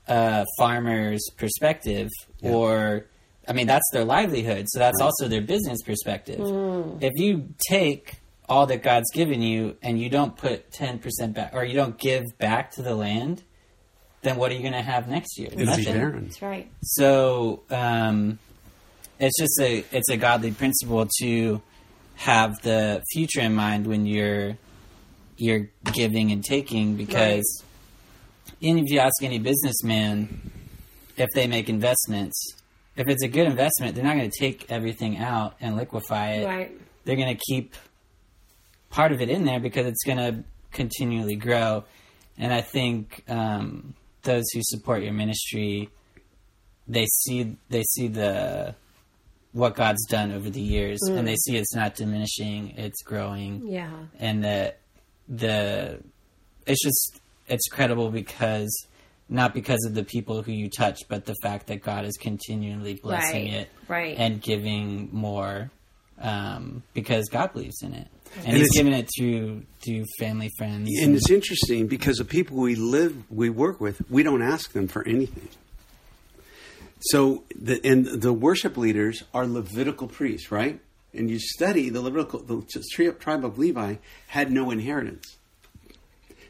a 0.07 0.45
farmer's 0.57 1.27
perspective, 1.37 2.09
Yeah. 2.39 2.51
or 2.51 3.05
I 3.47 3.53
mean, 3.53 3.67
that's 3.67 3.89
their 3.93 4.03
livelihood, 4.03 4.65
so 4.67 4.79
that's 4.79 4.99
also 5.01 5.27
their 5.27 5.41
business 5.41 5.81
perspective. 5.81 6.39
If 7.01 7.13
you 7.15 7.53
take 7.69 8.15
all 8.49 8.65
that 8.67 8.83
God's 8.83 9.09
given 9.13 9.41
you 9.41 9.77
and 9.81 9.99
you 9.99 10.09
don't 10.09 10.35
put 10.35 10.71
ten 10.71 10.99
percent 10.99 11.33
back, 11.33 11.51
or 11.53 11.63
you 11.63 11.73
don't 11.75 11.97
give 11.97 12.23
back 12.39 12.71
to 12.71 12.81
the 12.81 12.93
land, 12.95 13.43
then 14.21 14.35
what 14.37 14.51
are 14.51 14.55
you 14.55 14.61
going 14.61 14.73
to 14.73 14.81
have 14.81 15.07
next 15.07 15.37
year? 15.39 15.49
It'll 15.51 15.65
Nothing. 15.65 16.23
That's 16.23 16.41
right. 16.41 16.69
So 16.81 17.63
um, 17.69 18.39
it's 19.19 19.37
just 19.39 19.59
a 19.61 19.83
it's 19.91 20.09
a 20.09 20.17
godly 20.17 20.51
principle 20.51 21.07
to 21.21 21.61
have 22.15 22.61
the 22.63 23.01
future 23.13 23.41
in 23.41 23.53
mind 23.53 23.87
when 23.87 24.05
you're 24.05 24.57
you're 25.37 25.69
giving 25.93 26.31
and 26.31 26.43
taking 26.43 26.95
because 26.95 27.63
even 28.61 28.83
if 28.83 28.89
you 28.91 28.99
ask 28.99 29.21
any 29.23 29.39
businessman 29.39 30.51
if 31.15 31.29
they 31.33 31.47
make 31.47 31.67
investments, 31.69 32.53
if 32.95 33.07
it's 33.07 33.23
a 33.23 33.27
good 33.27 33.47
investment, 33.47 33.95
they're 33.95 34.03
not 34.03 34.15
going 34.15 34.29
to 34.29 34.39
take 34.39 34.71
everything 34.71 35.17
out 35.17 35.55
and 35.59 35.75
liquefy 35.75 36.31
it. 36.33 36.45
Right. 36.45 36.81
They're 37.05 37.15
going 37.15 37.35
to 37.35 37.41
keep 37.47 37.75
part 38.89 39.11
of 39.11 39.21
it 39.21 39.29
in 39.29 39.45
there 39.45 39.59
because 39.59 39.85
it's 39.85 40.03
going 40.03 40.17
to 40.17 40.43
continually 40.71 41.35
grow. 41.35 41.83
And 42.37 42.53
I 42.53 42.61
think 42.61 43.23
um, 43.27 43.93
those 44.23 44.45
who 44.53 44.61
support 44.63 45.03
your 45.03 45.13
ministry, 45.13 45.89
they 46.87 47.05
see 47.05 47.55
they 47.69 47.83
see 47.83 48.07
the 48.07 48.75
what 49.53 49.75
God's 49.75 50.05
done 50.05 50.31
over 50.31 50.49
the 50.49 50.61
years, 50.61 50.99
and 51.07 51.27
they 51.27 51.35
see 51.35 51.57
it's 51.57 51.73
not 51.73 51.95
diminishing; 51.95 52.75
it's 52.77 53.01
growing 53.01 53.65
Yeah. 53.65 53.89
and 54.19 54.43
that 54.43 54.79
the 55.27 55.99
it's 56.67 56.83
just 56.83 57.19
it's 57.47 57.67
credible 57.67 58.09
because 58.11 58.87
not 59.29 59.53
because 59.53 59.83
of 59.85 59.93
the 59.93 60.03
people 60.03 60.41
who 60.41 60.51
you 60.53 60.69
touch, 60.69 61.01
but 61.09 61.25
the 61.25 61.35
fact 61.43 61.67
that 61.67 61.81
God 61.83 62.05
is 62.05 62.15
continually 62.17 62.95
blessing 62.95 63.45
Right, 63.51 63.53
it 63.61 63.69
right. 63.87 64.15
and 64.17 64.41
giving 64.41 65.09
more 65.11 65.69
um, 66.19 66.81
because 66.93 67.27
God 67.29 67.53
believes 67.53 67.81
in 67.83 67.93
it. 67.93 68.07
And, 68.37 68.45
And 68.47 68.57
he's 68.57 68.67
it's- 68.67 68.77
giving 68.77 68.93
it 68.93 69.09
through 69.17 69.63
through 69.85 70.05
family 70.19 70.49
friends. 70.57 70.89
And 71.01 71.15
it's 71.15 71.29
interesting 71.29 71.87
because 71.87 72.17
the 72.17 72.25
people 72.25 72.57
we 72.57 72.75
live, 72.75 73.15
we 73.31 73.49
work 73.49 73.79
with, 73.79 74.01
we 74.09 74.23
don't 74.23 74.41
ask 74.41 74.71
them 74.73 74.87
for 74.87 75.05
anything. 75.07 75.47
So, 76.99 77.43
the, 77.55 77.79
and 77.85 78.05
the 78.07 78.33
worship 78.33 78.75
leaders 78.75 79.23
are 79.33 79.45
Levitical 79.45 80.07
priests, 80.07 80.51
right? 80.51 80.79
And 81.13 81.29
you 81.29 81.39
study 81.39 81.89
the 81.89 82.01
Levitical, 82.01 82.39
the 82.41 82.65
tri- 82.91 83.09
tribe 83.11 83.45
of 83.45 83.57
Levi 83.59 83.95
had 84.27 84.51
no 84.51 84.71
inheritance. 84.71 85.36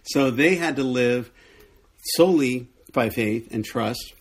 So 0.07 0.31
they 0.31 0.55
had 0.55 0.75
to 0.77 0.83
live 0.83 1.31
solely 2.15 2.67
by 2.93 3.09
faith 3.09 3.47
and 3.51 3.63
trust. 3.65 4.13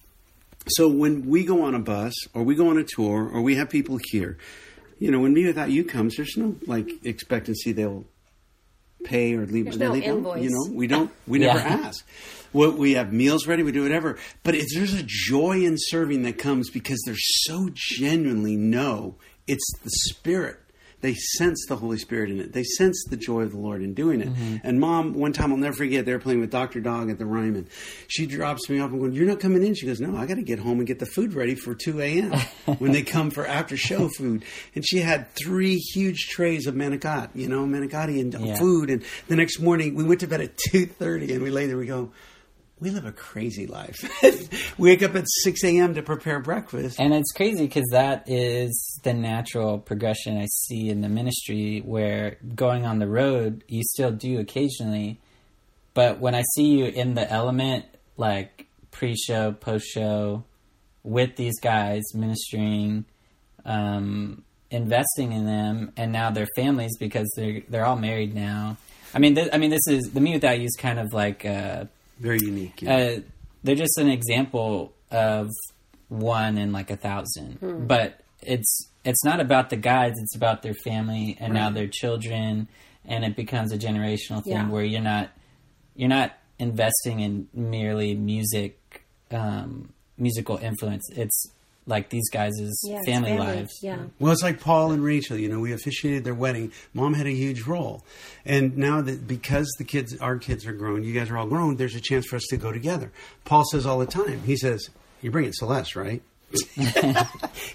So 0.69 0.89
when 0.89 1.27
we 1.27 1.45
go 1.45 1.63
on 1.63 1.75
a 1.75 1.79
bus 1.79 2.13
or 2.35 2.43
we 2.43 2.55
go 2.55 2.69
on 2.71 2.79
a 2.79 2.85
tour 2.85 3.29
or 3.29 3.41
we 3.43 3.55
have 3.57 3.71
people 3.71 3.99
here, 4.11 4.37
you 4.99 5.11
know, 5.11 5.21
when 5.21 5.35
mewithoutYou 5.35 5.89
comes, 5.89 6.17
there's 6.17 6.37
no 6.37 6.57
like 6.67 6.89
expectancy 7.05 7.73
they'll 7.73 8.05
pay 9.05 9.35
or 9.35 9.47
leave. 9.47 9.67
There's 9.67 9.79
no 9.79 9.93
they 9.93 10.01
don't, 10.01 10.19
invoice. 10.19 10.43
You 10.43 10.51
know, 10.51 10.75
we 10.75 10.87
don't. 10.89 11.11
We 11.27 11.41
Yeah. 11.41 11.53
never 11.55 11.69
ask. 11.69 12.05
Well, 12.53 12.73
we 12.73 12.95
have 12.95 13.13
meals 13.13 13.47
ready. 13.47 13.63
We 13.63 13.71
do 13.73 13.83
whatever. 13.83 14.19
But 14.43 14.55
it's, 14.55 14.75
there's 14.75 14.95
a 14.95 15.03
joy 15.05 15.65
in 15.65 15.77
serving 15.79 16.23
that 16.23 16.39
comes 16.39 16.71
because 16.71 17.01
they're 17.05 17.15
so 17.17 17.69
genuinely 17.73 18.57
know 18.57 19.17
it's 19.47 19.71
the 19.85 19.91
Spirit. 19.91 20.59
They 21.07 21.15
sense 21.15 21.65
the 21.69 21.77
Holy 21.77 21.99
Spirit 21.99 22.31
in 22.33 22.41
it. 22.41 22.53
They 22.53 22.65
sense 22.65 23.05
the 23.09 23.17
joy 23.17 23.43
of 23.43 23.53
the 23.53 23.59
Lord 23.59 23.81
in 23.81 23.95
doing 23.95 24.21
it. 24.21 24.29
Mm-hmm. 24.29 24.57
And 24.65 24.81
mom, 24.81 25.15
one 25.15 25.33
time 25.33 25.53
I'll 25.53 25.57
never 25.57 25.77
forget, 25.77 26.05
they 26.05 26.13
were 26.13 26.19
playing 26.19 26.41
with 26.41 26.51
Dr. 26.51 26.81
Dog 26.81 27.11
at 27.11 27.19
the 27.19 27.25
Ryman. 27.27 27.69
She 28.09 28.27
drops 28.27 28.69
me 28.69 28.81
off 28.81 28.91
and 28.91 28.99
going, 28.99 29.13
You're 29.13 29.25
not 29.29 29.39
coming 29.39 29.65
in? 29.65 29.75
She 29.77 29.87
goes, 29.87 30.01
No, 30.01 30.17
I 30.17 30.27
got 30.27 30.35
to 30.35 30.43
get 30.43 30.59
home 30.59 30.79
and 30.79 30.87
get 30.89 30.99
the 30.99 31.07
food 31.07 31.33
ready 31.33 31.55
for 31.55 31.77
2 31.77 32.01
a.m. 32.01 32.33
when 32.79 32.91
they 32.91 33.03
come 33.03 33.31
for 33.31 33.47
after 33.47 33.77
show 33.77 34.09
food. 34.09 34.45
And 34.75 34.85
she 34.85 34.99
had 34.99 35.33
three 35.37 35.77
huge 35.77 36.27
trays 36.27 36.67
of 36.67 36.75
manicotti, 36.75 37.37
you 37.37 37.49
know, 37.49 37.65
manicotti 37.67 38.21
and 38.21 38.35
Yeah. 38.35 38.57
food. 38.59 38.91
And 38.91 39.05
the 39.29 39.37
next 39.37 39.61
morning 39.61 39.95
we 39.95 40.03
went 40.03 40.19
to 40.23 40.27
bed 40.27 40.41
at 40.41 40.57
2.30 40.73 41.35
and 41.35 41.43
we 41.45 41.51
lay 41.51 41.69
there, 41.69 41.77
we 41.77 41.87
go, 41.87 42.11
we 42.79 42.91
live 42.91 43.07
a 43.07 43.13
crazy 43.13 43.67
life. 43.67 43.97
wake 44.79 45.03
up 45.03 45.15
at 45.15 45.25
6 45.45 45.65
a.m. 45.65 45.95
to 45.95 46.03
prepare 46.03 46.41
breakfast. 46.41 47.01
And 47.01 47.15
it's 47.15 47.33
crazy 47.33 47.67
because 47.67 47.87
that 47.93 48.25
is 48.27 49.01
the 49.03 49.15
natural 49.15 49.79
progression 49.79 50.37
I 50.37 50.47
see 50.47 50.91
in 50.91 51.01
the 51.01 51.09
ministry 51.09 51.81
where 51.81 52.37
going 52.55 52.85
on 52.85 52.99
the 52.99 53.09
road, 53.09 53.65
you 53.69 53.83
still 53.83 54.13
do 54.13 54.41
occasionally. 54.41 55.19
But 55.95 56.21
when 56.21 56.35
I 56.35 56.43
see 56.55 56.67
you 56.79 56.87
in 56.87 57.15
the 57.15 57.31
element, 57.31 57.87
like 58.19 58.67
pre 58.91 59.17
show, 59.17 59.53
post 59.53 59.87
show, 59.87 60.45
with 61.03 61.37
these 61.37 61.59
guys 61.61 62.03
ministering, 62.15 63.05
um, 63.65 64.43
investing 64.71 65.33
in 65.33 65.47
them, 65.47 65.93
and 65.97 66.13
now 66.13 66.31
their 66.31 66.49
families 66.57 66.99
because 66.99 67.33
they're 67.37 67.63
they're 67.69 67.87
all 67.87 67.97
married 67.97 68.35
now. 68.35 68.77
I 69.15 69.19
mean, 69.19 69.35
th- 69.35 69.49
I 69.53 69.59
mean, 69.59 69.71
this 69.71 69.87
is 69.89 70.11
the 70.13 70.21
mewithoutYou 70.21 70.65
is 70.65 70.77
kind 70.79 70.99
of 70.99 71.15
like 71.15 71.47
uh, 71.47 71.85
Very 72.19 72.39
unique. 72.41 72.83
yeah. 72.83 72.97
uh, 72.97 73.21
they're 73.63 73.75
just 73.77 73.99
an 73.99 74.09
example 74.09 74.93
of 75.11 75.51
one 76.09 76.57
in 76.59 76.73
like 76.73 76.91
a 76.91 76.97
thousand. 76.97 77.59
But 77.89 78.21
it's 78.43 78.89
it's 79.05 79.25
not 79.25 79.41
about 79.41 79.71
the 79.71 79.77
guys; 79.77 80.13
it's 80.17 80.37
about 80.37 80.63
their 80.63 80.75
family 80.85 81.37
and 81.41 81.53
now 81.55 81.71
their 81.71 81.89
children, 81.89 82.69
and 83.05 83.25
it 83.25 83.37
becomes 83.37 83.73
a 83.73 83.79
generational 83.79 84.43
thing 84.43 84.53
Yeah. 84.53 84.69
where 84.69 84.85
you're 84.85 85.01
not 85.01 85.31
you're 85.95 86.09
not 86.09 86.33
investing 86.59 87.21
in 87.21 87.49
merely 87.53 88.15
music, 88.15 89.05
um, 89.31 89.93
musical 90.17 90.57
influence. 90.59 91.09
It's 91.11 91.51
like 91.87 92.11
these 92.11 92.29
guys' 92.31 92.55
Yeah. 92.85 92.99
it's 92.99 93.07
family, 93.09 93.39
lives. 93.39 93.79
Yeah. 93.83 93.99
Well, 94.19 94.33
it's 94.33 94.43
like 94.43 94.61
Paul 94.61 94.93
and 94.93 95.03
Rachel. 95.03 95.37
You 95.37 95.49
know, 95.49 95.61
we 95.61 95.73
officiated 95.73 96.25
their 96.25 96.35
wedding. 96.35 96.73
Mom 96.95 97.15
had 97.15 97.27
a 97.27 97.33
huge 97.33 97.63
role, 97.63 98.05
and 98.45 98.77
now 98.77 99.01
that 99.03 99.27
because 99.27 99.73
the 99.79 99.85
kids, 99.85 100.17
our 100.19 100.37
kids 100.39 100.67
are 100.67 100.73
grown, 100.73 101.03
you 101.05 101.15
guys 101.15 101.31
are 101.31 101.39
all 101.39 101.47
grown. 101.47 101.77
There's 101.77 101.95
a 101.95 102.01
chance 102.01 102.27
for 102.27 102.37
us 102.37 102.45
to 102.51 102.57
go 102.57 102.73
together. 102.73 103.13
Paul 103.45 103.65
says 103.71 103.87
all 103.87 103.99
the 103.99 104.07
time. 104.07 104.43
He 104.43 104.57
says, 104.57 104.91
"You're 105.23 105.33
bringing 105.33 105.53
Celeste, 105.53 105.97
right?" 105.97 106.23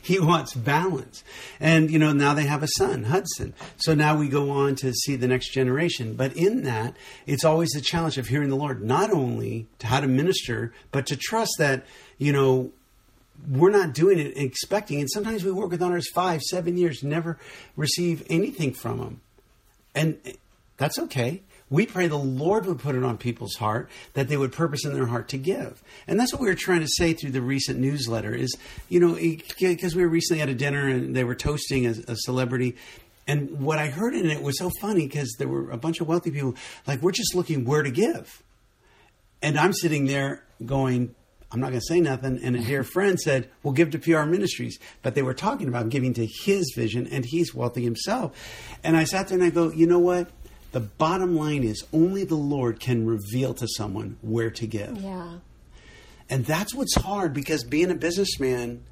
he 0.02 0.20
wants 0.20 0.54
balance, 0.54 1.24
and 1.60 1.92
you 1.92 2.00
know 2.00 2.14
now 2.14 2.34
they 2.34 2.46
have 2.46 2.64
a 2.64 2.68
son, 2.78 3.04
Hudson. 3.04 3.54
So 3.78 3.94
now 3.94 4.18
we 4.18 4.30
go 4.30 4.50
on 4.50 4.76
to 4.78 4.94
see 4.94 5.16
the 5.16 5.28
next 5.28 5.52
generation. 5.54 6.16
But 6.16 6.36
in 6.36 6.64
that, 6.64 6.96
it's 7.28 7.44
always 7.44 7.70
the 7.72 7.82
challenge 7.82 8.18
of 8.18 8.28
hearing 8.28 8.50
the 8.50 8.56
Lord, 8.56 8.82
not 8.82 9.12
only 9.12 9.68
to 9.80 9.88
how 9.88 10.00
to 10.00 10.08
minister, 10.08 10.74
but 10.92 11.06
to 11.08 11.18
trust 11.18 11.52
that 11.58 11.86
you 12.18 12.32
know 12.32 12.72
we're 13.50 13.72
not 13.72 13.94
doing 13.94 14.20
it 14.20 14.38
expecting. 14.38 15.00
And 15.00 15.10
sometimes 15.10 15.44
we 15.44 15.52
work 15.52 15.72
with 15.72 15.82
honors 15.82 16.10
five, 16.10 16.42
seven 16.42 16.78
years, 16.78 17.04
never 17.04 17.38
receive 17.76 18.26
anything 18.30 18.74
from 18.74 19.00
them. 19.00 19.22
And 19.96 20.20
that's 20.78 20.98
okay. 21.00 21.42
We 21.70 21.86
pray 21.86 22.08
the 22.08 22.18
Lord 22.18 22.66
would 22.66 22.80
put 22.80 22.96
it 22.96 23.04
on 23.04 23.18
people's 23.18 23.56
heart 23.56 23.90
that 24.14 24.28
they 24.28 24.36
would 24.36 24.52
purpose 24.52 24.84
in 24.84 24.94
their 24.94 25.06
heart 25.06 25.30
to 25.30 25.38
give. 25.38 25.82
And 26.06 26.20
that's 26.20 26.34
what 26.34 26.42
we 26.42 26.48
were 26.48 26.56
trying 26.56 26.82
to 26.82 26.88
say 26.88 27.14
through 27.14 27.32
the 27.32 27.42
recent 27.42 27.80
newsletter 27.80 28.36
is, 28.36 28.54
you 28.90 29.00
know, 29.00 29.16
because 29.16 29.96
we 29.96 30.04
were 30.04 30.10
recently 30.10 30.42
at 30.42 30.50
a 30.50 30.54
dinner 30.54 30.90
and 30.90 31.16
they 31.16 31.24
were 31.24 31.36
toasting 31.36 31.86
a, 31.86 31.92
a 32.10 32.16
celebrity. 32.18 32.76
And 33.26 33.62
what 33.62 33.80
I 33.80 33.88
heard 33.88 34.14
in 34.14 34.30
it 34.30 34.44
was 34.44 34.58
so 34.58 34.70
funny 34.82 35.08
because 35.08 35.36
there 35.40 35.48
were 35.48 35.72
a 35.72 35.78
bunch 35.78 36.02
of 36.02 36.10
wealthy 36.10 36.32
people 36.32 36.56
like, 36.88 37.02
we're 37.02 37.14
just 37.14 37.36
looking 37.36 37.64
where 37.64 37.84
to 37.84 37.92
give. 37.92 38.44
And 39.42 39.58
I'm 39.58 39.72
sitting 39.72 40.08
there 40.08 40.44
going, 40.66 41.16
I'm 41.52 41.60
not 41.60 41.70
going 41.70 41.82
to 41.82 41.86
say 41.86 42.00
nothing. 42.00 42.40
And 42.42 42.56
a 42.56 42.60
dear 42.60 42.84
friend 42.84 43.20
said, 43.20 43.50
We'll 43.62 43.74
give 43.74 43.92
to 43.92 44.00
PR 44.00 44.24
Ministries. 44.24 44.80
But 45.02 45.16
they 45.16 45.22
were 45.22 45.34
talking 45.34 45.68
about 45.68 45.90
giving 45.90 46.14
to 46.14 46.26
his 46.26 46.74
vision, 46.76 47.08
and 47.08 47.26
he's 47.26 47.54
wealthy 47.54 47.84
himself. 47.84 48.34
And 48.84 48.96
I 48.96 49.04
sat 49.04 49.28
there 49.28 49.38
and 49.38 49.46
I 49.46 49.50
go, 49.50 49.72
You 49.72 49.86
know 49.86 50.00
what? 50.00 50.30
The 50.72 50.80
bottom 50.80 51.36
line 51.36 51.64
is 51.64 51.84
only 51.92 52.24
the 52.24 52.36
Lord 52.36 52.80
can 52.80 53.06
reveal 53.06 53.54
to 53.56 53.68
someone 53.76 54.18
where 54.22 54.50
to 54.52 54.66
give. 54.66 54.98
Yeah. 54.98 55.40
And 56.30 56.46
that's 56.46 56.74
what's 56.74 56.96
hard 56.96 57.34
because 57.34 57.66
being 57.66 57.92
a 57.92 57.96
businessman, 57.96 58.84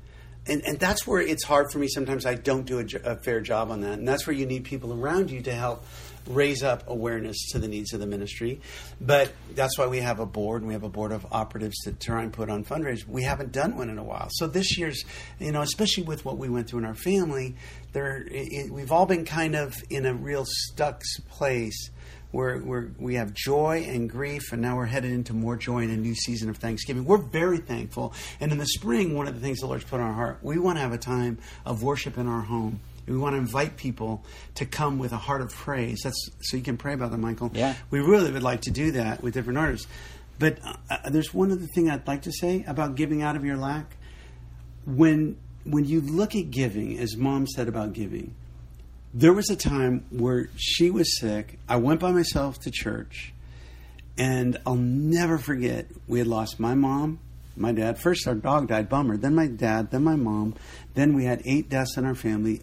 and, 0.45 0.62
and 0.65 0.78
that's 0.78 1.08
where 1.08 1.22
it's 1.22 1.45
hard 1.45 1.72
for 1.72 1.80
me 1.80 1.88
sometimes. 1.88 2.26
I 2.26 2.36
don't 2.36 2.65
do 2.65 2.80
a, 2.80 3.12
a 3.12 3.15
fair 3.15 3.39
job 3.39 3.72
on 3.72 3.80
that. 3.82 4.00
And 4.00 4.06
that's 4.06 4.28
where 4.28 4.36
you 4.36 4.45
need 4.45 4.65
people 4.65 4.93
around 4.93 5.32
you 5.32 5.41
to 5.43 5.54
help 5.54 5.86
raise 6.29 6.63
up 6.63 6.87
awareness 6.87 7.49
to 7.51 7.59
the 7.59 7.67
needs 7.67 7.91
of 7.91 7.99
the 7.99 8.05
ministry. 8.05 8.61
But 9.01 9.33
that's 9.55 9.77
why 9.77 9.87
we 9.87 9.99
have 9.99 10.19
a 10.19 10.25
board 10.25 10.61
and 10.61 10.67
we 10.67 10.73
have 10.73 10.83
a 10.83 10.89
board 10.89 11.11
of 11.11 11.25
operatives 11.31 11.75
to 11.83 11.91
try 11.91 12.23
and 12.23 12.31
put 12.31 12.49
on 12.49 12.63
fundraisers. 12.63 13.07
We 13.07 13.23
haven't 13.23 13.51
done 13.51 13.75
one 13.75 13.89
in 13.89 13.97
a 13.97 14.03
while. 14.03 14.29
So 14.31 14.47
this 14.47 14.77
year's, 14.77 15.03
you 15.39 15.51
know, 15.51 15.61
especially 15.61 16.03
with 16.03 16.23
what 16.23 16.37
we 16.37 16.47
went 16.47 16.69
through 16.69 16.79
in 16.79 16.85
our 16.85 16.95
family, 16.95 17.55
there 17.91 18.25
it, 18.29 18.71
we've 18.71 18.91
all 18.91 19.05
been 19.05 19.25
kind 19.25 19.55
of 19.55 19.75
in 19.89 20.05
a 20.05 20.13
real 20.13 20.45
stuck 20.45 21.01
place 21.30 21.89
where 22.32 22.59
we're, 22.59 22.89
we 22.99 23.15
have 23.15 23.34
joy 23.34 23.84
and 23.88 24.07
grief, 24.09 24.51
and 24.51 24.61
now 24.61 24.75
we're 24.75 24.86
headed 24.86 25.11
into 25.11 25.34
more 25.34 25.55
joy 25.55 25.80
in 25.80 25.89
a 25.89 25.97
new 25.97 26.13
season 26.13 26.49
of 26.49 26.57
Thanksgiving. 26.57 27.03
We're 27.03 27.17
very 27.17 27.57
thankful. 27.57 28.13
And 28.39 28.51
in 28.51 28.59
the 28.59 28.67
spring, 28.67 29.15
one 29.15 29.27
of 29.27 29.34
the 29.34 29.41
things 29.41 29.59
the 29.59 29.65
Lord's 29.65 29.84
put 29.84 29.99
on 29.99 30.07
our 30.07 30.13
heart, 30.13 30.39
we 30.43 30.59
want 30.59 30.77
to 30.77 30.82
have 30.82 30.93
a 30.93 30.99
time 30.99 31.39
of 31.65 31.82
worship 31.82 32.17
in 32.17 32.27
our 32.27 32.41
home. 32.41 32.82
We 33.10 33.18
want 33.18 33.34
to 33.34 33.38
invite 33.38 33.76
people 33.76 34.24
to 34.55 34.66
come 34.66 34.99
with 34.99 35.12
a 35.12 35.18
heart 35.18 35.41
of 35.41 35.49
praise. 35.51 36.01
That's 36.03 36.30
so 36.41 36.57
you 36.57 36.64
can 36.64 36.78
pray 36.78 36.93
about 36.93 37.12
them, 37.12 37.22
Michael. 37.22 37.51
Yeah. 37.53 37.76
we 37.89 37.99
really 37.99 38.32
would 38.32 38.43
like 38.43 38.62
to 38.62 38.72
do 38.72 38.91
that 38.91 39.24
with 39.24 39.34
different 39.34 39.57
artists. 39.57 39.88
But 40.38 40.60
uh, 40.89 41.10
there's 41.10 41.34
one 41.34 41.51
other 41.51 41.66
thing 41.76 41.89
I'd 41.89 42.07
like 42.07 42.22
to 42.24 42.32
say 42.32 42.64
about 42.66 42.95
giving 42.95 43.22
out 43.22 43.36
of 43.36 43.43
your 43.43 43.57
lack. 43.57 43.97
When 44.86 45.38
when 45.66 45.86
you 45.86 46.01
look 46.01 46.36
at 46.36 46.51
giving, 46.51 46.97
as 46.97 47.18
Mom 47.18 47.45
said 47.45 47.68
about 47.68 47.93
giving, 47.93 48.34
there 49.14 49.34
was 49.34 49.49
a 49.49 49.55
time 49.55 50.05
where 50.10 50.49
she 50.55 50.89
was 50.89 51.20
sick. 51.20 51.60
I 51.68 51.76
went 51.78 51.99
by 51.99 52.12
myself 52.12 52.60
to 52.62 52.72
church, 52.72 53.34
and 54.18 54.57
I'll 54.66 54.76
never 54.76 55.38
forget. 55.38 55.88
We 56.07 56.20
had 56.20 56.28
lost 56.28 56.60
my 56.60 56.76
mom, 56.76 57.20
My 57.60 57.74
dad. 57.74 57.99
First, 57.99 58.26
our 58.26 58.36
dog 58.36 58.70
died, 58.70 58.88
bummer. 58.88 59.18
Then 59.18 59.36
my 59.36 59.47
dad. 59.47 59.91
Then 59.91 60.03
my 60.03 60.16
mom. 60.16 60.55
Then 60.93 61.14
we 61.14 61.26
had 61.26 61.41
eight 61.45 61.70
deaths 61.70 61.97
in 61.97 62.05
our 62.05 62.16
family. 62.16 62.62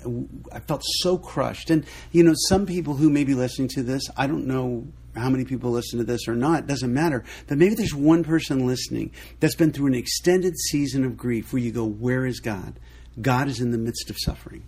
I 0.50 0.60
felt 0.60 0.82
so 0.84 1.18
crushed. 1.18 1.68
And 1.68 1.84
you 2.12 2.24
know, 2.24 2.34
some 2.48 2.64
people 2.64 2.94
who 2.94 3.10
may 3.10 3.22
be 3.22 3.34
listening 3.34 3.68
to 3.74 3.82
this, 3.82 4.08
I 4.16 4.26
don't 4.26 4.46
know 4.46 4.86
how 5.14 5.28
many 5.28 5.44
people 5.44 5.70
listen 5.70 5.98
to 5.98 6.04
this 6.04 6.26
or 6.26 6.34
not, 6.34 6.66
doesn't 6.66 6.92
matter. 6.92 7.24
But 7.46 7.58
maybe 7.58 7.74
there's 7.74 7.94
one 7.94 8.24
person 8.24 8.66
listening 8.66 9.12
that's 9.38 9.54
been 9.54 9.70
through 9.70 9.88
an 9.88 9.94
extended 9.94 10.58
season 10.70 11.04
of 11.04 11.16
grief 11.16 11.52
where 11.52 11.60
you 11.60 11.72
go, 11.72 11.84
Where 11.84 12.24
is 12.24 12.40
God? 12.40 12.80
God 13.20 13.48
is 13.48 13.60
in 13.60 13.72
the 13.72 13.78
midst 13.78 14.08
of 14.08 14.16
suffering. 14.18 14.64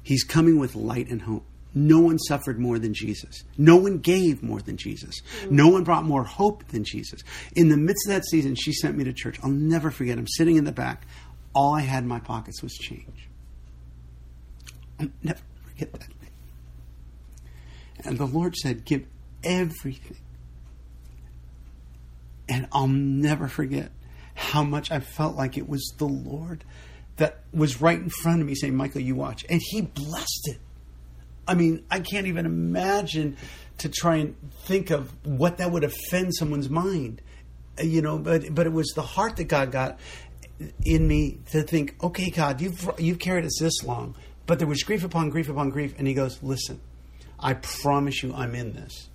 He's 0.00 0.22
coming 0.22 0.60
with 0.60 0.76
light 0.76 1.08
and 1.08 1.22
hope. 1.22 1.44
No 1.78 2.00
one 2.00 2.18
suffered 2.18 2.58
more 2.58 2.78
than 2.78 2.94
Jesus. 2.94 3.44
No 3.58 3.76
one 3.76 3.98
gave 3.98 4.42
more 4.42 4.62
than 4.62 4.78
Jesus. 4.78 5.20
No 5.50 5.68
one 5.68 5.84
brought 5.84 6.06
more 6.06 6.24
hope 6.24 6.66
than 6.68 6.84
Jesus. 6.84 7.20
In 7.54 7.68
the 7.68 7.76
midst 7.76 8.08
of 8.08 8.14
that 8.14 8.24
season, 8.24 8.54
she 8.54 8.72
sent 8.72 8.96
me 8.96 9.04
to 9.04 9.12
church. 9.12 9.38
I'll 9.42 9.50
never 9.50 9.90
forget. 9.90 10.16
I'm 10.16 10.26
sitting 10.26 10.56
in 10.56 10.64
the 10.64 10.72
back. 10.72 11.06
All 11.54 11.74
I 11.74 11.82
had 11.82 12.02
in 12.02 12.08
my 12.08 12.18
pockets 12.18 12.62
was 12.62 12.72
change. 12.72 13.28
I'll 14.98 15.08
never 15.22 15.42
forget 15.64 15.92
that. 15.92 16.08
And 18.06 18.16
the 18.16 18.24
Lord 18.26 18.56
said, 18.56 18.86
Give 18.86 19.04
everything. 19.44 20.16
And 22.48 22.68
I'll 22.72 22.88
never 22.88 23.48
forget 23.48 23.90
how 24.34 24.62
much 24.62 24.90
I 24.90 25.00
felt 25.00 25.36
like 25.36 25.58
it 25.58 25.68
was 25.68 25.92
the 25.98 26.06
Lord 26.06 26.64
that 27.16 27.40
was 27.52 27.82
right 27.82 27.98
in 27.98 28.08
front 28.08 28.40
of 28.40 28.46
me 28.46 28.54
saying, 28.54 28.74
Michael, 28.74 29.02
you 29.02 29.14
watch. 29.14 29.44
And 29.50 29.60
He 29.62 29.82
blessed 29.82 30.48
it. 30.48 30.60
I 31.46 31.54
mean, 31.54 31.84
I 31.90 32.00
can't 32.00 32.26
even 32.26 32.46
imagine 32.46 33.36
to 33.78 33.88
try 33.88 34.16
and 34.16 34.36
think 34.64 34.90
of 34.90 35.12
what 35.24 35.58
that 35.58 35.70
would 35.70 35.84
offend 35.84 36.34
someone's 36.34 36.70
mind. 36.70 37.22
You 37.82 38.00
know, 38.00 38.18
but 38.18 38.54
but 38.54 38.66
it 38.66 38.72
was 38.72 38.92
the 38.94 39.02
heart 39.02 39.36
that 39.36 39.44
God 39.44 39.70
got 39.70 39.98
in 40.84 41.06
me 41.06 41.38
to 41.50 41.62
think, 41.62 41.94
okay, 42.02 42.30
God, 42.30 42.60
you've 42.60 42.90
you've 42.98 43.18
carried 43.18 43.44
us 43.44 43.58
this 43.60 43.84
long, 43.84 44.14
but 44.46 44.58
there 44.58 44.68
was 44.68 44.82
grief 44.82 45.04
upon 45.04 45.28
grief 45.30 45.48
upon 45.48 45.70
grief, 45.70 45.94
and 45.98 46.08
He 46.08 46.14
goes, 46.14 46.42
listen, 46.42 46.80
I 47.38 47.54
promise 47.54 48.22
you, 48.22 48.32
I'm 48.34 48.54
in 48.54 48.72
this. 48.72 49.08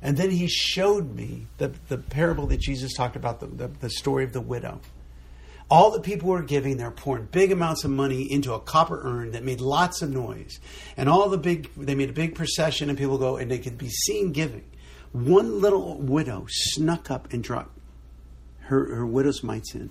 And 0.00 0.16
then 0.16 0.30
He 0.30 0.46
showed 0.46 1.14
me 1.14 1.48
the 1.58 1.72
the 1.88 1.98
parable 1.98 2.46
that 2.46 2.60
Jesus 2.60 2.94
talked 2.94 3.16
about, 3.16 3.40
the 3.40 3.46
the, 3.46 3.66
the 3.66 3.90
story 3.90 4.22
of 4.22 4.32
the 4.32 4.40
widow. 4.40 4.80
All 5.70 5.90
the 5.90 6.00
people 6.00 6.30
were 6.30 6.42
giving, 6.42 6.78
they're 6.78 6.90
pouring 6.90 7.26
big 7.26 7.52
amounts 7.52 7.84
of 7.84 7.90
money 7.90 8.22
into 8.22 8.54
a 8.54 8.60
copper 8.60 9.00
urn 9.04 9.32
that 9.32 9.44
made 9.44 9.60
lots 9.60 10.00
of 10.00 10.10
noise. 10.10 10.58
And 10.96 11.10
all 11.10 11.28
the 11.28 11.36
big, 11.36 11.70
they 11.76 11.94
made 11.94 12.08
a 12.08 12.14
big 12.14 12.34
procession, 12.34 12.88
and 12.88 12.96
people 12.96 13.18
go, 13.18 13.36
and 13.36 13.50
they 13.50 13.58
could 13.58 13.76
be 13.76 13.90
seen 13.90 14.32
giving. 14.32 14.64
One 15.12 15.60
little 15.60 15.98
widow 15.98 16.46
snuck 16.48 17.10
up 17.10 17.32
and 17.32 17.42
dropped 17.44 17.78
her, 18.68 18.94
her 18.96 19.06
widow's 19.06 19.42
mites 19.42 19.74
in. 19.74 19.90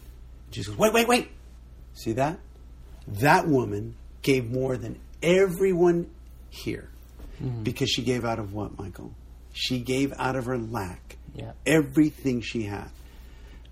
She 0.52 0.64
goes, 0.64 0.78
wait, 0.78 0.94
wait, 0.94 1.08
wait. 1.08 1.30
See 1.94 2.14
that? 2.14 2.40
That 3.08 3.48
woman 3.48 3.96
gave 4.22 4.50
more 4.50 4.78
than 4.78 5.00
everyone 5.22 6.10
here 6.50 6.90
hmm. 7.40 7.64
because 7.64 7.90
she 7.90 8.04
gave 8.04 8.24
out 8.24 8.40
of 8.40 8.54
what, 8.54 8.78
Michael? 8.78 9.14
She 9.54 9.80
gave 9.80 10.14
out 10.18 10.36
of 10.36 10.46
her 10.46 10.58
lack. 10.58 11.18
Yeah. 11.34 11.54
Everything 11.66 12.42
she 12.42 12.64
had. 12.64 12.90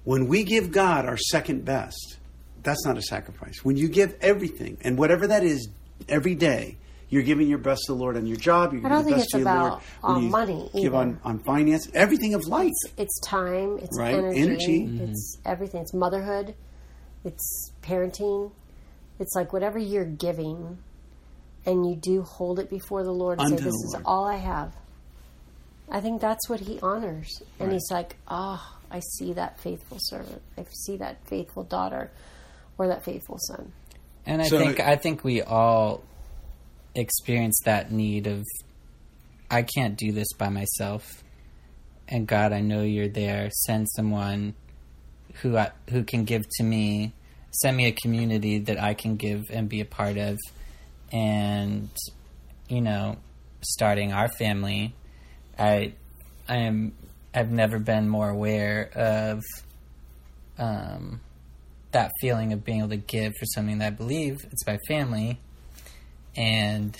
When 0.05 0.27
we 0.27 0.43
give 0.43 0.71
God 0.71 1.05
our 1.05 1.17
second 1.17 1.65
best, 1.65 2.17
that's 2.63 2.85
not 2.85 2.97
a 2.97 3.01
sacrifice. 3.01 3.63
When 3.63 3.75
you 3.77 3.87
give 3.89 4.15
everything, 4.21 4.77
and 4.81 4.97
whatever 4.97 5.27
that 5.27 5.43
is, 5.43 5.67
every 6.07 6.35
day, 6.35 6.77
you're 7.09 7.23
giving 7.23 7.47
your 7.47 7.57
best 7.59 7.81
to 7.87 7.93
the 7.93 7.97
Lord 7.97 8.15
on 8.17 8.25
your 8.25 8.37
job. 8.37 8.73
You're 8.73 8.85
I 8.85 8.89
don't 8.89 8.99
giving 9.05 9.17
your 9.17 9.17
think 9.17 9.17
best 9.17 9.23
it's 9.25 9.31
to 9.33 9.37
the 9.37 9.43
about, 9.43 9.69
Lord. 9.71 9.83
when 10.01 10.15
uh, 10.15 10.19
you 10.19 10.29
money 10.29 10.69
Give 10.73 10.83
either. 10.85 10.95
on, 10.95 11.19
on 11.23 11.39
finance, 11.43 11.89
everything 11.93 12.33
of 12.33 12.45
life. 12.47 12.71
It's 12.97 13.19
time. 13.21 13.77
It's 13.81 13.97
Right, 13.97 14.13
energy. 14.15 14.41
energy. 14.41 14.79
Mm-hmm. 14.87 15.03
It's 15.11 15.37
everything. 15.45 15.81
It's 15.81 15.93
motherhood. 15.93 16.55
It's 17.23 17.71
parenting. 17.81 18.51
It's 19.19 19.33
like 19.35 19.53
whatever 19.53 19.77
you're 19.79 20.05
giving, 20.05 20.77
and 21.65 21.85
you 21.89 21.95
do 21.95 22.21
hold 22.23 22.59
it 22.59 22.69
before 22.69 23.03
the 23.03 23.11
Lord 23.11 23.39
and 23.39 23.49
say, 23.49 23.53
Unto 23.55 23.63
the 23.63 23.69
"This 23.71 23.83
is 23.85 23.95
all 24.05 24.25
I 24.25 24.35
have." 24.37 24.73
I 25.89 26.01
think 26.01 26.19
that's 26.21 26.49
what 26.49 26.59
He 26.59 26.79
honors, 26.81 27.41
and 27.59 27.67
Right. 27.69 27.73
He's 27.73 27.87
like, 27.91 28.15
"Ah, 28.27 28.74
I 28.91 28.99
see 28.99 29.33
that 29.33 29.59
faithful 29.59 29.97
servant. 29.99 30.41
I 30.57 30.65
see 30.71 30.97
that 30.97 31.17
faithful 31.27 31.63
daughter, 31.63 32.11
or 32.77 32.87
that 32.87 33.03
faithful 33.03 33.37
son." 33.39 33.71
And 34.25 34.41
I 34.41 34.47
So- 34.47 34.57
think 34.59 34.79
I 34.79 34.95
think 34.95 35.23
we 35.23 35.41
all 35.41 36.03
experience 36.95 37.59
that 37.65 37.91
need 37.91 38.27
of 38.27 38.43
I 39.51 39.61
can't 39.63 39.97
do 39.97 40.11
this 40.11 40.31
by 40.33 40.49
myself. 40.49 41.23
And 42.07 42.27
God, 42.27 42.51
I 42.53 42.61
know 42.61 42.81
you're 42.81 43.07
there. 43.07 43.49
Send 43.51 43.87
someone 43.95 44.55
who 45.41 45.57
I, 45.57 45.71
who 45.89 46.03
can 46.03 46.23
give 46.23 46.43
to 46.57 46.63
me. 46.63 47.13
Send 47.51 47.77
me 47.77 47.85
a 47.85 47.91
community 47.91 48.59
that 48.59 48.81
I 48.81 48.93
can 48.93 49.15
give 49.17 49.43
and 49.51 49.69
be 49.69 49.81
a 49.81 49.85
part 49.85 50.17
of. 50.17 50.39
And 51.11 51.89
you 52.67 52.81
know, 52.81 53.17
starting 53.61 54.11
our 54.13 54.27
family, 54.27 54.93
I 55.57 55.93
I 56.47 56.57
am 56.57 56.93
I've 57.35 57.51
never 57.51 57.79
been 57.79 58.07
more 58.07 58.29
aware 58.29 58.89
of 58.95 59.43
um 60.57 61.19
that 61.91 62.11
feeling 62.21 62.51
of 62.53 62.63
being 62.65 62.79
able 62.79 62.89
to 62.89 62.97
give 62.97 63.33
for 63.37 63.45
something 63.45 63.77
that 63.79 63.87
I 63.87 63.89
believe 63.89 64.37
it's 64.51 64.65
my 64.67 64.77
family, 64.87 65.39
and 66.35 66.95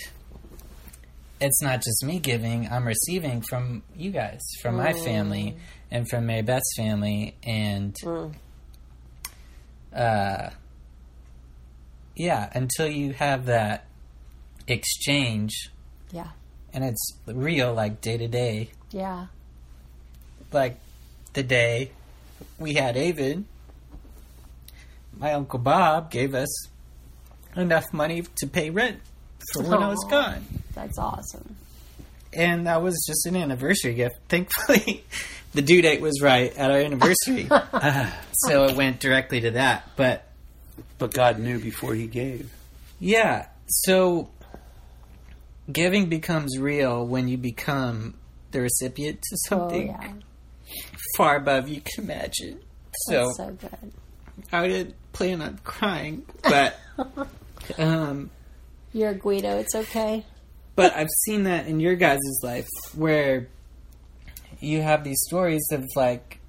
it's 1.42 1.62
not 1.62 1.82
just 1.84 2.04
me 2.06 2.20
giving; 2.20 2.68
I'm 2.70 2.86
receiving 2.88 3.42
from 3.42 3.84
you 3.96 4.12
guys, 4.12 4.42
from 4.62 4.78
my 4.78 4.94
family, 4.94 5.58
and 5.92 6.10
from 6.10 6.26
Mary 6.28 6.42
Beth's 6.44 6.74
family, 6.78 7.36
and 7.44 7.96
uh, 9.94 10.50
yeah, 12.16 12.50
until 12.54 12.88
you 12.88 13.14
have 13.14 13.46
that 13.48 13.88
exchange, 14.68 15.72
Yeah, 16.12 16.30
and 16.74 16.84
it's 16.84 17.20
real, 17.26 17.74
like 17.74 18.02
day 18.02 18.18
to 18.18 18.28
day, 18.28 18.72
yeah, 18.92 19.28
like 20.52 20.80
the 21.34 21.44
day 21.44 21.92
we 22.60 22.74
had 22.74 22.96
Avid, 22.98 23.44
my 25.18 25.34
uncle 25.34 25.60
Bob 25.60 26.12
gave 26.12 26.34
us 26.36 26.68
enough 27.56 27.86
money 27.94 28.24
to 28.38 28.48
pay 28.48 28.70
rent 28.70 29.00
for 29.54 29.64
when 29.64 29.82
I 29.84 29.88
was 29.90 30.06
gone. 30.10 30.46
that's 30.74 30.98
awesome. 30.98 31.56
And 32.34 32.68
that 32.68 32.82
was 32.82 33.02
just 33.08 33.26
an 33.28 33.38
anniversary 33.38 33.94
gift. 33.94 34.16
Thankfully, 34.28 35.06
the 35.54 35.62
due 35.62 35.82
date 35.82 36.02
was 36.02 36.22
right 36.22 36.56
at 36.58 36.70
our 36.70 36.80
anniversary. 36.80 37.48
so 38.34 38.66
it 38.66 38.76
went 38.76 39.00
directly 39.00 39.40
to 39.42 39.52
that. 39.52 39.90
But 39.96 40.28
But 40.98 41.14
God 41.14 41.40
knew 41.40 41.60
before 41.60 41.94
He 41.96 42.08
gave. 42.08 42.52
yeah, 43.00 43.48
so 43.68 44.30
giving 45.72 46.08
becomes 46.10 46.58
real 46.60 47.08
when 47.08 47.28
you 47.30 47.38
become 47.38 48.16
the 48.56 48.62
recipient 48.62 49.22
to 49.22 49.36
Oh 49.36 49.60
something 49.60 49.88
yeah, 49.88 50.14
far 51.18 51.36
above 51.36 51.68
you 51.70 51.82
can 51.82 52.06
imagine. 52.06 52.60
So, 53.08 53.32
so 53.36 53.52
good. 53.52 53.92
I 54.52 54.68
didn't 54.68 54.96
plan 55.14 55.42
on 55.42 55.60
crying, 55.64 56.26
but 56.44 56.80
um, 57.78 58.30
You're 58.94 59.10
a 59.12 59.16
Guido. 59.16 59.58
It's 59.60 59.76
okay. 59.76 60.26
but 60.76 60.96
I've 60.96 61.10
seen 61.26 61.44
that 61.44 61.68
in 61.68 61.80
your 61.80 61.96
guys' 61.96 62.20
life 62.44 62.68
where 62.96 63.48
you 64.60 64.82
have 64.82 65.04
these 65.04 65.22
stories 65.28 65.64
of 65.72 65.84
like 65.96 66.40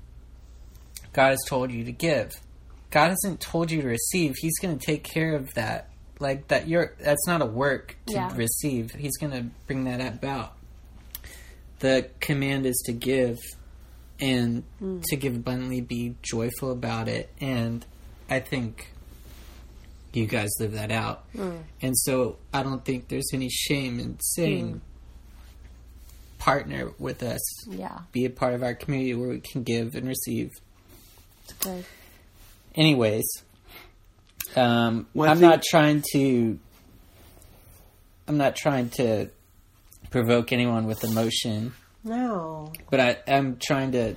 God 1.12 1.30
has 1.30 1.42
told 1.46 1.70
you 1.72 1.84
to 1.84 1.92
give. 1.92 2.32
God 2.90 3.08
hasn't 3.08 3.40
told 3.40 3.70
you 3.70 3.82
to 3.82 3.88
receive. 3.88 4.34
He's 4.38 4.58
going 4.58 4.78
to 4.78 4.84
take 4.86 5.02
care 5.04 5.34
of 5.34 5.52
that. 5.54 5.90
Like 6.18 6.48
that 6.48 6.66
you're 6.66 6.94
that's 6.98 7.26
not 7.26 7.42
a 7.42 7.46
work 7.46 7.96
to 8.06 8.14
Yeah. 8.14 8.32
receive. 8.34 8.92
He's 8.92 9.16
going 9.18 9.32
to 9.32 9.42
bring 9.66 9.84
that 9.84 10.00
about. 10.00 10.55
The 11.80 12.08
command 12.20 12.66
is 12.66 12.82
to 12.86 12.92
give 12.92 13.36
and 14.18 14.62
hmm. 14.78 15.00
to 15.08 15.16
give 15.16 15.36
abundantly 15.36 15.80
be 15.82 16.14
joyful 16.22 16.70
about 16.70 17.06
it 17.06 17.30
and 17.38 17.84
I 18.30 18.40
think 18.40 18.90
you 20.12 20.26
guys 20.26 20.48
live 20.58 20.72
that 20.72 20.90
out. 20.90 21.24
Hmm. 21.36 21.56
And 21.82 21.96
so 21.98 22.38
I 22.52 22.62
don't 22.62 22.82
think 22.84 23.08
there's 23.08 23.30
any 23.34 23.50
shame 23.50 24.00
in 24.00 24.18
saying 24.20 24.68
hmm. 24.70 24.78
partner 26.38 26.92
with 26.98 27.22
us, 27.22 27.40
Yeah, 27.68 27.98
be 28.12 28.24
a 28.24 28.30
part 28.30 28.54
of 28.54 28.62
our 28.62 28.74
community 28.74 29.14
where 29.14 29.28
we 29.28 29.40
can 29.40 29.62
give 29.62 29.94
and 29.94 30.08
receive. 30.08 30.50
it's 31.44 31.52
good. 31.54 31.84
Anyways, 32.74 33.24
um, 34.56 35.06
Well, 35.12 35.28
I 35.28 35.32
I'm 35.32 35.38
think- 35.38 35.50
not 35.50 35.62
trying 35.62 36.02
to. 36.12 36.58
I'm 38.28 38.38
not 38.38 38.56
trying 38.56 38.90
to 38.90 39.28
provoke 40.10 40.52
anyone 40.52 40.86
with 40.86 41.04
emotion, 41.04 41.72
No, 42.04 42.72
but 42.90 43.00
I 43.00 43.18
am 43.26 43.56
trying 43.58 43.92
to 43.92 44.14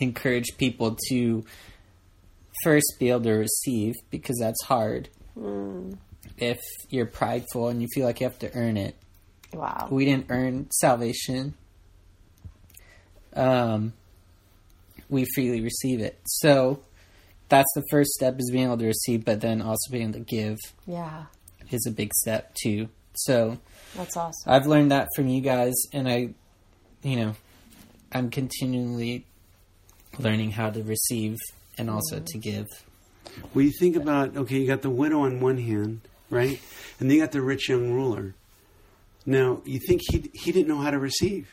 encourage 0.00 0.56
people 0.58 0.96
to 1.08 1.44
first 2.62 2.94
be 2.98 3.10
able 3.10 3.22
to 3.22 3.32
receive 3.32 3.94
because 4.10 4.36
that's 4.40 4.62
hard. 4.64 5.08
If 6.36 6.60
you're 6.90 7.06
prideful 7.06 7.68
and 7.68 7.80
you 7.80 7.88
feel 7.94 8.06
like 8.06 8.20
you 8.20 8.26
have 8.28 8.38
to 8.40 8.54
earn 8.54 8.76
it, 8.76 8.96
wow. 9.52 9.88
we 9.90 10.04
didn't 10.04 10.26
earn 10.28 10.70
salvation. 10.70 11.54
Um, 13.34 13.92
we 15.08 15.24
freely 15.34 15.60
receive 15.60 16.00
it. 16.00 16.18
So 16.24 16.80
that's 17.48 17.68
the 17.74 17.84
first 17.90 18.10
step 18.12 18.36
is 18.38 18.50
being 18.50 18.64
able 18.64 18.78
to 18.78 18.86
receive, 18.86 19.24
but 19.24 19.40
then 19.40 19.62
also 19.62 19.90
being 19.90 20.08
able 20.10 20.14
to 20.14 20.20
give 20.20 20.58
Yeah, 20.86 21.26
is 21.70 21.86
a 21.86 21.90
big 21.92 22.12
step 22.14 22.54
too. 22.54 22.88
So 23.14 23.58
that's 23.94 24.16
awesome. 24.16 24.52
I've 24.52 24.66
learned 24.66 24.90
that 24.90 25.08
from 25.14 25.28
you 25.28 25.40
guys, 25.40 25.74
and 25.92 26.08
I, 26.08 26.30
you 27.02 27.16
know, 27.16 27.34
I'm 28.12 28.30
continually 28.30 29.26
learning 30.18 30.52
how 30.52 30.70
to 30.70 30.82
receive 30.82 31.38
and 31.78 31.90
also 31.90 32.16
mm-hmm. 32.16 32.24
to 32.26 32.38
give. 32.38 32.68
Well, 33.54 33.64
you 33.64 33.72
think 33.78 33.96
about 33.96 34.36
okay, 34.36 34.58
you 34.58 34.66
got 34.66 34.82
the 34.82 34.90
widow 34.90 35.20
on 35.20 35.40
one 35.40 35.58
hand, 35.58 36.02
right, 36.30 36.60
and 36.98 37.10
then 37.10 37.16
you 37.16 37.22
got 37.22 37.32
the 37.32 37.40
rich 37.40 37.68
young 37.68 37.92
ruler. 37.92 38.34
Now 39.24 39.62
you 39.64 39.78
think 39.78 40.02
he 40.10 40.30
he 40.34 40.52
didn't 40.52 40.68
know 40.68 40.80
how 40.80 40.90
to 40.90 40.98
receive. 40.98 41.48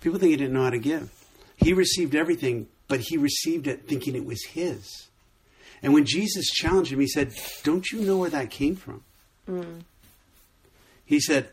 People 0.00 0.18
think 0.18 0.30
he 0.30 0.36
didn't 0.36 0.54
know 0.54 0.64
how 0.64 0.70
to 0.70 0.78
give. 0.78 1.10
He 1.56 1.72
received 1.72 2.14
everything, 2.14 2.68
but 2.88 3.00
he 3.00 3.16
received 3.16 3.66
it 3.66 3.86
thinking 3.86 4.16
it 4.16 4.24
was 4.24 4.42
his. 4.44 5.08
And 5.82 5.94
when 5.94 6.04
Jesus 6.04 6.46
challenged 6.50 6.92
him, 6.92 7.00
he 7.00 7.06
said, 7.06 7.32
"Don't 7.62 7.90
you 7.90 8.00
know 8.00 8.18
where 8.18 8.30
that 8.30 8.50
came 8.50 8.76
from?" 8.76 9.04
Mm. 9.48 9.82
He 11.10 11.18
said 11.18 11.48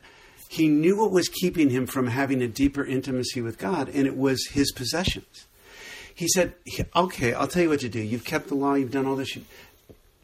he 0.48 0.68
knew 0.68 1.00
what 1.00 1.10
was 1.10 1.30
keeping 1.30 1.72
him 1.72 1.88
from 1.88 2.06
having 2.06 2.44
a 2.44 2.48
deeper 2.48 2.86
intimacy 2.86 3.42
with 3.42 3.58
God, 3.58 3.90
and 3.90 4.06
it 4.06 4.16
was 4.16 4.50
his 4.52 4.72
possessions. 4.72 5.48
He 6.14 6.28
said, 6.28 6.54
Okay, 6.96 7.34
I'll 7.34 7.48
tell 7.48 7.64
you 7.64 7.70
what 7.70 7.80
to 7.80 7.90
do. 7.90 8.00
You've 8.00 8.24
kept 8.24 8.50
the 8.50 8.56
law, 8.56 8.76
you've 8.76 8.92
done 8.92 9.08
all 9.08 9.16
this. 9.16 9.36
You, 9.36 9.46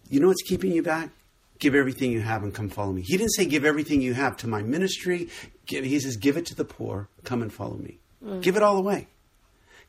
you 0.07 0.19
know 0.19 0.27
what's 0.27 0.43
keeping 0.43 0.71
you 0.71 0.83
back? 0.83 1.09
Give 1.57 1.73
everything 1.73 2.11
you 2.11 2.21
have 2.21 2.43
and 2.43 2.53
come 2.53 2.69
follow 2.69 2.91
me. 2.91 3.01
He 3.01 3.17
didn't 3.17 3.33
say, 3.33 3.45
Give 3.45 3.65
everything 3.65 4.03
you 4.03 4.13
have 4.13 4.37
to 4.37 4.47
my 4.47 4.61
ministry. 4.61 5.29
Give, 5.65 5.83
he 5.83 5.99
says, 5.99 6.15
Give 6.15 6.37
it 6.37 6.45
to 6.47 6.55
the 6.55 6.65
poor. 6.65 7.07
Come 7.23 7.41
and 7.41 7.51
follow 7.51 7.77
me. 7.77 7.97
Mm. 8.23 8.43
Give 8.43 8.55
it 8.55 8.61
all 8.61 8.77
away. 8.77 9.07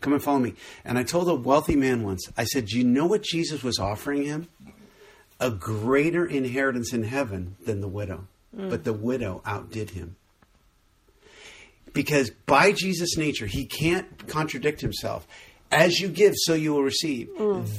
Come 0.00 0.14
and 0.14 0.22
follow 0.22 0.38
me. 0.38 0.54
And 0.86 0.96
I 0.98 1.02
told 1.02 1.28
a 1.28 1.34
wealthy 1.34 1.76
man 1.76 2.02
once, 2.02 2.32
I 2.34 2.44
said, 2.44 2.64
Do 2.64 2.78
you 2.78 2.84
know 2.84 3.04
what 3.04 3.22
Jesus 3.22 3.62
was 3.62 3.78
offering 3.78 4.24
him? 4.24 4.48
A 5.38 5.50
greater 5.50 6.24
inheritance 6.24 6.94
in 6.94 7.02
heaven 7.02 7.56
than 7.66 7.82
the 7.82 7.88
widow. 7.88 8.26
But 8.56 8.84
the 8.84 8.92
widow 8.92 9.42
outdid 9.44 9.90
him 9.90 10.16
because 11.94 12.30
by 12.30 12.72
Jesus' 12.72 13.16
nature, 13.16 13.46
he 13.46 13.64
can't 13.64 14.26
contradict 14.26 14.82
himself. 14.82 15.26
As 15.72 15.98
you 15.98 16.08
give, 16.08 16.34
so 16.36 16.52
you 16.54 16.74
will 16.74 16.82
receive. 16.82 17.30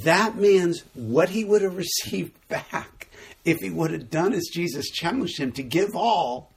That 0.04 0.36
means 0.36 0.84
what 0.96 1.30
he 1.30 1.44
would 1.44 1.62
have 1.62 1.78
received 1.78 2.34
back 2.48 3.10
if 3.44 3.60
he 3.60 3.70
would 3.70 3.92
have 3.92 4.10
done 4.10 4.34
as 4.34 4.50
Jesus 4.52 4.90
challenged 4.90 5.38
him 5.38 5.52
to 5.52 5.64
give 5.64 5.96
all. 5.96 6.52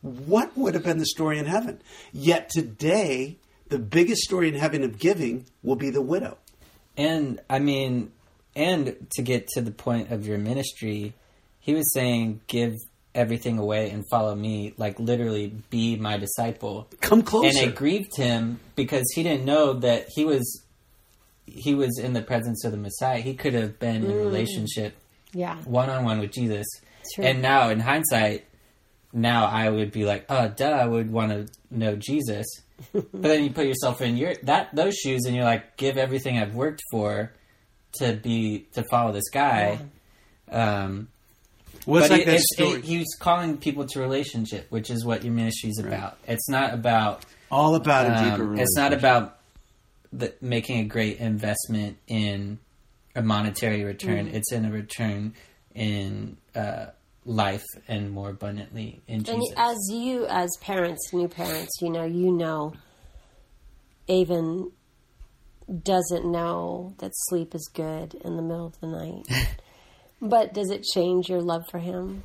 What 0.00 0.56
would 0.56 0.74
have 0.74 0.84
been 0.84 0.98
the 0.98 1.06
story 1.06 1.38
in 1.38 1.44
heaven? 1.44 1.80
Yet 2.12 2.48
today, 2.48 3.36
the 3.68 3.78
biggest 3.78 4.22
story 4.22 4.48
in 4.48 4.54
heaven 4.54 4.82
of 4.82 4.98
giving 4.98 5.46
will 5.62 5.76
be 5.76 5.90
the 5.90 6.02
widow. 6.02 6.38
And 6.96 7.40
I 7.48 7.58
mean, 7.58 8.10
and 8.56 9.06
to 9.12 9.22
get 9.22 9.48
to 9.48 9.60
the 9.60 9.70
point 9.70 10.10
of 10.10 10.26
your 10.26 10.38
ministry, 10.38 11.14
he 11.60 11.74
was 11.74 11.92
saying, 11.92 12.40
give 12.48 12.74
everything 13.14 13.58
away 13.58 13.90
and 13.90 14.08
follow 14.08 14.34
me, 14.34 14.74
like 14.76 14.98
literally 14.98 15.52
be 15.70 15.96
my 15.96 16.16
disciple. 16.16 16.88
Come 17.00 17.22
closer. 17.22 17.48
And 17.48 17.68
it 17.68 17.74
grieved 17.74 18.16
him 18.16 18.60
because 18.74 19.04
he 19.14 19.22
didn't 19.22 19.44
know 19.44 19.74
that 19.74 20.06
he 20.14 20.24
was 20.24 20.64
he 21.44 21.74
was 21.74 21.98
in 21.98 22.12
the 22.12 22.22
presence 22.22 22.64
of 22.64 22.72
the 22.72 22.78
Messiah. 22.78 23.20
He 23.20 23.34
could 23.34 23.54
have 23.54 23.78
been 23.78 24.04
in 24.04 24.16
relationship 24.16 24.96
Yeah, 25.32 25.56
one 25.64 25.90
on 25.90 26.04
one 26.04 26.20
with 26.20 26.32
Jesus. 26.32 26.66
True. 27.14 27.24
And 27.24 27.42
now 27.42 27.68
in 27.68 27.80
hindsight, 27.80 28.44
now 29.12 29.46
I 29.46 29.68
would 29.68 29.92
be 29.92 30.04
like, 30.04 30.24
oh 30.28 30.48
duh, 30.48 30.70
I 30.70 30.86
would 30.86 31.10
want 31.10 31.32
to 31.32 31.48
know 31.70 31.96
Jesus. 31.96 32.46
but 32.92 33.22
then 33.22 33.44
you 33.44 33.50
put 33.50 33.66
yourself 33.66 34.00
in 34.00 34.16
your 34.16 34.34
that 34.44 34.74
those 34.74 34.94
shoes 34.96 35.24
and 35.26 35.36
you're 35.36 35.44
like, 35.44 35.76
give 35.76 35.98
everything 35.98 36.38
I've 36.38 36.54
worked 36.54 36.82
for 36.90 37.32
to 37.96 38.14
be 38.14 38.66
to 38.72 38.82
follow 38.84 39.12
this 39.12 39.28
guy. 39.28 39.78
Um 40.50 41.08
well, 41.86 42.00
it's 42.02 42.08
but 42.08 42.14
like 42.14 42.22
it- 42.22 42.26
that 42.26 42.34
it's- 42.34 42.44
story. 42.54 42.78
it- 42.78 42.84
he's 42.84 43.14
calling 43.18 43.56
people 43.58 43.84
to 43.86 44.00
relationship, 44.00 44.66
which 44.70 44.90
is 44.90 45.04
what 45.04 45.24
your 45.24 45.32
ministry 45.32 45.70
is 45.70 45.78
about. 45.78 46.16
It's 46.26 46.48
not 46.48 46.74
about 46.74 47.24
all 47.50 47.74
about 47.74 48.06
a 48.06 48.16
um, 48.16 48.24
deeper 48.24 48.44
relationship. 48.44 48.62
it's 48.62 48.76
not 48.76 48.92
about 48.92 49.38
the, 50.12 50.34
making 50.40 50.78
a 50.80 50.84
great 50.84 51.18
investment 51.18 51.96
in 52.06 52.58
a 53.14 53.22
monetary 53.22 53.84
return. 53.84 54.26
Mm. 54.28 54.34
It's 54.34 54.52
in 54.52 54.64
a 54.64 54.70
return 54.70 55.34
in 55.74 56.36
uh, 56.54 56.86
life 57.24 57.64
and 57.88 58.10
more 58.10 58.30
abundantly 58.30 59.00
in 59.06 59.16
and 59.16 59.24
Jesus. 59.26 59.54
as 59.56 59.76
you, 59.90 60.26
as 60.26 60.50
parents, 60.60 61.12
new 61.12 61.28
parents, 61.28 61.70
you 61.80 61.90
know, 61.90 62.04
you 62.04 62.30
know, 62.32 62.72
Avon 64.08 64.70
doesn't 65.82 66.24
know 66.30 66.94
that 66.98 67.10
sleep 67.28 67.54
is 67.54 67.70
good 67.72 68.14
in 68.24 68.36
the 68.36 68.42
middle 68.42 68.66
of 68.66 68.80
the 68.80 68.86
night. 68.88 69.22
but 70.22 70.54
does 70.54 70.70
it 70.70 70.84
change 70.84 71.28
your 71.28 71.40
love 71.40 71.64
for 71.68 71.80
him? 71.80 72.22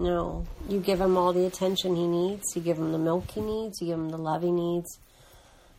No. 0.00 0.44
You 0.68 0.80
give 0.80 1.00
him 1.00 1.16
all 1.16 1.32
the 1.32 1.46
attention 1.46 1.94
he 1.94 2.06
needs. 2.06 2.44
You 2.56 2.60
give 2.60 2.76
him 2.76 2.90
the 2.90 2.98
milk 2.98 3.30
he 3.30 3.40
needs. 3.40 3.80
You 3.80 3.86
give 3.86 3.98
him 3.98 4.10
the 4.10 4.18
love 4.18 4.42
he 4.42 4.50
needs. 4.50 4.98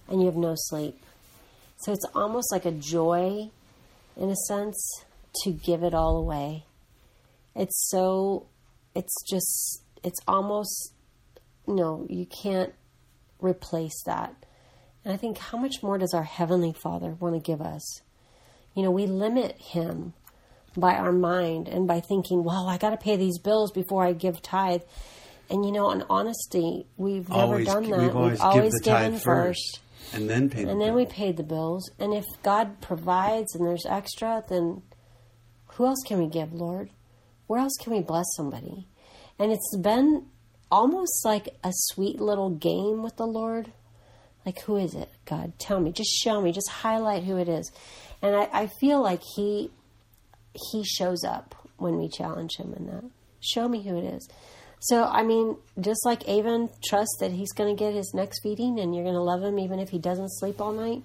And 0.07 0.21
you 0.21 0.27
have 0.27 0.37
no 0.37 0.53
sleep. 0.55 0.97
So 1.79 1.91
it's 1.91 2.05
almost 2.15 2.51
like 2.53 2.65
a 2.65 2.71
joy, 2.71 3.51
in 4.15 4.29
a 4.29 4.35
sense, 4.47 5.03
to 5.43 5.51
give 5.51 5.83
it 5.83 5.93
all 5.93 6.15
away. 6.15 6.63
It's 7.53 7.89
so, 7.89 8.47
it's 8.95 9.13
just, 9.29 9.83
it's 10.03 10.19
almost, 10.25 10.93
no, 11.67 12.07
you 12.09 12.25
can't 12.25 12.73
replace 13.39 14.01
that. 14.05 14.33
And 15.03 15.13
I 15.13 15.17
think 15.17 15.37
how 15.37 15.57
much 15.57 15.83
more 15.83 15.97
does 15.97 16.13
our 16.13 16.23
Heavenly 16.23 16.73
Father 16.73 17.09
want 17.19 17.35
to 17.35 17.41
give 17.41 17.61
us? 17.61 18.01
You 18.73 18.83
know, 18.83 18.91
we 18.91 19.05
limit 19.05 19.57
Him 19.59 20.13
by 20.77 20.95
our 20.95 21.11
mind 21.11 21.67
and 21.67 21.87
by 21.87 21.99
thinking, 21.99 22.43
well, 22.43 22.67
I 22.67 22.77
got 22.77 22.91
to 22.91 22.97
pay 22.97 23.15
these 23.15 23.39
bills 23.39 23.71
before 23.71 24.05
I 24.05 24.13
give 24.13 24.41
tithe. 24.41 24.81
And 25.49 25.65
you 25.65 25.71
know, 25.71 25.91
in 25.91 26.03
honesty, 26.09 26.85
we've 26.97 27.27
never 27.29 27.41
always, 27.41 27.67
done 27.67 27.89
that. 27.89 27.99
We've 27.99 28.15
always, 28.15 28.39
always 28.39 28.63
give 28.63 28.71
the 28.71 28.89
tithe 28.89 29.05
given 29.05 29.19
first, 29.19 29.79
and 30.13 30.29
then 30.29 30.49
pay 30.49 30.61
the 30.61 30.67
then 30.67 30.79
bill. 30.79 30.93
we 30.95 31.05
paid 31.05 31.37
the 31.37 31.43
bills. 31.43 31.89
And 31.99 32.13
if 32.13 32.25
God 32.43 32.81
provides 32.81 33.55
and 33.55 33.65
there's 33.65 33.85
extra, 33.85 34.43
then 34.49 34.81
who 35.73 35.85
else 35.85 36.03
can 36.05 36.19
we 36.19 36.27
give, 36.27 36.53
Lord? 36.53 36.89
Where 37.47 37.61
else 37.61 37.75
can 37.81 37.93
we 37.93 38.01
bless 38.01 38.25
somebody? 38.35 38.87
And 39.39 39.51
it's 39.51 39.77
been 39.77 40.25
almost 40.69 41.23
like 41.23 41.49
a 41.63 41.71
sweet 41.71 42.19
little 42.19 42.49
game 42.49 43.03
with 43.03 43.15
the 43.15 43.25
Lord. 43.25 43.71
Like, 44.45 44.61
who 44.61 44.77
is 44.77 44.95
it? 44.95 45.09
God, 45.25 45.53
tell 45.59 45.79
me. 45.79 45.91
Just 45.91 46.11
show 46.23 46.41
me. 46.41 46.51
Just 46.51 46.69
highlight 46.69 47.23
who 47.23 47.37
it 47.37 47.47
is. 47.47 47.71
And 48.21 48.35
I, 48.35 48.49
I 48.51 48.69
feel 48.79 49.01
like 49.01 49.21
He 49.35 49.71
He 50.71 50.83
shows 50.83 51.23
up 51.23 51.55
when 51.77 51.97
we 51.97 52.09
challenge 52.09 52.57
Him 52.57 52.73
in 52.77 52.87
that. 52.87 53.03
Show 53.41 53.67
me 53.67 53.83
who 53.83 53.97
it 53.97 54.03
is. 54.15 54.27
So, 54.79 55.05
I 55.05 55.23
mean, 55.23 55.57
just 55.79 56.05
like 56.05 56.27
Avon 56.29 56.69
trusts 56.87 57.17
that 57.19 57.31
he's 57.31 57.51
going 57.53 57.75
to 57.75 57.79
get 57.79 57.93
his 57.95 58.11
next 58.13 58.41
feeding 58.43 58.79
and 58.79 58.93
you're 58.93 59.03
going 59.03 59.15
to 59.15 59.21
love 59.21 59.41
him 59.43 59.57
even 59.57 59.79
if 59.79 59.89
he 59.89 59.97
doesn't 59.97 60.29
sleep 60.33 60.61
all 60.61 60.71
night. 60.71 61.01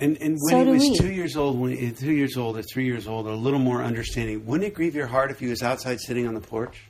And, 0.00 0.16
and 0.22 0.38
when 0.40 0.50
So 0.50 0.64
he 0.64 0.70
was 0.70 0.80
we. 0.82 0.96
two 0.96 1.12
years 1.12 1.36
old, 1.36 1.58
when 1.60 1.76
he- 1.76 1.90
two 1.92 2.12
years 2.12 2.38
old 2.38 2.56
or 2.56 2.62
three 2.62 2.86
years 2.86 3.06
old, 3.06 3.26
a 3.26 3.34
little 3.34 3.58
more 3.58 3.82
understanding, 3.82 4.46
wouldn't 4.46 4.66
it 4.66 4.72
grieve 4.74 4.94
your 4.94 5.06
heart 5.08 5.30
if 5.30 5.40
he 5.40 5.46
was 5.46 5.62
outside 5.62 6.00
sitting 6.00 6.26
on 6.26 6.32
the 6.32 6.40
porch? 6.40 6.84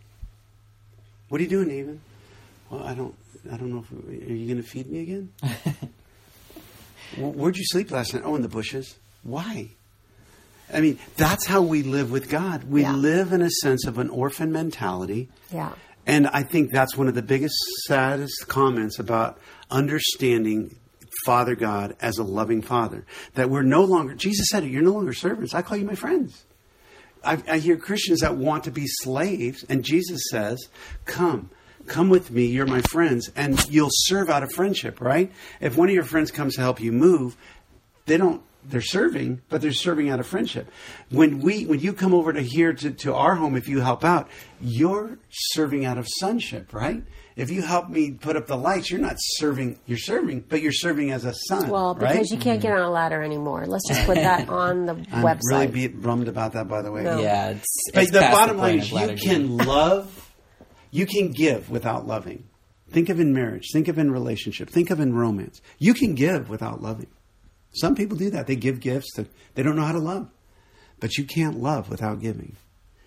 What 1.28 1.40
are 1.40 1.44
you 1.44 1.50
doing, 1.50 1.70
Avon? 1.72 2.00
Well, 2.70 2.84
I 2.84 2.94
don't, 2.94 3.14
I 3.52 3.56
don't 3.56 3.70
know. 3.72 3.84
If, 3.90 3.92
are 4.08 4.32
you 4.32 4.46
going 4.46 4.62
to 4.62 4.68
feed 4.68 4.88
me 4.88 5.00
again? 5.00 5.32
Where'd 7.18 7.56
you 7.56 7.64
sleep 7.66 7.90
last 7.90 8.14
night? 8.14 8.22
Oh, 8.24 8.36
in 8.36 8.42
the 8.42 8.48
bushes. 8.48 8.96
Why? 9.24 9.70
I 10.72 10.80
mean, 10.80 10.98
that's 11.16 11.46
how 11.46 11.62
we 11.62 11.82
live 11.82 12.10
with 12.10 12.28
God. 12.28 12.64
We 12.64 12.82
Yeah. 12.82 12.94
live 12.94 13.32
in 13.32 13.42
a 13.42 13.50
sense 13.50 13.86
of 13.86 13.98
an 13.98 14.08
orphan 14.10 14.50
mentality. 14.52 15.28
Yeah. 15.52 15.72
And 16.06 16.26
I 16.28 16.42
think 16.42 16.72
that's 16.72 16.96
one 16.96 17.08
of 17.08 17.14
the 17.14 17.22
biggest, 17.22 17.54
saddest 17.86 18.48
comments 18.48 18.98
about 18.98 19.38
understanding 19.70 20.76
Father 21.26 21.54
God 21.54 21.94
as 22.00 22.18
a 22.18 22.24
loving 22.24 22.62
Father. 22.62 23.04
That 23.34 23.50
we're 23.50 23.62
no 23.62 23.84
longer, 23.84 24.14
Jesus 24.14 24.48
said 24.50 24.64
it, 24.64 24.70
you're 24.70 24.82
no 24.82 24.92
longer 24.92 25.12
servants. 25.12 25.54
I 25.54 25.62
call 25.62 25.76
you 25.76 25.84
my 25.84 25.94
friends. 25.94 26.44
I, 27.24 27.40
I 27.48 27.58
hear 27.58 27.76
Christians 27.76 28.20
that 28.20 28.36
want 28.36 28.64
to 28.64 28.70
be 28.72 28.86
slaves, 28.86 29.64
and 29.68 29.84
Jesus 29.84 30.22
says, 30.30 30.58
Come, 31.04 31.50
come 31.86 32.08
with 32.08 32.30
me, 32.32 32.46
you're 32.46 32.66
my 32.66 32.80
friends, 32.80 33.30
and 33.36 33.62
you'll 33.70 33.90
serve 33.92 34.28
out 34.28 34.42
of 34.42 34.50
friendship, 34.52 35.00
right? 35.00 35.30
If 35.60 35.76
one 35.76 35.88
of 35.88 35.94
your 35.94 36.02
friends 36.04 36.30
comes 36.32 36.56
to 36.56 36.62
help 36.62 36.80
you 36.80 36.90
move, 36.90 37.36
they 38.06 38.16
don't 38.16 38.42
they're 38.64 38.80
serving 38.80 39.40
but 39.48 39.60
they're 39.60 39.72
serving 39.72 40.08
out 40.10 40.20
of 40.20 40.26
friendship 40.26 40.70
when 41.10 41.40
we 41.40 41.64
when 41.66 41.80
you 41.80 41.92
come 41.92 42.14
over 42.14 42.32
to 42.32 42.40
here 42.42 42.72
to, 42.72 42.90
to 42.92 43.12
our 43.14 43.34
home 43.34 43.56
if 43.56 43.66
you 43.68 43.80
help 43.80 44.04
out 44.04 44.28
you're 44.60 45.18
serving 45.30 45.84
out 45.84 45.98
of 45.98 46.06
sonship 46.08 46.72
right 46.72 47.02
if 47.34 47.50
you 47.50 47.62
help 47.62 47.88
me 47.88 48.12
put 48.12 48.36
up 48.36 48.46
the 48.46 48.56
lights 48.56 48.90
you're 48.90 49.00
not 49.00 49.16
serving 49.18 49.78
you're 49.86 49.98
serving 49.98 50.40
but 50.48 50.60
you're 50.62 50.70
serving 50.72 51.10
as 51.10 51.24
a 51.24 51.34
son 51.48 51.68
Well, 51.70 51.94
because 51.94 52.16
right 52.16 52.30
you 52.30 52.36
can't 52.38 52.60
get 52.60 52.72
on 52.72 52.80
a 52.82 52.90
ladder 52.90 53.22
anymore. 53.22 53.66
Let's 53.66 53.88
just 53.88 54.04
put 54.06 54.14
that 54.16 54.48
on 54.64 54.86
the 54.86 54.94
website. 54.94 55.08
i'm 55.12 55.22
website. 55.24 55.40
really 55.50 55.66
be 55.66 55.88
bummed 55.88 56.28
about 56.28 56.52
that 56.52 56.68
by 56.68 56.82
the 56.82 56.92
way 56.92 57.02
No. 57.02 57.20
yeah, 57.20 57.48
it's, 57.50 57.90
but 57.92 58.02
it's 58.04 58.12
the 58.12 58.20
past 58.20 58.36
bottom 58.36 58.56
point 58.58 58.92
line 58.92 59.10
is 59.10 59.22
you 59.24 59.28
can 59.30 59.56
love 59.56 60.30
you 60.90 61.06
can 61.06 61.32
give 61.32 61.68
without 61.70 62.06
loving 62.06 62.44
think 62.90 63.08
of 63.08 63.18
in 63.18 63.32
marriage 63.32 63.66
think 63.72 63.88
of 63.88 63.98
in 63.98 64.10
relationship 64.12 64.68
think 64.70 64.90
of 64.90 65.00
in 65.00 65.14
romance 65.14 65.60
you 65.78 65.94
can 65.94 66.14
give 66.14 66.48
without 66.50 66.80
loving 66.82 67.08
some 67.72 67.94
people 67.94 68.16
do 68.16 68.30
that 68.30 68.46
they 68.46 68.56
give 68.56 68.80
gifts 68.80 69.14
that 69.16 69.26
they 69.54 69.62
don't 69.62 69.76
know 69.76 69.84
how 69.84 69.92
to 69.92 69.98
love 69.98 70.28
but 71.02 71.18
you 71.18 71.24
can't 71.24 71.60
love 71.60 71.90
without 71.90 72.20
giving. 72.20 72.54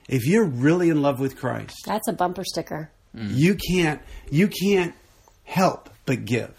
If 0.10 0.28
you're 0.28 0.44
really 0.44 0.90
in 0.90 1.02
love 1.02 1.18
with 1.18 1.38
Christ, 1.38 1.78
That's 1.86 2.08
a 2.10 2.14
bumper 2.14 2.44
sticker. 2.44 2.92
Mm. 3.16 3.30
you 3.32 3.56
can't 3.56 4.02
you 4.30 4.50
can't 4.50 4.94
help 5.46 5.90
but 6.06 6.26
give 6.26 6.54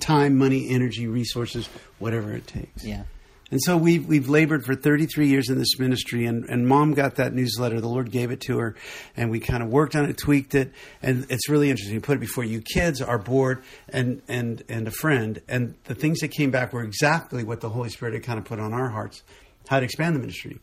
time, 0.00 0.36
money, 0.36 0.68
energy, 0.68 1.06
resources, 1.06 1.68
whatever 2.00 2.32
it 2.32 2.48
takes. 2.48 2.84
Yeah. 2.84 3.04
And 3.52 3.62
so 3.62 3.76
we've, 3.76 4.06
we've 4.06 4.30
labored 4.30 4.64
for 4.64 4.74
33 4.74 5.28
years 5.28 5.50
in 5.50 5.58
this 5.58 5.78
ministry, 5.78 6.24
and, 6.24 6.46
and 6.46 6.66
mom 6.66 6.94
got 6.94 7.16
that 7.16 7.34
newsletter. 7.34 7.82
The 7.82 7.88
Lord 7.88 8.10
gave 8.10 8.30
it 8.30 8.40
to 8.42 8.58
her, 8.58 8.74
and 9.14 9.30
we 9.30 9.40
kind 9.40 9.62
of 9.62 9.68
worked 9.68 9.94
on 9.94 10.06
it, 10.06 10.16
tweaked 10.16 10.54
it, 10.54 10.72
and 11.02 11.26
it's 11.28 11.50
really 11.50 11.68
interesting. 11.68 11.94
You 11.94 12.00
put 12.00 12.16
it 12.16 12.20
before 12.20 12.44
you 12.44 12.62
kids, 12.62 13.02
our 13.02 13.18
board, 13.18 13.62
and, 13.90 14.22
and, 14.26 14.64
and 14.70 14.88
a 14.88 14.90
friend, 14.90 15.42
and 15.48 15.74
the 15.84 15.94
things 15.94 16.20
that 16.20 16.28
came 16.28 16.50
back 16.50 16.72
were 16.72 16.82
exactly 16.82 17.44
what 17.44 17.60
the 17.60 17.68
Holy 17.68 17.90
Spirit 17.90 18.14
had 18.14 18.22
kind 18.24 18.38
of 18.38 18.46
put 18.46 18.58
on 18.58 18.72
our 18.72 18.88
hearts 18.88 19.22
how 19.68 19.78
to 19.78 19.84
expand 19.84 20.16
the 20.16 20.20
ministry. 20.20 20.58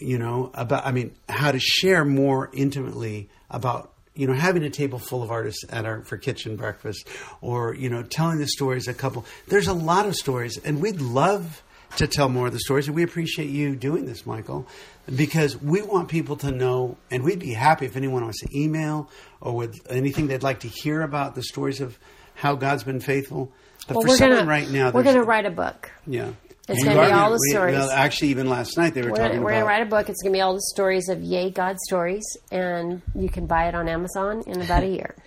You 0.00 0.18
know, 0.18 0.50
about, 0.52 0.86
I 0.86 0.92
mean, 0.92 1.14
how 1.28 1.50
to 1.50 1.58
share 1.58 2.04
more 2.04 2.50
intimately 2.52 3.30
about 3.50 3.92
you 4.14 4.26
know, 4.26 4.34
having 4.34 4.64
a 4.64 4.70
table 4.70 4.98
full 4.98 5.22
of 5.22 5.30
artists 5.30 5.64
at 5.70 5.86
our 5.86 6.02
for 6.02 6.16
kitchen 6.16 6.56
breakfast, 6.56 7.06
or 7.40 7.72
you 7.72 7.88
know, 7.88 8.02
telling 8.02 8.38
the 8.38 8.48
stories. 8.48 8.88
A 8.88 8.92
couple. 8.92 9.24
There's 9.46 9.68
a 9.68 9.72
lot 9.72 10.06
of 10.06 10.16
stories, 10.16 10.58
and 10.58 10.82
we'd 10.82 11.00
love 11.00 11.62
to 11.96 12.06
tell 12.06 12.28
more 12.28 12.46
of 12.48 12.52
the 12.52 12.60
stories. 12.60 12.86
And 12.86 12.94
we 12.94 13.02
appreciate 13.02 13.48
you 13.50 13.74
doing 13.76 14.04
this, 14.06 14.26
Michael, 14.26 14.66
because 15.14 15.60
we 15.60 15.82
want 15.82 16.08
people 16.08 16.36
to 16.36 16.50
know, 16.50 16.96
and 17.10 17.24
we'd 17.24 17.38
be 17.38 17.52
happy 17.54 17.86
if 17.86 17.96
anyone 17.96 18.22
wants 18.22 18.40
to 18.40 18.48
email 18.58 19.10
or 19.40 19.54
with 19.56 19.74
anything 19.90 20.26
they'd 20.26 20.42
like 20.42 20.60
to 20.60 20.68
hear 20.68 21.02
about 21.02 21.34
the 21.34 21.42
stories 21.42 21.80
of 21.80 21.98
how 22.34 22.54
God's 22.54 22.84
been 22.84 23.00
faithful. 23.00 23.50
But 23.86 23.96
Well, 23.96 24.02
for 24.02 24.08
we're 24.10 24.16
someone 24.16 24.38
gonna 24.40 24.50
right 24.50 24.70
now, 24.70 24.90
we're 24.90 25.02
gonna 25.02 25.22
write 25.22 25.46
a 25.46 25.50
book. 25.50 25.90
yeah. 26.06 26.30
It's 26.70 26.84
gonna 26.84 26.96
be 27.00 27.10
are 27.10 27.18
all 27.18 27.30
the 27.30 27.38
we- 27.40 27.50
stories. 27.54 27.74
well, 27.76 27.88
actually, 27.90 28.28
even 28.28 28.50
last 28.50 28.76
night 28.76 28.92
they 28.92 29.00
were 29.00 29.08
We're 29.08 29.16
talking 29.16 29.32
gonna, 29.36 29.42
we're 29.42 29.52
gonna 29.52 29.64
write 29.64 29.80
a 29.82 29.86
book. 29.86 30.10
It's 30.10 30.22
gonna 30.22 30.34
be 30.34 30.42
all 30.42 30.52
the 30.52 30.60
stories 30.74 31.08
of 31.08 31.22
Yay 31.22 31.48
God 31.50 31.78
stories, 31.78 32.22
and 32.52 33.00
you 33.14 33.30
can 33.30 33.46
buy 33.46 33.68
it 33.68 33.74
on 33.74 33.88
Amazon 33.88 34.42
in 34.46 34.60
about 34.60 34.82
a 34.82 34.88
year. 34.88 35.14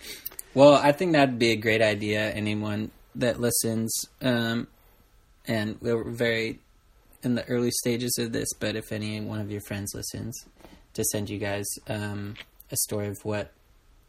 Well, 0.54 0.74
I 0.76 0.92
think 0.92 1.14
that'd 1.14 1.40
be 1.40 1.52
a 1.52 1.56
great 1.56 1.82
idea. 1.82 2.30
Anyone 2.30 2.92
that 3.16 3.40
listens, 3.40 4.06
um, 4.22 4.68
and 5.48 5.78
we're 5.82 6.04
very 6.10 6.60
in 7.24 7.36
the 7.36 7.48
early 7.48 7.72
stages 7.72 8.18
of 8.20 8.32
this, 8.32 8.48
but 8.60 8.76
if 8.76 8.92
any 8.92 9.22
one 9.22 9.40
of 9.40 9.52
your 9.52 9.62
friends 9.62 9.94
listens, 9.94 10.36
to 10.94 11.04
send 11.06 11.30
you 11.30 11.38
guys 11.38 11.66
um, 11.88 12.34
a 12.72 12.76
story 12.76 13.08
of 13.08 13.18
what 13.24 13.52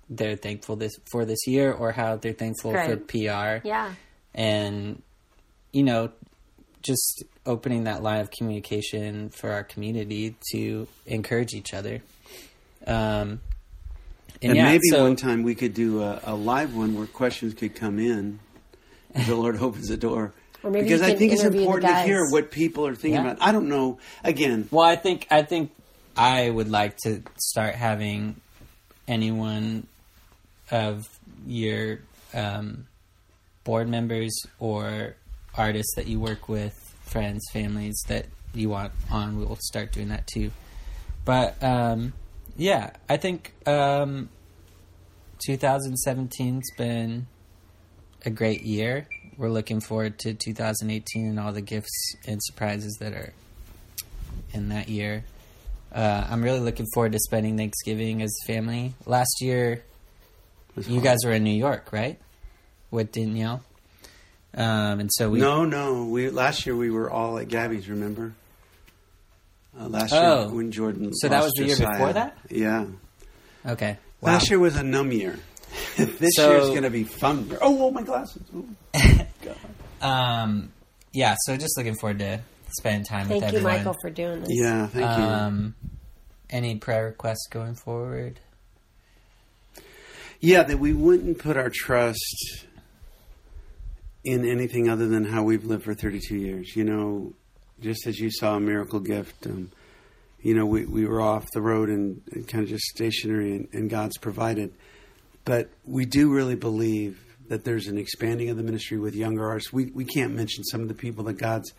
they're 0.08 0.36
thankful 0.36 0.76
this 0.76 0.92
for 1.10 1.24
this 1.24 1.46
year, 1.46 1.72
or 1.72 1.92
how 1.92 2.16
they're 2.16 2.32
thankful 2.32 2.72
for 2.72 2.96
PR, 2.96 3.66
Yeah, 3.66 3.92
and 4.34 5.02
you 5.72 5.82
know, 5.82 6.10
just 6.82 7.22
opening 7.46 7.84
that 7.84 8.02
line 8.02 8.20
of 8.20 8.30
communication 8.30 9.30
for 9.30 9.52
our 9.52 9.62
community 9.64 10.34
to 10.52 10.86
encourage 11.06 11.54
each 11.54 11.72
other. 11.74 12.02
Um, 12.86 13.40
And 14.42 14.56
yeah, 14.56 14.64
maybe 14.64 14.82
so- 14.90 15.02
one 15.04 15.16
time 15.16 15.42
we 15.44 15.54
could 15.54 15.72
do 15.74 16.02
a, 16.02 16.20
a 16.24 16.34
live 16.34 16.74
one 16.74 16.94
where 16.96 17.06
questions 17.06 17.54
could 17.54 17.74
come 17.74 17.98
in 17.98 18.38
the 19.26 19.34
Lord 19.36 19.56
opens 19.56 19.88
the 19.88 19.96
door. 19.96 20.32
Or 20.62 20.70
maybe 20.70 20.84
because 20.84 21.00
you 21.00 21.08
I 21.08 21.14
think 21.16 21.32
it's 21.32 21.42
important 21.44 21.86
to 21.92 22.02
hear 22.02 22.28
what 22.30 22.50
people 22.50 22.86
are 22.86 22.94
thinking 22.94 23.24
Yeah. 23.24 23.32
about. 23.32 23.38
I 23.46 23.52
don't 23.52 23.68
know. 23.68 23.98
Again, 24.22 24.68
Well, 24.70 24.84
I 24.84 24.96
think 24.96 25.26
I 25.30 25.42
think 25.42 25.72
I 26.16 26.48
would 26.50 26.70
like 26.70 26.96
to 27.04 27.22
start 27.38 27.74
having 27.74 28.36
anyone 29.08 29.86
of 30.70 31.04
your 31.46 32.00
um, 32.34 32.86
board 33.64 33.88
members 33.88 34.32
or 34.58 35.16
artists 35.56 35.94
that 35.96 36.06
you 36.06 36.20
work 36.20 36.48
with, 36.48 36.74
friends, 37.02 37.42
families 37.52 38.00
that 38.08 38.26
you 38.54 38.68
want 38.70 38.92
on. 39.10 39.38
We'll 39.38 39.56
start 39.60 39.92
doing 39.92 40.08
that 40.08 40.26
too. 40.26 40.50
But 41.24 41.62
um, 41.62 42.12
yeah, 42.56 42.90
I 43.08 43.16
think 43.16 43.52
um, 43.66 44.28
2017's 45.48 46.70
been 46.76 47.26
a 48.24 48.30
great 48.30 48.62
year. 48.62 49.08
We're 49.38 49.48
looking 49.50 49.80
forward 49.80 50.18
to 50.20 50.34
2018 50.34 51.26
and 51.28 51.40
all 51.40 51.52
the 51.52 51.60
gifts 51.62 52.14
and 52.26 52.40
surprises 52.42 52.96
that 53.00 53.12
are 53.12 53.32
in 54.52 54.68
that 54.68 54.88
year. 54.88 55.24
Uh, 55.92 56.26
I'm 56.30 56.42
really 56.42 56.60
looking 56.60 56.86
forward 56.94 57.12
to 57.12 57.18
spending 57.18 57.56
Thanksgiving 57.56 58.22
as 58.22 58.32
family. 58.46 58.94
Last 59.06 59.40
year, 59.40 59.82
you 60.76 60.94
hard. 60.94 61.04
guys 61.04 61.18
were 61.24 61.32
in 61.32 61.44
New 61.44 61.50
York, 61.56 61.88
right? 61.92 62.18
With 62.90 63.12
Danielle. 63.12 63.62
Um, 64.54 65.00
and 65.00 65.10
so 65.12 65.30
we. 65.30 65.40
no, 65.40 65.64
no. 65.64 66.04
We 66.04 66.28
last 66.30 66.66
year 66.66 66.76
we 66.76 66.90
were 66.90 67.10
all 67.10 67.38
at 67.38 67.48
Gabby's. 67.48 67.88
Remember? 67.88 68.34
Uh, 69.78 69.88
last 69.88 70.12
Oh. 70.12 70.46
year 70.46 70.54
when 70.54 70.70
Jordan. 70.72 71.14
So 71.14 71.28
that 71.28 71.42
was 71.42 71.52
the 71.56 71.64
year 71.64 71.76
Josiah. 71.76 71.92
before 71.92 72.12
that? 72.12 72.38
Yeah. 72.50 72.84
Okay. 73.66 73.96
Wow. 74.20 74.32
Last 74.32 74.50
year 74.50 74.58
was 74.58 74.76
a 74.76 74.82
numb 74.82 75.10
year. 75.10 75.38
this 75.96 76.32
So- 76.36 76.50
year's 76.50 76.68
going 76.68 76.82
to 76.82 76.90
be 76.90 77.04
fun. 77.04 77.48
Oh, 77.62 77.86
oh, 77.86 77.90
my 77.90 78.02
glasses. 78.02 78.42
Ooh. 80.02 80.06
Um, 80.06 80.72
yeah, 81.12 81.36
so 81.40 81.56
just 81.56 81.76
looking 81.76 81.94
forward 81.94 82.18
to 82.20 82.40
spending 82.70 83.04
time 83.04 83.28
with 83.28 83.40
that. 83.40 83.52
thank 83.52 83.52
with 83.52 83.62
you, 83.62 83.68
everyone. 83.68 83.78
Michael, 83.78 83.96
for 84.00 84.10
doing 84.10 84.40
this. 84.40 84.48
Yeah, 84.50 84.86
thank 84.86 85.18
you. 85.18 85.24
Um, 85.24 85.74
any 86.50 86.76
prayer 86.76 87.06
requests 87.06 87.46
going 87.50 87.74
forward? 87.74 88.40
Yeah, 90.40 90.64
that 90.64 90.78
we 90.78 90.92
wouldn't 90.92 91.38
put 91.38 91.56
our 91.56 91.70
trust 91.70 92.66
in 94.24 94.48
anything 94.48 94.88
other 94.88 95.06
than 95.06 95.24
how 95.24 95.42
we've 95.42 95.64
lived 95.64 95.84
for 95.84 95.94
32 95.94 96.36
years. 96.36 96.76
You 96.76 96.84
know, 96.84 97.34
just 97.80 98.06
as 98.06 98.18
you 98.18 98.30
saw 98.30 98.56
a 98.56 98.60
miracle 98.60 99.00
gift, 99.00 99.46
um, 99.46 99.70
you 100.40 100.54
know, 100.54 100.66
we, 100.66 100.84
we 100.84 101.06
were 101.06 101.20
off 101.20 101.46
the 101.52 101.62
road 101.62 101.88
and, 101.88 102.22
and 102.32 102.46
kind 102.48 102.64
of 102.64 102.70
just 102.70 102.84
stationary, 102.84 103.52
and, 103.52 103.68
and 103.72 103.90
God's 103.90 104.18
provided. 104.18 104.72
But 105.44 105.70
we 105.84 106.04
do 106.04 106.32
really 106.32 106.54
believe 106.56 107.20
that 107.52 107.64
there's 107.64 107.86
an 107.86 107.98
expanding 107.98 108.48
of 108.48 108.56
the 108.56 108.62
ministry 108.62 108.98
with 108.98 109.14
younger 109.14 109.46
artists. 109.46 109.70
We, 109.70 109.90
we 109.90 110.06
can't 110.06 110.34
mention 110.34 110.64
some 110.64 110.80
of 110.80 110.88
the 110.88 110.94
people 110.94 111.24
that 111.24 111.34
God's 111.34 111.74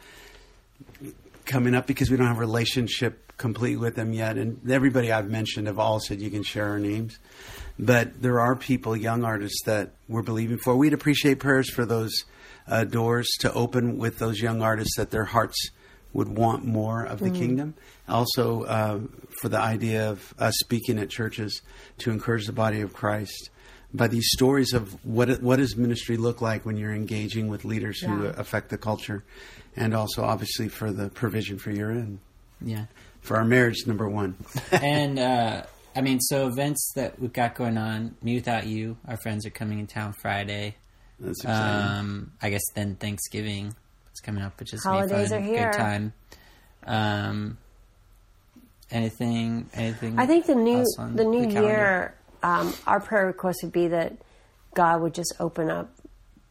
coming 1.45 1.73
up 1.73 1.87
because 1.87 2.11
we 2.11 2.15
don't 2.15 2.27
have 2.27 2.37
a 2.37 2.41
relationship 2.41 3.33
complete 3.37 3.77
with 3.77 3.95
them 3.95 4.13
yet. 4.13 4.37
And 4.37 4.69
everybody 4.69 5.11
I've 5.11 5.31
mentioned 5.31 5.65
have 5.65 5.79
all 5.79 5.99
said 5.99 6.21
you 6.21 6.29
can 6.29 6.43
share 6.43 6.69
our 6.69 6.77
names. 6.77 7.17
But 7.79 8.21
there 8.21 8.39
are 8.39 8.55
people, 8.55 8.95
young 8.95 9.23
artists, 9.23 9.63
that 9.65 9.93
we're 10.07 10.21
believing 10.21 10.59
for. 10.59 10.75
We'd 10.75 10.93
appreciate 10.93 11.39
prayers 11.39 11.71
for 11.71 11.87
those 11.87 12.23
uh, 12.67 12.83
doors 12.83 13.27
to 13.39 13.51
open 13.51 13.97
with 13.97 14.19
those 14.19 14.39
young 14.39 14.61
artists 14.61 14.95
that 14.97 15.09
their 15.09 15.25
hearts 15.25 15.71
would 16.13 16.29
want 16.29 16.63
more 16.63 17.03
of 17.03 17.19
the 17.19 17.31
kingdom. 17.31 17.73
Also, 18.07 18.61
uh, 18.65 18.99
for 19.41 19.49
the 19.49 19.57
idea 19.57 20.11
of 20.11 20.35
us 20.37 20.53
speaking 20.59 20.99
at 20.99 21.09
churches 21.09 21.63
to 21.97 22.11
encourage 22.11 22.45
the 22.45 22.53
body 22.53 22.81
of 22.81 22.93
Christ 22.93 23.49
by 23.93 24.07
these 24.07 24.27
stories 24.31 24.73
of 24.73 24.93
what 25.05 25.41
what 25.41 25.57
does 25.57 25.75
ministry 25.77 26.17
look 26.17 26.41
like 26.41 26.65
when 26.65 26.77
you're 26.77 26.93
engaging 26.93 27.47
with 27.47 27.63
leaders 27.65 27.99
who 28.01 28.23
Yeah. 28.23 28.29
uh, 28.29 28.33
affect 28.37 28.69
the 28.69 28.77
culture, 28.77 29.23
and 29.75 29.93
also 29.93 30.23
obviously 30.23 30.67
for 30.69 30.91
the 30.91 31.09
provision 31.09 31.57
for 31.59 31.71
your 31.71 31.91
end, 31.91 32.19
Yeah. 32.61 32.85
for 33.21 33.37
our 33.37 33.45
marriage, 33.45 33.85
number 33.85 34.09
one. 34.09 34.35
and 34.71 35.19
uh, 35.19 35.63
I 35.95 36.01
mean, 36.01 36.19
so 36.21 36.47
events 36.47 36.91
that 36.95 37.19
we've 37.19 37.31
got 37.33 37.53
going 37.55 37.77
on. 37.77 38.15
mewithoutYou, 38.25 38.95
our 39.07 39.17
friends 39.17 39.45
are 39.45 39.51
coming 39.51 39.79
in 39.79 39.85
town 39.87 40.13
Friday. 40.21 40.75
That's 41.19 41.43
exciting. 41.43 41.87
Um, 41.99 42.31
I 42.41 42.49
guess 42.49 42.63
then 42.73 42.95
Thanksgiving 42.95 43.67
is 44.13 44.19
coming 44.21 44.43
up, 44.43 44.59
which 44.59 44.73
is 44.73 44.83
Holidays 44.83 45.29
be 45.29 45.35
are 45.35 45.39
here. 45.39 45.71
good 45.71 45.77
time. 45.77 46.13
Um, 46.85 47.57
anything? 48.91 49.69
Anything? 49.73 50.19
I 50.19 50.25
think 50.25 50.45
the 50.47 50.55
new 50.55 50.79
else 50.79 50.95
on 50.99 51.15
the 51.15 51.23
new 51.23 51.43
calendar? 51.47 51.61
year, 51.61 52.15
um, 52.43 52.73
our 52.85 52.99
prayer 52.99 53.25
request 53.25 53.59
would 53.63 53.71
be 53.71 53.87
that 53.87 54.17
God 54.75 55.01
would 55.01 55.13
just 55.13 55.33
open 55.39 55.71
up 55.71 55.89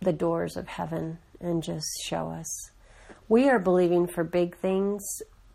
the 0.01 0.13
doors 0.13 0.57
of 0.57 0.67
heaven 0.67 1.19
and 1.41 1.63
just 1.63 1.87
show 2.05 2.31
us. 2.31 2.71
We 3.29 3.49
are 3.49 3.59
believing 3.59 4.07
for 4.07 4.25
big 4.25 4.57
things, 4.57 5.05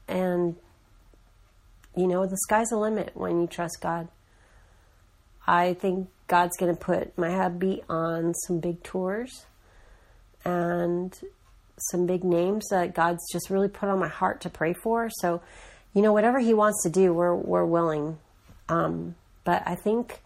and 0.07 0.55
you 1.95 2.07
know 2.07 2.25
the 2.25 2.37
sky's 2.37 2.69
the 2.69 2.77
limit 2.77 3.11
when 3.15 3.41
you 3.41 3.47
trust 3.47 3.81
God. 3.81 4.07
I 5.45 5.73
think 5.73 6.09
God's 6.27 6.57
going 6.57 6.75
to 6.75 6.79
put 6.79 7.17
my 7.17 7.31
hubby 7.31 7.81
on 7.89 8.33
some 8.33 8.59
big 8.59 8.83
tours 8.83 9.45
and 10.43 11.17
some 11.91 12.05
big 12.05 12.23
names 12.23 12.67
that 12.69 12.93
God's 12.93 13.23
just 13.31 13.49
really 13.49 13.69
put 13.69 13.89
on 13.89 13.99
my 13.99 14.07
heart 14.07 14.41
to 14.41 14.49
pray 14.49 14.73
for. 14.73 15.09
So, 15.09 15.41
you 15.93 16.01
know, 16.01 16.13
whatever 16.13 16.39
He 16.39 16.53
wants 16.53 16.83
to 16.83 16.89
do, 16.89 17.13
we're 17.13 17.35
we're 17.35 17.65
willing. 17.65 18.17
Um, 18.69 19.15
but 19.43 19.63
I 19.65 19.75
think 19.75 20.21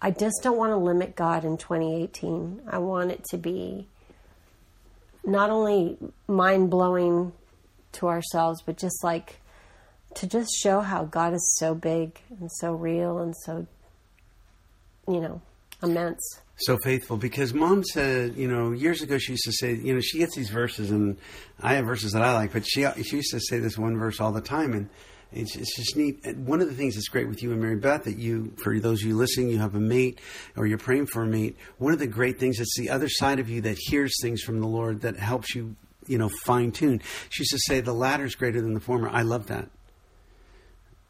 I 0.00 0.10
just 0.10 0.40
don't 0.42 0.56
want 0.56 0.70
to 0.70 0.76
limit 0.76 1.16
God 1.16 1.44
in 1.44 1.56
2018. 1.56 2.62
I 2.68 2.78
want 2.78 3.10
it 3.10 3.24
to 3.30 3.36
be 3.36 3.88
not 5.24 5.50
only 5.50 5.98
mind 6.26 6.70
blowing 6.70 7.32
to 7.92 8.06
ourselves, 8.06 8.62
but 8.64 8.76
just 8.76 9.02
like 9.02 9.40
to 10.14 10.26
just 10.26 10.50
show 10.52 10.80
how 10.80 11.04
God 11.04 11.34
is 11.34 11.56
so 11.58 11.74
big 11.74 12.20
and 12.40 12.50
so 12.50 12.72
real 12.72 13.18
and 13.18 13.34
so, 13.44 13.66
you 15.06 15.20
know, 15.20 15.40
immense. 15.82 16.20
so 16.56 16.78
faithful 16.82 17.16
because 17.16 17.52
mom 17.52 17.84
said, 17.84 18.36
you 18.36 18.48
know, 18.48 18.72
years 18.72 19.02
ago 19.02 19.18
she 19.18 19.32
used 19.32 19.44
to 19.44 19.52
say, 19.52 19.74
you 19.74 19.94
know, 19.94 20.00
she 20.00 20.18
gets 20.18 20.34
these 20.34 20.50
verses 20.50 20.90
and 20.90 21.16
I 21.60 21.74
have 21.74 21.86
verses 21.86 22.12
that 22.12 22.22
I 22.22 22.32
like, 22.32 22.52
but 22.52 22.66
she 22.66 22.86
she 23.02 23.16
used 23.16 23.32
to 23.32 23.40
say 23.40 23.58
this 23.58 23.76
one 23.76 23.96
verse 23.96 24.20
all 24.20 24.32
the 24.32 24.40
time 24.40 24.72
and 24.72 24.88
it's, 25.32 25.56
it's 25.56 25.76
just 25.76 25.96
neat. 25.96 26.24
And 26.24 26.46
one 26.46 26.60
of 26.60 26.68
the 26.68 26.74
things 26.74 26.94
that's 26.94 27.08
great 27.08 27.28
with 27.28 27.42
you 27.42 27.52
and 27.52 27.60
Mary 27.60 27.76
Beth 27.76 28.04
that 28.04 28.16
you, 28.16 28.52
for 28.56 28.78
those 28.80 29.02
of 29.02 29.08
you 29.08 29.16
listening, 29.16 29.50
you 29.50 29.58
have 29.58 29.74
a 29.74 29.80
mate 29.80 30.20
or 30.56 30.66
you're 30.66 30.78
praying 30.78 31.06
for 31.06 31.22
a 31.22 31.26
mate. 31.26 31.56
One 31.78 31.92
of 31.92 31.98
the 31.98 32.06
great 32.06 32.38
things 32.38 32.60
is 32.60 32.74
the 32.78 32.90
other 32.90 33.08
side 33.08 33.38
of 33.38 33.50
you 33.50 33.60
that 33.62 33.76
hears 33.78 34.14
things 34.22 34.42
from 34.42 34.60
the 34.60 34.66
Lord 34.66 35.02
that 35.02 35.16
helps 35.16 35.54
you, 35.54 35.76
you 36.06 36.16
know, 36.16 36.30
fine 36.44 36.72
tune. 36.72 37.02
She 37.28 37.42
used 37.42 37.52
to 37.52 37.58
say 37.58 37.80
the 37.80 37.92
latter 37.92 38.24
is 38.24 38.34
greater 38.34 38.60
than 38.60 38.72
the 38.74 38.80
former. 38.80 39.08
I 39.10 39.22
love 39.22 39.48
that. 39.48 39.68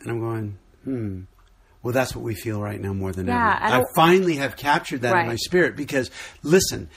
And 0.00 0.10
I'm 0.10 0.20
going, 0.20 0.58
hmm. 0.84 1.20
Well, 1.82 1.94
that's 1.94 2.14
what 2.14 2.24
we 2.24 2.34
feel 2.34 2.60
right 2.60 2.80
now 2.80 2.92
more 2.92 3.12
than 3.12 3.28
Yeah, 3.28 3.58
ever. 3.62 3.76
I 3.76 3.80
I, 3.80 3.84
finally 3.94 4.36
have 4.36 4.56
captured 4.56 5.02
that 5.02 5.16
in 5.16 5.26
my 5.28 5.36
spirit 5.36 5.76
because, 5.76 6.10
listen, 6.42 6.90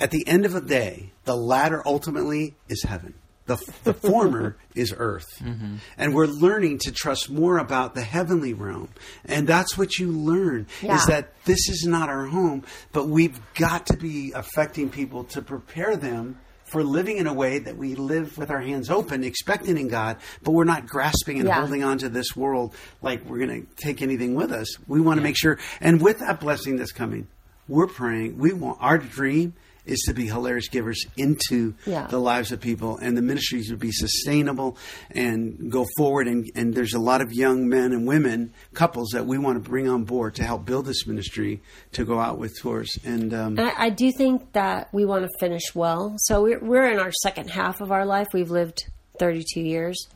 at 0.00 0.10
the 0.10 0.26
end 0.26 0.46
of 0.46 0.52
the 0.52 0.60
day, 0.62 1.12
the 1.24 1.36
latter 1.36 1.82
ultimately 1.84 2.56
is 2.68 2.82
heaven. 2.82 3.14
The, 3.50 3.72
the 3.82 3.94
former 3.94 4.56
is 4.76 4.94
earth. 4.96 5.26
Mm-hmm. 5.40 5.76
And 5.98 6.14
we're 6.14 6.26
learning 6.26 6.78
to 6.84 6.92
trust 6.92 7.28
more 7.30 7.58
about 7.58 7.96
the 7.96 8.02
heavenly 8.02 8.54
realm. 8.54 8.90
And 9.24 9.44
that's 9.48 9.76
what 9.76 9.98
you 9.98 10.12
learn 10.12 10.68
Yeah. 10.80 10.94
is 10.94 11.06
that 11.06 11.32
this 11.46 11.68
is 11.68 11.84
not 11.84 12.08
our 12.08 12.26
home, 12.26 12.62
but 12.92 13.08
we've 13.08 13.40
got 13.56 13.86
to 13.86 13.96
be 13.96 14.30
affecting 14.36 14.88
people 14.88 15.24
to 15.24 15.42
prepare 15.42 15.96
them 15.96 16.38
for 16.66 16.84
living 16.84 17.16
in 17.16 17.26
a 17.26 17.34
way 17.34 17.58
that 17.58 17.76
we 17.76 17.96
live 17.96 18.38
with 18.38 18.48
our 18.52 18.60
hands 18.60 18.88
open, 18.88 19.24
expecting 19.24 19.76
in 19.76 19.88
God, 19.88 20.18
but 20.44 20.52
we're 20.52 20.62
not 20.62 20.86
grasping 20.86 21.40
and 21.40 21.48
Yeah. 21.48 21.58
holding 21.58 21.82
on 21.82 21.98
to 21.98 22.08
this 22.08 22.36
world 22.36 22.72
like 23.02 23.24
we're 23.28 23.44
going 23.44 23.66
to 23.66 23.74
take 23.84 24.00
anything 24.00 24.36
with 24.36 24.52
us. 24.52 24.68
We 24.86 25.00
want 25.00 25.18
to 25.18 25.22
make 25.24 25.36
sure, 25.36 25.58
and 25.80 26.00
with 26.00 26.20
that 26.20 26.38
blessing 26.38 26.76
that's 26.76 26.92
coming, 26.92 27.26
we're 27.66 27.88
praying. 27.88 28.38
We 28.38 28.52
want 28.52 28.78
our 28.80 28.98
dream 28.98 29.54
is 29.86 30.00
to 30.06 30.14
be 30.14 30.26
hilarious 30.26 30.68
givers 30.68 31.04
into 31.16 31.74
Yeah. 31.86 32.06
the 32.06 32.18
lives 32.18 32.52
of 32.52 32.60
people, 32.60 32.98
and 32.98 33.16
the 33.16 33.22
ministries 33.22 33.70
would 33.70 33.80
be 33.80 33.92
sustainable 33.92 34.76
and 35.10 35.70
go 35.70 35.86
forward. 35.96 36.28
And, 36.28 36.50
and 36.54 36.74
there's 36.74 36.94
a 36.94 36.98
lot 36.98 37.20
of 37.20 37.32
young 37.32 37.68
men 37.68 37.92
and 37.92 38.06
women, 38.06 38.52
couples 38.74 39.10
that 39.12 39.26
we 39.26 39.38
want 39.38 39.62
to 39.62 39.68
bring 39.70 39.88
on 39.88 40.04
board 40.04 40.34
to 40.36 40.44
help 40.44 40.64
build 40.64 40.86
this 40.86 41.06
ministry 41.06 41.60
to 41.92 42.04
go 42.04 42.18
out 42.18 42.38
with 42.38 42.56
tours. 42.58 42.98
And 43.04 43.32
um, 43.34 43.58
And 43.58 43.68
I, 43.68 43.84
I 43.86 43.90
do 43.90 44.12
think 44.12 44.52
that 44.52 44.92
we 44.92 45.04
want 45.04 45.24
to 45.24 45.30
finish 45.38 45.74
well. 45.74 46.14
So 46.18 46.42
we're, 46.42 46.60
we're 46.60 46.90
in 46.90 46.98
our 46.98 47.12
second 47.22 47.50
half 47.50 47.80
of 47.80 47.90
our 47.90 48.04
life. 48.06 48.28
We've 48.32 48.50
lived 48.50 48.84
32 49.18 49.60
years. 49.60 50.06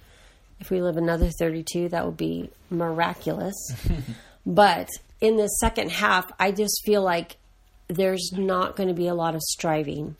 If 0.60 0.70
we 0.70 0.80
live 0.80 0.96
another 0.96 1.30
32, 1.38 1.88
that 1.90 2.06
would 2.06 2.16
be 2.16 2.50
miraculous. 2.70 3.54
but 4.46 4.88
in 5.20 5.36
the 5.36 5.48
second 5.48 5.90
half, 5.90 6.30
I 6.38 6.52
just 6.52 6.82
feel 6.84 7.02
like 7.02 7.36
there's 7.88 8.32
not 8.32 8.76
going 8.76 8.88
to 8.88 8.94
be 8.94 9.08
a 9.08 9.14
lot 9.14 9.34
of 9.34 9.42
striving. 9.42 10.16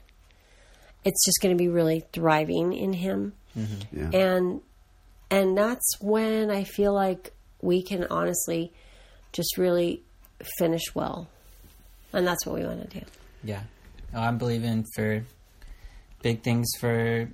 It's 1.05 1.25
just 1.25 1.39
going 1.43 1.57
to 1.57 1.59
be 1.59 1.69
really 1.69 2.05
thriving 2.13 2.73
in 2.73 2.93
Him. 2.95 3.35
Mm-hmm. 3.57 3.99
yeah. 4.01 4.19
and 4.19 4.61
and 5.31 5.57
that's 5.57 6.01
when 6.01 6.51
I 6.51 6.65
feel 6.65 6.93
like 6.93 7.33
we 7.63 7.83
can 7.83 8.05
honestly 8.11 8.73
just 9.33 9.57
really 9.57 10.03
finish 10.59 10.95
well, 10.95 11.29
and 12.13 12.27
that's 12.27 12.45
what 12.45 12.57
we 12.57 12.67
want 12.67 12.91
to 12.91 13.01
do. 13.01 13.07
Yeah, 13.45 13.63
oh, 14.13 14.21
I'm 14.21 14.39
believing 14.39 14.85
for 14.95 15.25
big 16.23 16.43
things 16.43 16.69
for 16.81 17.29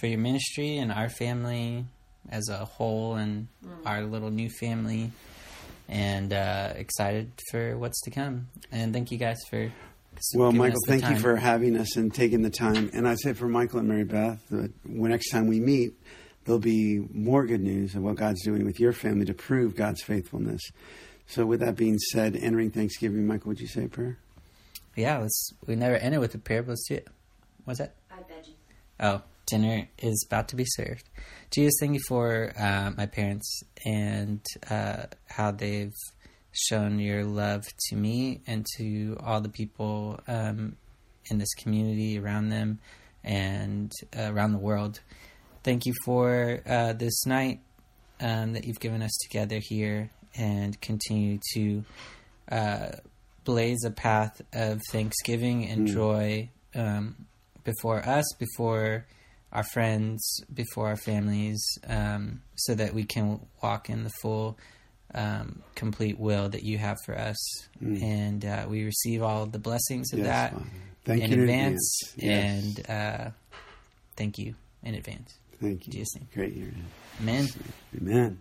for 0.00 0.06
your 0.06 0.18
ministry 0.18 0.78
and 0.78 0.90
our 0.90 1.08
family 1.08 1.84
as 2.28 2.48
a 2.48 2.64
whole, 2.64 3.14
and 3.14 3.48
mm. 3.64 3.70
our 3.86 4.02
little 4.02 4.30
new 4.30 4.50
family, 4.50 5.12
and 5.88 6.32
uh, 6.32 6.72
excited 6.76 7.32
for 7.50 7.76
what's 7.78 8.00
to 8.02 8.10
come. 8.10 8.48
And 8.70 8.92
thank 8.92 9.10
you 9.10 9.18
guys 9.18 9.38
for. 9.48 9.70
Well, 10.34 10.52
Michael, 10.52 10.76
us 10.76 10.80
the 10.86 10.98
thank 10.98 11.10
you 11.10 11.18
for 11.18 11.36
having 11.36 11.76
us 11.76 11.96
and 11.96 12.12
taking 12.14 12.42
the 12.42 12.50
time. 12.50 12.90
And 12.92 13.08
I 13.08 13.14
say 13.14 13.32
for 13.32 13.48
Michael 13.48 13.78
and 13.78 13.88
Mary 13.88 14.04
Beth, 14.04 14.40
that 14.50 14.72
when 14.86 15.10
next 15.10 15.30
time 15.30 15.46
we 15.46 15.58
meet, 15.58 15.94
there'll 16.44 16.60
be 16.60 17.00
more 17.12 17.46
good 17.46 17.62
news 17.62 17.94
of 17.94 18.02
what 18.02 18.16
God's 18.16 18.42
doing 18.42 18.64
with 18.64 18.78
your 18.78 18.92
family 18.92 19.24
to 19.26 19.34
prove 19.34 19.74
God's 19.74 20.02
faithfulness. 20.02 20.60
So, 21.26 21.46
with 21.46 21.60
that 21.60 21.76
being 21.76 21.98
said, 21.98 22.36
entering 22.36 22.70
Thanksgiving, 22.70 23.26
Michael, 23.26 23.48
would 23.48 23.60
you 23.60 23.68
say 23.68 23.84
a 23.84 23.88
prayer? 23.88 24.18
Yeah, 24.96 25.18
let's. 25.18 25.52
We 25.66 25.76
never 25.76 25.96
ended 25.96 26.20
with 26.20 26.34
a 26.34 26.38
prayer, 26.38 26.62
but 26.62 26.70
let's 26.70 26.86
do 26.88 26.96
it. 26.96 27.08
What's 27.64 27.78
that? 27.78 27.94
Oh, 29.00 29.22
dinner 29.52 29.86
is 29.98 30.24
about 30.26 30.48
to 30.48 30.56
be 30.56 30.64
served. 30.66 31.08
Jesus, 31.50 31.74
thank 31.78 31.92
you 31.94 32.00
for 32.08 32.52
uh, 32.58 32.90
my 32.96 33.06
parents 33.06 33.62
and 33.84 34.40
uh, 34.70 35.04
how 35.28 35.50
they've 35.50 35.94
shown 36.52 36.98
your 36.98 37.24
love 37.24 37.64
to 37.88 37.96
me 37.96 38.40
and 38.46 38.66
to 38.76 39.16
all 39.22 39.40
the 39.40 39.50
people 39.50 40.18
um, 40.26 40.76
in 41.30 41.38
this 41.38 41.52
community 41.54 42.18
around 42.18 42.48
them 42.48 42.78
and 43.22 43.92
uh, 44.18 44.32
around 44.32 44.52
the 44.52 44.58
world. 44.58 45.00
Thank 45.62 45.84
you 45.86 45.92
for 46.04 46.62
uh, 46.66 46.94
this 46.94 47.26
night 47.26 47.60
um, 48.20 48.54
that 48.54 48.64
you've 48.64 48.80
given 48.80 49.02
us 49.02 49.16
together 49.22 49.60
here 49.60 50.10
and 50.34 50.80
continue 50.80 51.38
to 51.52 51.84
uh, 52.50 52.88
blaze 53.44 53.84
a 53.84 53.90
path 53.90 54.40
of 54.54 54.80
thanksgiving 54.90 55.68
and 55.68 55.86
joy 55.86 56.48
um, 56.74 57.26
before 57.64 58.06
us, 58.08 58.24
before 58.38 59.06
our 59.52 59.64
friends, 59.64 60.40
before 60.52 60.88
our 60.88 60.96
families, 60.96 61.62
um, 61.86 62.40
so 62.56 62.74
that 62.74 62.94
we 62.94 63.04
can 63.04 63.38
walk 63.62 63.90
in 63.90 64.02
the 64.04 64.10
full, 64.22 64.56
um, 65.14 65.62
complete 65.74 66.18
will 66.18 66.48
that 66.48 66.62
you 66.62 66.78
have 66.78 66.96
for 67.04 67.16
us. 67.18 67.36
And 67.80 68.44
uh, 68.44 68.66
we 68.68 68.84
receive 68.84 69.22
all 69.22 69.44
the 69.46 69.58
blessings 69.58 70.12
of 70.12 70.20
Yes, 70.20 70.26
that 70.28 70.52
Father. 70.52 70.64
Thank 71.04 71.22
in 71.24 71.30
you 71.30 71.36
in 71.36 71.42
advance. 71.42 72.02
advance. 72.14 72.24
Yes. 72.24 72.64
And 72.64 72.90
uh, 72.90 73.30
thank 74.16 74.38
you 74.38 74.54
in 74.82 74.94
advance. 74.94 75.34
Thank 75.60 75.86
you. 75.86 75.92
Jesus' 75.92 76.16
name. 76.16 76.28
Great 76.34 76.54
year. 76.54 76.72
Amen. 77.20 77.48
Amen. 78.00 78.40